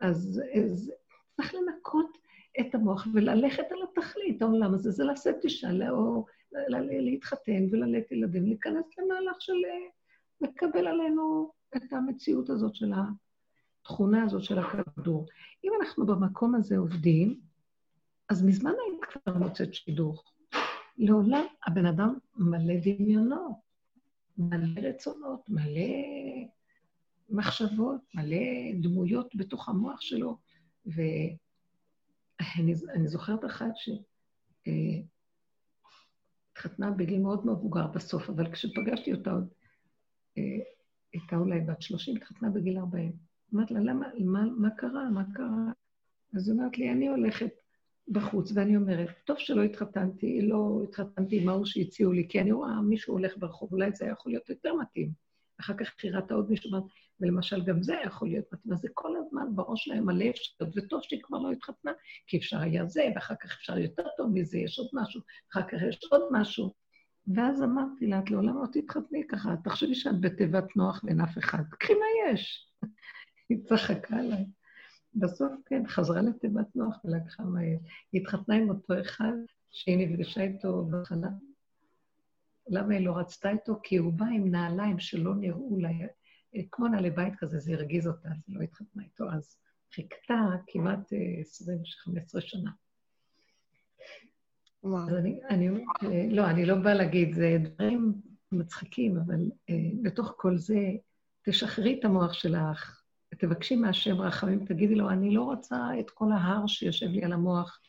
אז, 0.00 0.40
אז 0.54 0.92
צריך 1.36 1.54
לנקות 1.54 2.18
את 2.60 2.74
המוח 2.74 3.06
וללכת 3.12 3.64
על 3.70 3.78
התכלית, 3.82 4.42
העולם 4.42 4.74
הזה, 4.74 4.90
זה 4.90 5.04
לשאת 5.04 5.44
אישה, 5.44 5.90
או 5.90 6.26
להתחתן 6.70 7.66
וללדת 7.70 8.12
ילדים, 8.12 8.46
להיכנס 8.46 8.84
למהלך 8.98 9.40
של 9.40 9.52
לקבל 10.40 10.86
עלינו 10.86 11.52
את 11.76 11.92
המציאות 11.92 12.50
הזאת 12.50 12.74
של 12.74 12.92
התכונה 13.82 14.22
הזאת 14.22 14.44
של 14.44 14.58
הכדור. 14.58 15.26
אם 15.64 15.70
אנחנו 15.80 16.06
במקום 16.06 16.54
הזה 16.54 16.76
עובדים, 16.78 17.40
אז 18.28 18.44
מזמן 18.44 18.72
היית 18.86 19.04
כבר 19.04 19.38
מוצאת 19.38 19.74
שידוך. 19.74 20.24
לעולם 20.98 21.44
הבן 21.66 21.86
אדם 21.86 22.18
מלא 22.36 22.74
דמיונות, 22.82 23.52
מלא 24.38 24.80
רצונות, 24.88 25.50
מלא 25.50 25.90
מחשבות, 27.30 28.00
מלא 28.14 28.36
דמויות 28.80 29.36
בתוך 29.36 29.68
המוח 29.68 30.00
שלו. 30.00 30.36
ואני 30.86 32.74
זוכרת 33.08 33.44
אחת 33.44 33.70
ש... 33.76 33.90
אה, 34.66 35.02
התחתנה 36.52 36.90
בגיל 36.90 37.20
מאוד 37.20 37.46
מבוגר 37.46 37.86
בסוף, 37.86 38.30
אבל 38.30 38.52
כשפגשתי 38.52 39.12
אותה 39.12 39.32
עוד, 39.32 39.48
אה, 40.38 40.42
הייתה 41.12 41.36
אולי 41.36 41.60
בת 41.60 41.82
30, 41.82 42.16
התחתנה 42.16 42.50
בגיל 42.50 42.78
40. 42.78 43.12
אמרתי 43.54 43.74
לה, 43.74 43.80
למה, 43.80 44.06
מה, 44.24 44.44
מה 44.56 44.70
קרה? 44.70 45.10
מה 45.10 45.24
קרה? 45.34 45.72
אז 46.36 46.48
היא 46.48 46.58
אומרת 46.58 46.78
לי, 46.78 46.92
אני 46.92 47.08
הולכת 47.08 47.50
בחוץ, 48.08 48.52
ואני 48.54 48.76
אומרת, 48.76 49.08
טוב 49.24 49.38
שלא 49.38 49.62
התחתנתי, 49.62 50.42
לא 50.42 50.80
התחתנתי 50.84 51.42
עם 51.42 51.48
ההוא 51.48 51.66
שהציעו 51.66 52.12
לי, 52.12 52.28
כי 52.28 52.40
אני 52.40 52.52
רואה 52.52 52.82
מישהו 52.82 53.14
הולך 53.14 53.32
ברחוב, 53.38 53.72
אולי 53.72 53.92
זה 53.92 54.06
יכול 54.06 54.32
להיות 54.32 54.48
יותר 54.48 54.74
מתאים. 54.74 55.10
אחר 55.60 55.74
כך 55.74 55.88
חירת 56.00 56.32
עוד 56.32 56.50
מישהו, 56.50 56.70
ולמשל 57.24 57.64
גם 57.64 57.82
זה 57.82 57.94
יכול 58.04 58.28
להיות 58.28 58.44
מתאים. 58.52 58.76
זה 58.76 58.88
כל 58.94 59.16
הזמן 59.16 59.46
בראש 59.54 59.84
שלהם 59.84 60.06
מלא 60.06 60.30
אפשרות, 60.30 60.70
וטוב 60.76 61.00
שהיא 61.02 61.20
כבר 61.22 61.38
לא 61.38 61.52
התחתנה, 61.52 61.92
כי 62.26 62.36
אפשר 62.36 62.58
היה 62.60 62.86
זה, 62.86 63.02
ואחר 63.14 63.34
כך 63.40 63.52
אפשר 63.52 63.78
יותר 63.78 64.06
טוב 64.16 64.30
מזה, 64.34 64.58
יש 64.58 64.78
עוד 64.78 64.88
משהו, 64.92 65.20
אחר 65.52 65.62
כך 65.62 65.78
יש 65.88 66.00
עוד 66.10 66.22
משהו. 66.30 66.74
ואז 67.34 67.62
אמרתי 67.62 68.06
לה, 68.06 68.18
את 68.18 68.30
לעולם 68.30 68.62
לא 68.62 68.66
תתחתני 68.72 69.26
ככה, 69.28 69.54
תחשבי 69.64 69.94
שאת 69.94 70.20
בתיבת 70.20 70.76
נוח 70.76 71.04
ואין 71.04 71.20
אף 71.20 71.38
אחד, 71.38 71.62
קחי 71.78 71.92
מה 71.94 72.32
יש. 72.32 72.72
היא 73.48 73.58
צחקה 73.64 74.16
עליי. 74.16 74.44
בסוף, 75.14 75.52
כן, 75.66 75.82
חזרה 75.86 76.22
לתיבת 76.22 76.76
נוח 76.76 76.96
ולקחה 77.04 77.42
מה 77.42 77.64
יש. 77.64 77.80
היא 78.12 78.20
התחתנה 78.20 78.54
עם 78.54 78.70
אותו 78.70 79.00
אחד 79.00 79.32
שהיא 79.70 79.98
נפגשה 79.98 80.40
איתו 80.40 80.84
בהתחלה. 80.84 81.28
למה 82.68 82.94
היא 82.94 83.06
לא 83.06 83.16
רצתה 83.16 83.50
איתו? 83.50 83.80
כי 83.82 83.96
הוא 83.96 84.12
בא 84.12 84.26
עם 84.26 84.50
נעליים 84.50 84.98
שלא 84.98 85.34
נראו 85.34 85.78
לה, 85.80 85.88
כמו 86.70 86.88
נעלי 86.88 87.10
בית 87.10 87.34
כזה, 87.38 87.58
זה 87.58 87.72
הרגיז 87.72 88.06
אותה, 88.06 88.28
אז 88.28 88.42
היא 88.46 88.56
לא 88.56 88.62
התחתנה 88.62 89.02
איתו. 89.02 89.24
אז 89.30 89.56
חיכתה 89.94 90.34
כמעט 90.66 91.12
20-15 92.38 92.40
שנה. 92.40 92.70
וואו. 94.84 95.08
אז 95.08 95.14
אני, 95.14 95.40
אני 95.50 95.68
אומרת, 95.68 95.84
אה, 96.02 96.26
לא, 96.30 96.50
אני 96.50 96.66
לא 96.66 96.74
באה 96.74 96.94
להגיד, 96.94 97.34
זה 97.34 97.56
דברים 97.62 98.12
מצחיקים, 98.52 99.16
אבל 99.16 99.50
אה, 99.70 99.74
בתוך 100.02 100.34
כל 100.36 100.58
זה, 100.58 100.78
תשחררי 101.42 101.98
את 102.00 102.04
המוח 102.04 102.32
שלך, 102.32 103.02
תבקשי 103.38 103.76
מהשם 103.76 104.20
רחמים, 104.20 104.64
תגידי 104.64 104.94
לו, 104.94 105.10
אני 105.10 105.34
לא 105.34 105.42
רוצה 105.42 105.88
את 106.00 106.10
כל 106.10 106.32
ההר 106.32 106.66
שיושב 106.66 107.06
לי 107.06 107.24
על 107.24 107.32
המוח. 107.32 107.80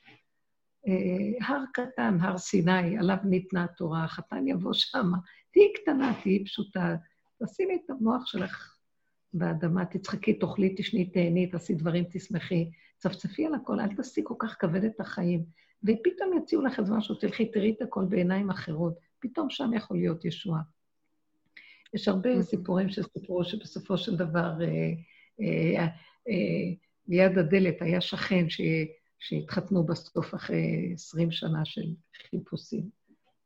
אה, 0.88 1.47
הר 1.47 1.63
קטן, 1.74 2.18
הר 2.22 2.38
סיני, 2.38 2.97
עליו 2.97 3.18
ניתנה 3.24 3.63
התורה, 3.63 4.03
החתן 4.03 4.47
יבוא 4.47 4.74
שמה. 4.74 5.18
תהיי 5.53 5.74
קטנה, 5.74 6.13
תהיי 6.24 6.45
פשוטה. 6.45 6.95
תשימי 7.44 7.76
את 7.76 7.90
המוח 7.90 8.26
שלך 8.26 8.78
באדמה, 9.34 9.86
תצחקי, 9.86 10.34
תאכלי, 10.34 10.76
תשני, 10.78 11.06
תהני, 11.06 11.48
תעשי 11.48 11.74
דברים, 11.74 12.04
תשמחי. 12.12 12.72
צפצפי 12.98 13.46
על 13.46 13.56
הכל, 13.56 13.80
אל 13.80 13.96
תעשי 13.96 14.22
כל 14.24 14.36
כך 14.40 14.56
כבד 14.60 14.84
את 14.84 15.00
החיים. 15.00 15.46
ופתאום 15.84 16.38
יציעו 16.38 16.62
לך 16.62 16.80
איזה 16.80 16.94
משהו, 16.94 17.16
תלכי, 17.16 17.52
תראי 17.52 17.74
את 17.78 17.82
הכל 17.82 18.06
בעיניים 18.10 18.50
אחרות. 18.50 18.94
פתאום 19.20 19.50
שם 19.50 19.74
יכול 19.74 19.98
להיות 19.98 20.26
ישועה. 20.26 20.62
יש 21.94 22.08
הרבה 22.08 22.42
סיפורים 22.42 22.90
שסיפרו 22.90 23.44
שבסופו 23.44 23.98
של 23.98 24.16
דבר, 24.16 24.54
אה, 24.62 24.92
אה, 25.42 25.86
אה, 26.30 26.74
ליד 27.08 27.38
הדלת 27.38 27.82
היה 27.82 28.02
שכן 28.02 28.50
ש, 28.50 28.62
שהתחתנו 29.20 29.86
בסוף 29.86 30.36
אחרי 30.36 30.92
20 30.94 31.32
שנה 31.32 31.66
של 31.66 31.94
חיפושים. 32.30 32.90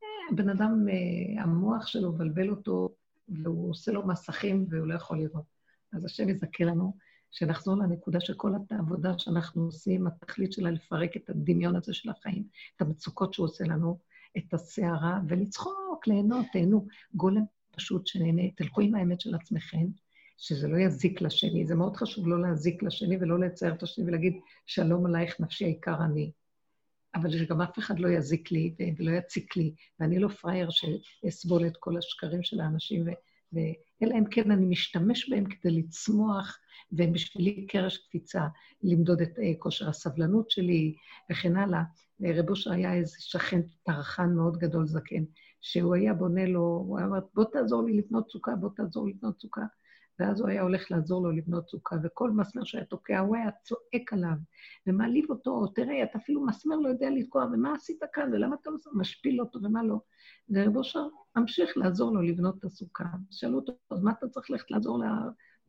אה, 0.03 0.07
הבן 0.31 0.49
אדם, 0.49 0.85
אה, 0.89 1.43
המוח 1.43 1.87
שלו 1.87 2.11
מבלבל 2.11 2.49
אותו, 2.49 2.95
והוא 3.43 3.69
עושה 3.69 3.91
לו 3.91 4.07
מסכים 4.07 4.65
והוא 4.69 4.87
לא 4.87 4.93
יכול 4.93 5.17
לראות. 5.17 5.45
אז 5.93 6.05
השם 6.05 6.29
יזכה 6.29 6.63
לנו. 6.63 6.93
שנחזור 7.31 7.75
לנקודה 7.75 8.19
שכל 8.19 8.53
העבודה 8.71 9.19
שאנחנו 9.19 9.63
עושים, 9.63 10.07
התכלית 10.07 10.53
שלה 10.53 10.71
לפרק 10.71 11.17
את 11.17 11.29
הדמיון 11.29 11.75
הזה 11.75 11.93
של 11.93 12.09
החיים, 12.09 12.43
את 12.75 12.81
המצוקות 12.81 13.33
שהוא 13.33 13.45
עושה 13.45 13.63
לנו, 13.63 13.99
את 14.37 14.53
הסערה, 14.53 15.19
ולצחוק, 15.27 16.07
ליהנות, 16.07 16.45
תהנו. 16.53 16.87
גולם 17.13 17.43
פשוט 17.75 18.07
שנהנה, 18.07 18.51
תלכו 18.55 18.81
עם 18.81 18.95
האמת 18.95 19.21
של 19.21 19.35
עצמכם, 19.35 19.87
שזה 20.37 20.67
לא 20.67 20.77
יזיק 20.77 21.21
לשני. 21.21 21.67
זה 21.67 21.75
מאוד 21.75 21.95
חשוב 21.97 22.27
לא 22.27 22.41
להזיק 22.41 22.83
לשני 22.83 23.17
ולא 23.17 23.39
לצייר 23.39 23.73
את 23.73 23.83
השני 23.83 24.05
ולהגיד, 24.05 24.39
שלום 24.65 25.05
עלייך 25.05 25.39
נפשי 25.39 25.65
העיקר 25.65 26.05
אני. 26.05 26.31
אבל 27.21 27.31
שגם 27.31 27.61
אף 27.61 27.79
אחד 27.79 27.99
לא 27.99 28.09
יזיק 28.09 28.51
לי 28.51 28.75
ולא 28.97 29.11
יציק 29.11 29.55
לי, 29.55 29.73
ואני 29.99 30.19
לא 30.19 30.27
פראייר 30.27 30.69
שאסבול 30.69 31.67
את 31.67 31.77
כל 31.77 31.97
השקרים 31.97 32.43
של 32.43 32.59
האנשים, 32.59 33.07
ו... 33.07 33.59
אלא 34.03 34.13
אם 34.13 34.25
כן 34.31 34.51
אני 34.51 34.65
משתמש 34.65 35.29
בהם 35.29 35.45
כדי 35.45 35.71
לצמוח 35.71 36.57
והם 36.91 37.13
בשבילי 37.13 37.67
קרש 37.67 37.97
קפיצה, 37.97 38.47
למדוד 38.83 39.21
את 39.21 39.39
אה, 39.39 39.51
כושר 39.59 39.89
הסבלנות 39.89 40.51
שלי 40.51 40.95
וכן 41.31 41.57
הלאה. 41.57 41.83
רב 42.21 42.49
אושר 42.49 42.71
היה 42.71 42.93
איזה 42.93 43.15
שכן 43.19 43.61
טרחן 43.83 44.29
מאוד 44.35 44.57
גדול, 44.57 44.87
זקן, 44.87 45.23
שהוא 45.61 45.95
היה 45.95 46.13
בונה 46.13 46.45
לו, 46.45 46.83
הוא 46.87 46.97
היה 46.97 47.07
אומר, 47.07 47.19
בוא 47.33 47.43
תעזור 47.43 47.83
לי 47.83 47.97
לבנות 47.97 48.29
סוכה, 48.29 48.55
בוא 48.55 48.69
תעזור 48.75 49.07
לי 49.07 49.13
לבנות 49.13 49.39
סוכה. 49.39 49.61
ואז 50.19 50.41
הוא 50.41 50.49
היה 50.49 50.61
הולך 50.61 50.91
לעזור 50.91 51.23
לו 51.23 51.31
לבנות 51.31 51.69
סוכה, 51.69 51.95
וכל 52.03 52.31
מסמר 52.31 52.63
שהיה 52.63 52.85
תוקע, 52.85 53.19
הוא 53.19 53.35
היה 53.35 53.51
צועק 53.63 54.13
עליו, 54.13 54.35
ומעליב 54.87 55.25
אותו, 55.29 55.67
תראה, 55.67 56.03
אתה 56.03 56.17
אפילו 56.17 56.45
מסמר 56.45 56.75
לא 56.75 56.89
יודע 56.89 57.09
לתקוע, 57.09 57.45
ומה 57.45 57.73
עשית 57.73 57.99
כאן, 58.13 58.29
ולמה 58.33 58.55
אתה 58.61 58.69
משפיל 58.93 59.41
אותו, 59.41 59.59
ומה 59.63 59.83
לא. 59.83 59.99
ורב 60.49 60.77
אושר 60.77 61.07
ממשיך 61.35 61.77
לעזור 61.77 62.11
לו 62.13 62.21
לבנות 62.21 62.57
את 62.59 62.63
הסוכה. 62.63 63.03
שאלו 63.31 63.55
אותו, 63.55 63.73
אז 63.91 64.03
מה 64.03 64.11
אתה 64.11 64.27
צריך 64.27 64.49
ללכת 64.49 64.71
לעזור 64.71 64.99
לה? 64.99 65.19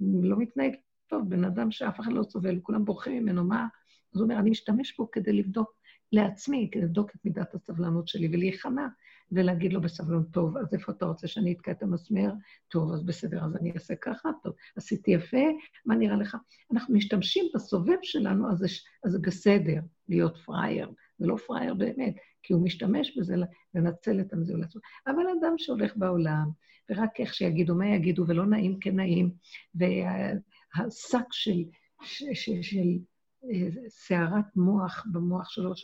לא 0.00 0.36
מתנהג 0.36 0.74
טוב, 1.06 1.28
בן 1.28 1.44
אדם 1.44 1.70
שאף 1.70 2.00
אחד 2.00 2.12
לא 2.12 2.22
סובל, 2.22 2.60
כולם 2.62 2.84
בורחים 2.84 3.22
ממנו, 3.22 3.44
מה? 3.44 3.66
אז 4.14 4.20
הוא 4.20 4.24
אומר, 4.24 4.38
אני 4.38 4.50
משתמש 4.50 4.96
בו 4.96 5.10
כדי 5.10 5.32
לבדוק 5.32 5.72
לעצמי, 6.12 6.68
כדי 6.72 6.82
לבדוק 6.82 7.10
את 7.10 7.24
מידת 7.24 7.54
הסבלנות 7.54 8.08
שלי 8.08 8.28
ולהיכנע 8.32 8.86
ולהגיד 9.32 9.72
לו 9.72 9.80
בסבלנות, 9.80 10.26
טוב, 10.30 10.56
אז 10.56 10.74
איפה 10.74 10.92
אתה 10.92 11.06
רוצה 11.06 11.26
שאני 11.26 11.52
אתקע 11.52 11.72
את 11.72 11.82
המסמר? 11.82 12.32
טוב, 12.68 12.92
אז 12.92 13.04
בסדר, 13.04 13.44
אז 13.44 13.56
אני 13.56 13.72
אעשה 13.72 13.94
ככה, 13.94 14.28
טוב, 14.42 14.54
עשיתי 14.76 15.10
יפה, 15.10 15.46
מה 15.86 15.94
נראה 15.94 16.16
לך? 16.16 16.36
אנחנו 16.72 16.94
משתמשים 16.94 17.44
בסובב 17.54 17.96
שלנו, 18.02 18.50
אז 18.50 18.64
זה, 19.04 19.18
בסדר 19.18 19.80
להיות 20.08 20.36
פראייר. 20.36 20.90
זה 21.18 21.26
לא 21.26 21.36
פראייר 21.36 21.74
באמת, 21.74 22.14
כי 22.42 22.52
הוא 22.52 22.64
משתמש 22.64 23.18
בזה 23.18 23.34
לנצל 23.74 24.20
את 24.20 24.32
המזיול 24.32 24.60
לעצמו. 24.60 24.80
אבל 25.06 25.22
אדם 25.40 25.54
שהולך 25.58 25.96
בעולם, 25.96 26.50
ורק 26.90 27.20
איך 27.20 27.34
שיגידו, 27.34 27.74
מה 27.74 27.86
יגידו, 27.86 28.24
ולא 28.28 28.46
נעים 28.46 28.78
כנעים, 28.80 29.30
והשק 29.74 31.26
של, 31.30 31.64
של, 32.02 32.34
של, 32.34 32.62
של 32.62 32.98
סערת 33.88 34.44
אה, 34.44 34.50
מוח 34.56 35.06
במוח 35.12 35.50
שלו, 35.50 35.76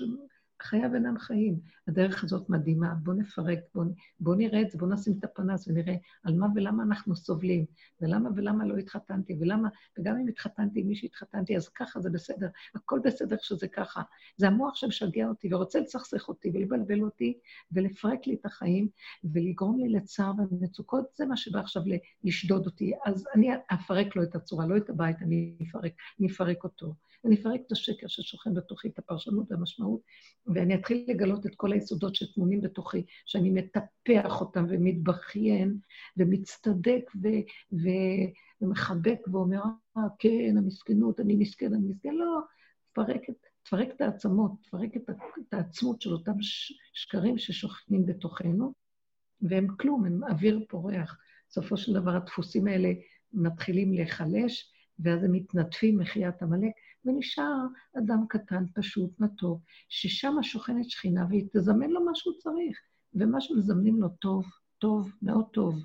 חייו 0.62 0.94
אינם 0.94 1.18
חיים. 1.18 1.60
הדרך 1.88 2.24
הזאת 2.24 2.50
מדהימה, 2.50 2.94
בואו 2.94 3.16
נפרק, 3.16 3.58
בואו 3.74 3.86
בוא 4.20 4.36
נראה 4.36 4.62
את 4.62 4.70
זה, 4.70 4.78
בואו 4.78 4.90
נשים 4.90 5.14
את 5.18 5.24
הפנס 5.24 5.68
ונראה 5.68 5.94
על 6.24 6.34
מה 6.34 6.46
ולמה 6.54 6.82
אנחנו 6.82 7.16
סובלים, 7.16 7.64
ולמה 8.00 8.30
ולמה 8.36 8.66
לא 8.66 8.76
התחתנתי, 8.76 9.36
ולמה, 9.40 9.68
וגם 9.98 10.16
אם 10.16 10.28
התחתנתי 10.28 10.80
עם 10.80 10.86
מי 10.88 10.96
שהתחתנתי, 10.96 11.56
אז 11.56 11.68
ככה 11.68 12.00
זה 12.00 12.10
בסדר, 12.10 12.48
הכל 12.74 13.00
בסדר 13.04 13.36
שזה 13.40 13.68
ככה. 13.68 14.02
זה 14.36 14.46
המוח 14.46 14.74
שמשגע 14.74 15.28
אותי 15.28 15.54
ורוצה 15.54 15.80
לסכסך 15.80 16.28
אותי 16.28 16.50
ולבלבל 16.54 17.02
אותי 17.02 17.38
ולפרק 17.72 18.26
לי 18.26 18.34
את 18.34 18.46
החיים 18.46 18.88
ולגרום 19.24 19.78
לי 19.78 19.88
לצער 19.88 20.32
ומצוקות, 20.50 21.04
זה 21.16 21.26
מה 21.26 21.36
שבא 21.36 21.60
עכשיו 21.60 21.82
לשדוד 22.24 22.66
אותי. 22.66 22.92
אז 23.06 23.26
אני 23.34 23.50
אפרק 23.74 24.16
לו 24.16 24.22
את 24.22 24.34
הצורה, 24.34 24.66
לא 24.66 24.76
את 24.76 24.90
הבית, 24.90 25.22
אני 25.22 25.56
אפרק, 25.62 25.92
אני 26.20 26.28
אפרק 26.28 26.64
אותו. 26.64 26.94
אני 27.24 27.34
אפרק 27.34 27.60
את 27.66 27.72
השקר 27.72 28.06
ששוכן 28.06 28.54
בתוכי, 28.54 28.88
את 28.88 28.98
הפרשנות 28.98 29.46
והמשמעות, 29.50 30.00
ואני 30.46 30.74
אתחיל 30.74 31.04
לגלות 31.08 31.46
את 31.46 31.54
כל 31.56 31.72
היסודות 31.72 32.14
שטמונים 32.14 32.60
בתוכי, 32.60 33.04
שאני 33.26 33.50
מטפח 33.50 34.40
אותם 34.40 34.66
ומתבכיין 34.68 35.78
ומצטדק 36.16 37.10
ו- 37.22 37.72
ו- 37.72 38.26
ומחבק 38.60 39.18
ואומר, 39.32 39.62
אה, 39.96 40.02
כן, 40.18 40.54
המסכנות, 40.58 41.20
אני 41.20 41.36
מסכן, 41.36 41.74
אני 41.74 41.88
מסכן. 41.88 42.14
לא, 42.14 42.40
תפרק 42.92 43.30
את, 43.30 43.46
תפרק 43.62 43.88
את 43.96 44.00
העצמות, 44.00 44.52
תפרק 44.62 44.96
את, 44.96 45.10
את 45.48 45.54
העצמות 45.54 46.00
של 46.00 46.12
אותם 46.12 46.36
שקרים 46.92 47.38
ששוכנים 47.38 48.06
בתוכנו, 48.06 48.72
והם 49.40 49.66
כלום, 49.76 50.04
הם 50.04 50.24
אוויר 50.24 50.64
פורח. 50.68 51.18
בסופו 51.48 51.76
של 51.76 51.92
דבר 51.92 52.16
הדפוסים 52.16 52.66
האלה 52.66 52.92
מתחילים 53.32 53.92
להיחלש, 53.92 54.72
ואז 54.98 55.24
הם 55.24 55.32
מתנדפים 55.32 55.98
מחיית 55.98 56.42
עמלק, 56.42 56.72
ונשאר 57.04 57.66
אדם 57.98 58.24
קטן, 58.28 58.64
פשוט, 58.74 59.20
מתוק, 59.20 59.62
ששם 59.88 60.34
שוכנת 60.42 60.90
שכינה 60.90 61.26
והיא 61.28 61.46
תזמן 61.52 61.90
לו 61.90 62.04
מה 62.04 62.10
שהוא 62.14 62.34
צריך, 62.38 62.78
ומה 63.14 63.40
שמזמנים 63.40 64.00
לו 64.00 64.08
טוב, 64.08 64.44
טוב, 64.78 65.10
מאוד 65.22 65.46
טוב. 65.52 65.84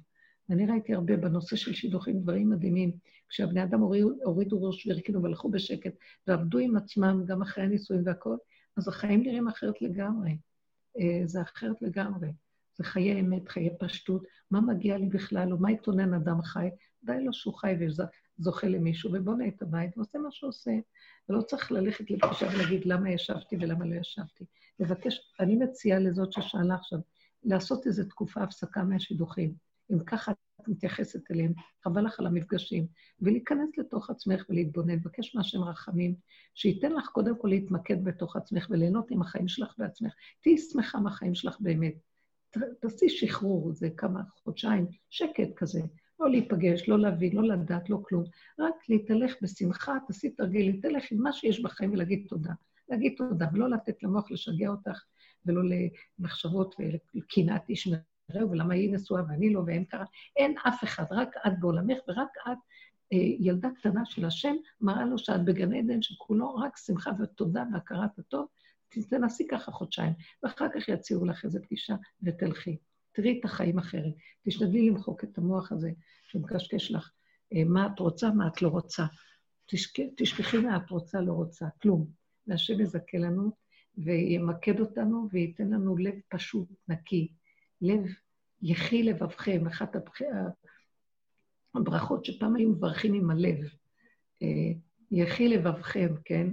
ואני 0.50 0.66
ראיתי 0.66 0.94
הרבה 0.94 1.18
בנושא 1.18 1.56
של 1.56 1.74
שידוכים 1.74 2.20
דברים 2.20 2.50
מדהימים. 2.50 2.92
כשהבני 3.30 3.64
אדם 3.64 3.80
הורידו, 3.80 4.10
הורידו 4.24 4.64
ראש 4.64 4.88
והרכינו 4.88 5.24
והלכו 5.24 5.52
בשקט, 5.52 5.94
ועבדו 6.28 6.58
עם 6.58 6.76
עצמם 6.76 7.24
גם 7.26 7.42
אחרי 7.42 7.64
הנישואים 7.64 8.02
והכול, 8.06 8.38
אז 8.78 8.88
החיים 8.88 9.22
נראים 9.22 9.48
אחרת 9.48 9.82
לגמרי. 9.82 10.38
אה, 11.00 11.22
זה 11.26 11.42
אחרת 11.42 11.82
לגמרי. 11.82 12.30
זה 12.78 12.84
חיי 12.84 13.20
אמת, 13.20 13.50
חיי 13.50 13.70
פשטות. 13.80 14.24
מה 14.52 14.62
מגיע 14.62 14.98
לי 14.98 15.10
בכלל, 15.10 15.52
או 15.52 15.58
מה 15.58 15.72
יתונן 15.72 16.14
אדם 16.14 16.42
חי? 16.42 16.70
די 17.04 17.24
לו 17.24 17.34
שהוא 17.34 17.54
חי 17.54 17.76
וזוכה 17.80 18.68
למישהו, 18.68 19.12
ובונה 19.14 19.48
את 19.48 19.62
הבית 19.62 19.98
ועושה 19.98 20.18
מה 20.18 20.32
שהוא 20.32 20.48
עושה. 20.48 20.72
ולא 21.30 21.42
צריך 21.42 21.72
ללכת 21.72 22.12
לפגישה 22.12 22.48
ולהגיד 22.54 22.86
למה 22.86 23.10
ישבתי 23.10 23.56
ולמה 23.56 23.86
לא 23.86 23.96
ישבתי. 23.96 24.46
לבקש, 24.80 25.34
אני 25.40 25.56
מציעה 25.56 26.00
לזאת 26.00 26.34
ששאלה 26.34 26.76
עכשיו, 26.76 27.00
לעשות 27.44 27.88
איזו 27.88 28.04
תקופה 28.04 28.44
הפסקה 28.44 28.84
מהשידוכים. 28.84 29.54
אם 29.92 30.00
ככה 30.00 30.32
את 30.32 30.68
מתייחסת 30.68 31.32
אליהם, 31.32 31.54
חבל 31.84 32.06
לך 32.06 32.20
על 32.20 32.28
המפגשים, 32.28 32.88
ולהיכנס 33.22 33.70
לתוך 33.78 34.10
עצמך 34.10 34.46
ולהתבונן, 34.50 34.96
לבקש 34.96 35.36
מהשם 35.36 35.64
רחמים, 35.64 36.16
שייתן 36.56 36.92
לך 36.92 37.08
קודם 37.08 37.38
כל 37.38 37.48
להתמקד 37.48 38.04
בתוך 38.04 38.36
עצמך 38.36 38.68
וליהנות 38.70 39.12
עם 39.12 39.22
החיים 39.22 39.48
שלך 39.48 39.74
בעצמך. 39.78 40.14
תהיי 40.42 40.58
שמחה 40.58 41.00
מהחיים 41.00 41.36
שלך 41.36 41.58
באמת. 41.60 41.94
תעשי 42.80 43.10
שחרור, 43.10 43.74
זה 43.74 43.90
כמה 43.90 44.22
חודשיים, 44.44 44.88
שקט 45.10 45.54
כזה. 45.56 45.82
לא 46.20 46.30
להיפגש, 46.30 46.90
לא 46.90 47.00
להבין, 47.00 47.36
לא 47.36 47.44
לדעת, 47.44 47.90
לא 47.90 47.98
כלום. 48.04 48.24
רק 48.60 48.74
להתהלך 48.90 49.36
בשמחה, 49.42 49.98
תעשי 50.08 50.30
תרגיל, 50.30 50.72
להתהלך 50.72 51.04
עם 51.12 51.22
מה 51.22 51.34
שיש 51.34 51.64
בחיים 51.64 51.94
ולהגיד 51.94 52.26
תודה. 52.30 52.52
להגיד 52.90 53.14
תודה, 53.18 53.48
ולא 53.54 53.70
לתת 53.70 54.04
למוח 54.04 54.32
לשגע 54.32 54.70
אותך, 54.70 55.04
ולא 55.46 55.62
למחשבות 56.20 56.76
ולקנאת 56.80 57.70
איש 57.70 57.88
מרעהו, 57.88 58.52
ולמה 58.52 58.74
היא 58.74 58.94
נשואה 58.94 59.22
ואני 59.30 59.54
לא, 59.54 59.64
ואין 59.66 59.84
קרה. 59.84 60.06
אין 60.36 60.56
אף 60.68 60.84
אחד, 60.84 61.06
רק 61.12 61.36
את 61.48 61.60
בעולמך, 61.60 61.98
ורק 62.08 62.30
את, 62.48 62.58
אה, 63.14 63.18
ילדה 63.40 63.70
קטנה 63.80 64.06
של 64.06 64.26
השם, 64.26 64.56
מראה 64.82 65.06
לו 65.06 65.18
שאת 65.18 65.46
בגן 65.46 65.74
עדן, 65.74 66.02
שכולו 66.02 66.56
רק 66.56 66.78
שמחה 66.78 67.12
ותודה 67.20 67.64
והכרת 67.74 68.20
הטוב. 68.20 68.48
תנסי 69.10 69.48
ככה 69.48 69.72
חודשיים, 69.72 70.14
ואחר 70.44 70.68
כך 70.76 70.90
יציעו 70.90 71.26
לך 71.26 71.46
איזה 71.46 71.60
פגישה 71.62 71.96
ותלכי. 72.24 72.78
תראי 73.12 73.40
את 73.40 73.46
החיים 73.46 73.80
אחרת. 73.80 74.14
תשתדלי 74.46 74.90
למחוק 74.90 75.24
את 75.24 75.38
המוח 75.38 75.72
הזה 75.72 75.92
שמקשקש 76.28 76.92
לך 76.92 77.12
אה, 77.54 77.64
מה 77.66 77.88
את 77.94 78.00
רוצה, 78.00 78.30
מה 78.30 78.48
את 78.48 78.62
לא 78.62 78.68
רוצה. 78.68 79.06
תשכחי 80.16 80.58
מה 80.58 80.78
את 80.78 80.90
רוצה, 80.90 81.22
לא 81.22 81.34
רוצה, 81.34 81.66
כלום. 81.82 82.08
והשם 82.48 82.82
יזכה 82.82 83.18
לנו 83.18 83.52
וימקד 83.98 84.80
אותנו 84.80 85.28
וייתן 85.32 85.70
לנו 85.70 85.98
לב 85.98 86.16
פשוט, 86.30 86.68
נקי. 86.88 87.32
לב, 87.82 88.06
יחי 88.62 89.04
לבבכם, 89.04 89.68
אחת 89.68 89.96
הברכות 91.76 92.26
שפעם 92.26 92.56
היו 92.56 92.70
מברכים 92.70 93.14
עם 93.14 93.32
הלב. 93.32 93.58
אה, 94.42 94.72
יחי 95.12 95.48
לבבכם, 95.48 96.14
כן? 96.26 96.48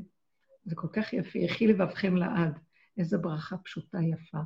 זה 0.68 0.74
כל 0.74 0.88
כך 0.92 1.12
יפה, 1.12 1.38
יחי 1.38 1.66
לבבכם 1.66 2.16
לעד. 2.16 2.58
איזו 2.98 3.18
ברכה 3.20 3.56
פשוטה 3.56 3.98
יפה. 4.02 4.38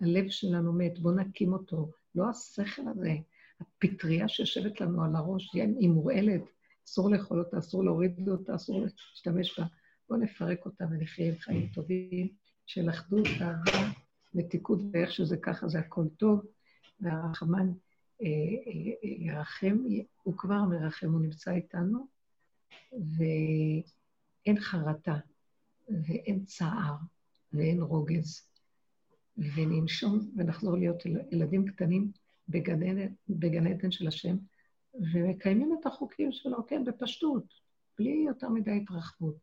הלב 0.00 0.28
שלנו 0.28 0.72
מת, 0.72 0.98
בואו 0.98 1.14
נקים 1.14 1.52
אותו. 1.52 1.90
לא 2.14 2.30
השכל 2.30 2.82
הזה, 2.88 3.12
הפטריה 3.60 4.28
שיושבת 4.28 4.80
לנו 4.80 5.04
על 5.04 5.16
הראש, 5.16 5.54
היא 5.54 5.88
מורעלת, 5.88 6.42
אסור 6.86 7.10
לאכול 7.10 7.38
אותה, 7.38 7.58
אסור 7.58 7.84
להוריד 7.84 8.28
אותה, 8.28 8.54
אסור 8.54 8.80
להשתמש 8.80 9.60
בה. 9.60 9.66
בואו 10.08 10.20
נפרק 10.20 10.66
אותה 10.66 10.84
ונחיה 10.90 11.28
עם 11.28 11.38
חיים 11.38 11.68
טובים 11.74 12.28
של 12.66 12.90
אחדות, 12.90 13.26
אהבה, 13.40 13.90
מתיקות, 14.34 14.78
ואיך 14.92 15.12
שזה 15.12 15.36
ככה 15.36 15.68
זה 15.68 15.78
הכל 15.78 16.04
טוב, 16.16 16.40
והרחמן 17.00 17.72
אה, 18.22 18.26
אה, 18.26 18.92
אה, 19.04 19.26
ירחם, 19.26 19.76
הוא 20.22 20.34
כבר 20.38 20.64
מרחם, 20.64 21.12
הוא 21.12 21.20
נמצא 21.20 21.50
איתנו, 21.50 22.06
ואין 22.92 24.60
חרטה, 24.60 25.16
ואין 25.88 26.44
צער, 26.44 26.94
ואין 27.52 27.80
רוגז. 27.80 28.46
וננשום 29.38 30.30
ונחזור 30.36 30.76
להיות 30.76 31.02
ילדים 31.32 31.66
קטנים 31.66 32.12
בגן 33.28 33.66
עדן 33.66 33.90
של 33.90 34.08
השם, 34.08 34.36
ומקיימים 34.94 35.76
את 35.80 35.86
החוקים 35.86 36.32
שלו, 36.32 36.66
כן, 36.66 36.84
בפשטות, 36.84 37.44
בלי 37.98 38.24
יותר 38.26 38.48
מדי 38.48 38.70
התרחבות. 38.70 39.36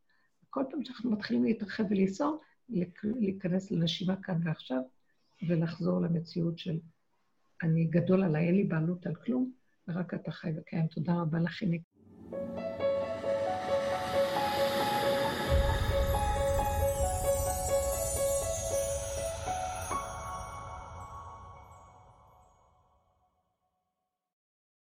כל 0.49 0.63
פעם 0.71 0.83
שאנחנו 0.83 1.11
מתחילים 1.11 1.43
להתרחב 1.43 1.83
ולנסוע, 1.89 2.37
להיכנס 3.03 3.71
לנשימה 3.71 4.15
כאן 4.15 4.39
ועכשיו, 4.43 4.81
ולחזור 5.47 6.01
למציאות 6.01 6.57
של 6.57 6.79
אני 7.63 7.85
גדול 7.85 8.23
עליי, 8.23 8.47
אין 8.47 8.55
לי 8.55 8.63
בעלות 8.63 9.07
על 9.07 9.15
כלום, 9.15 9.51
ורק 9.87 10.13
אתה 10.13 10.31
חי 10.31 10.51
וקיים. 10.57 10.87
תודה 10.87 11.13
רבה 11.13 11.39
לכם. 11.39 11.67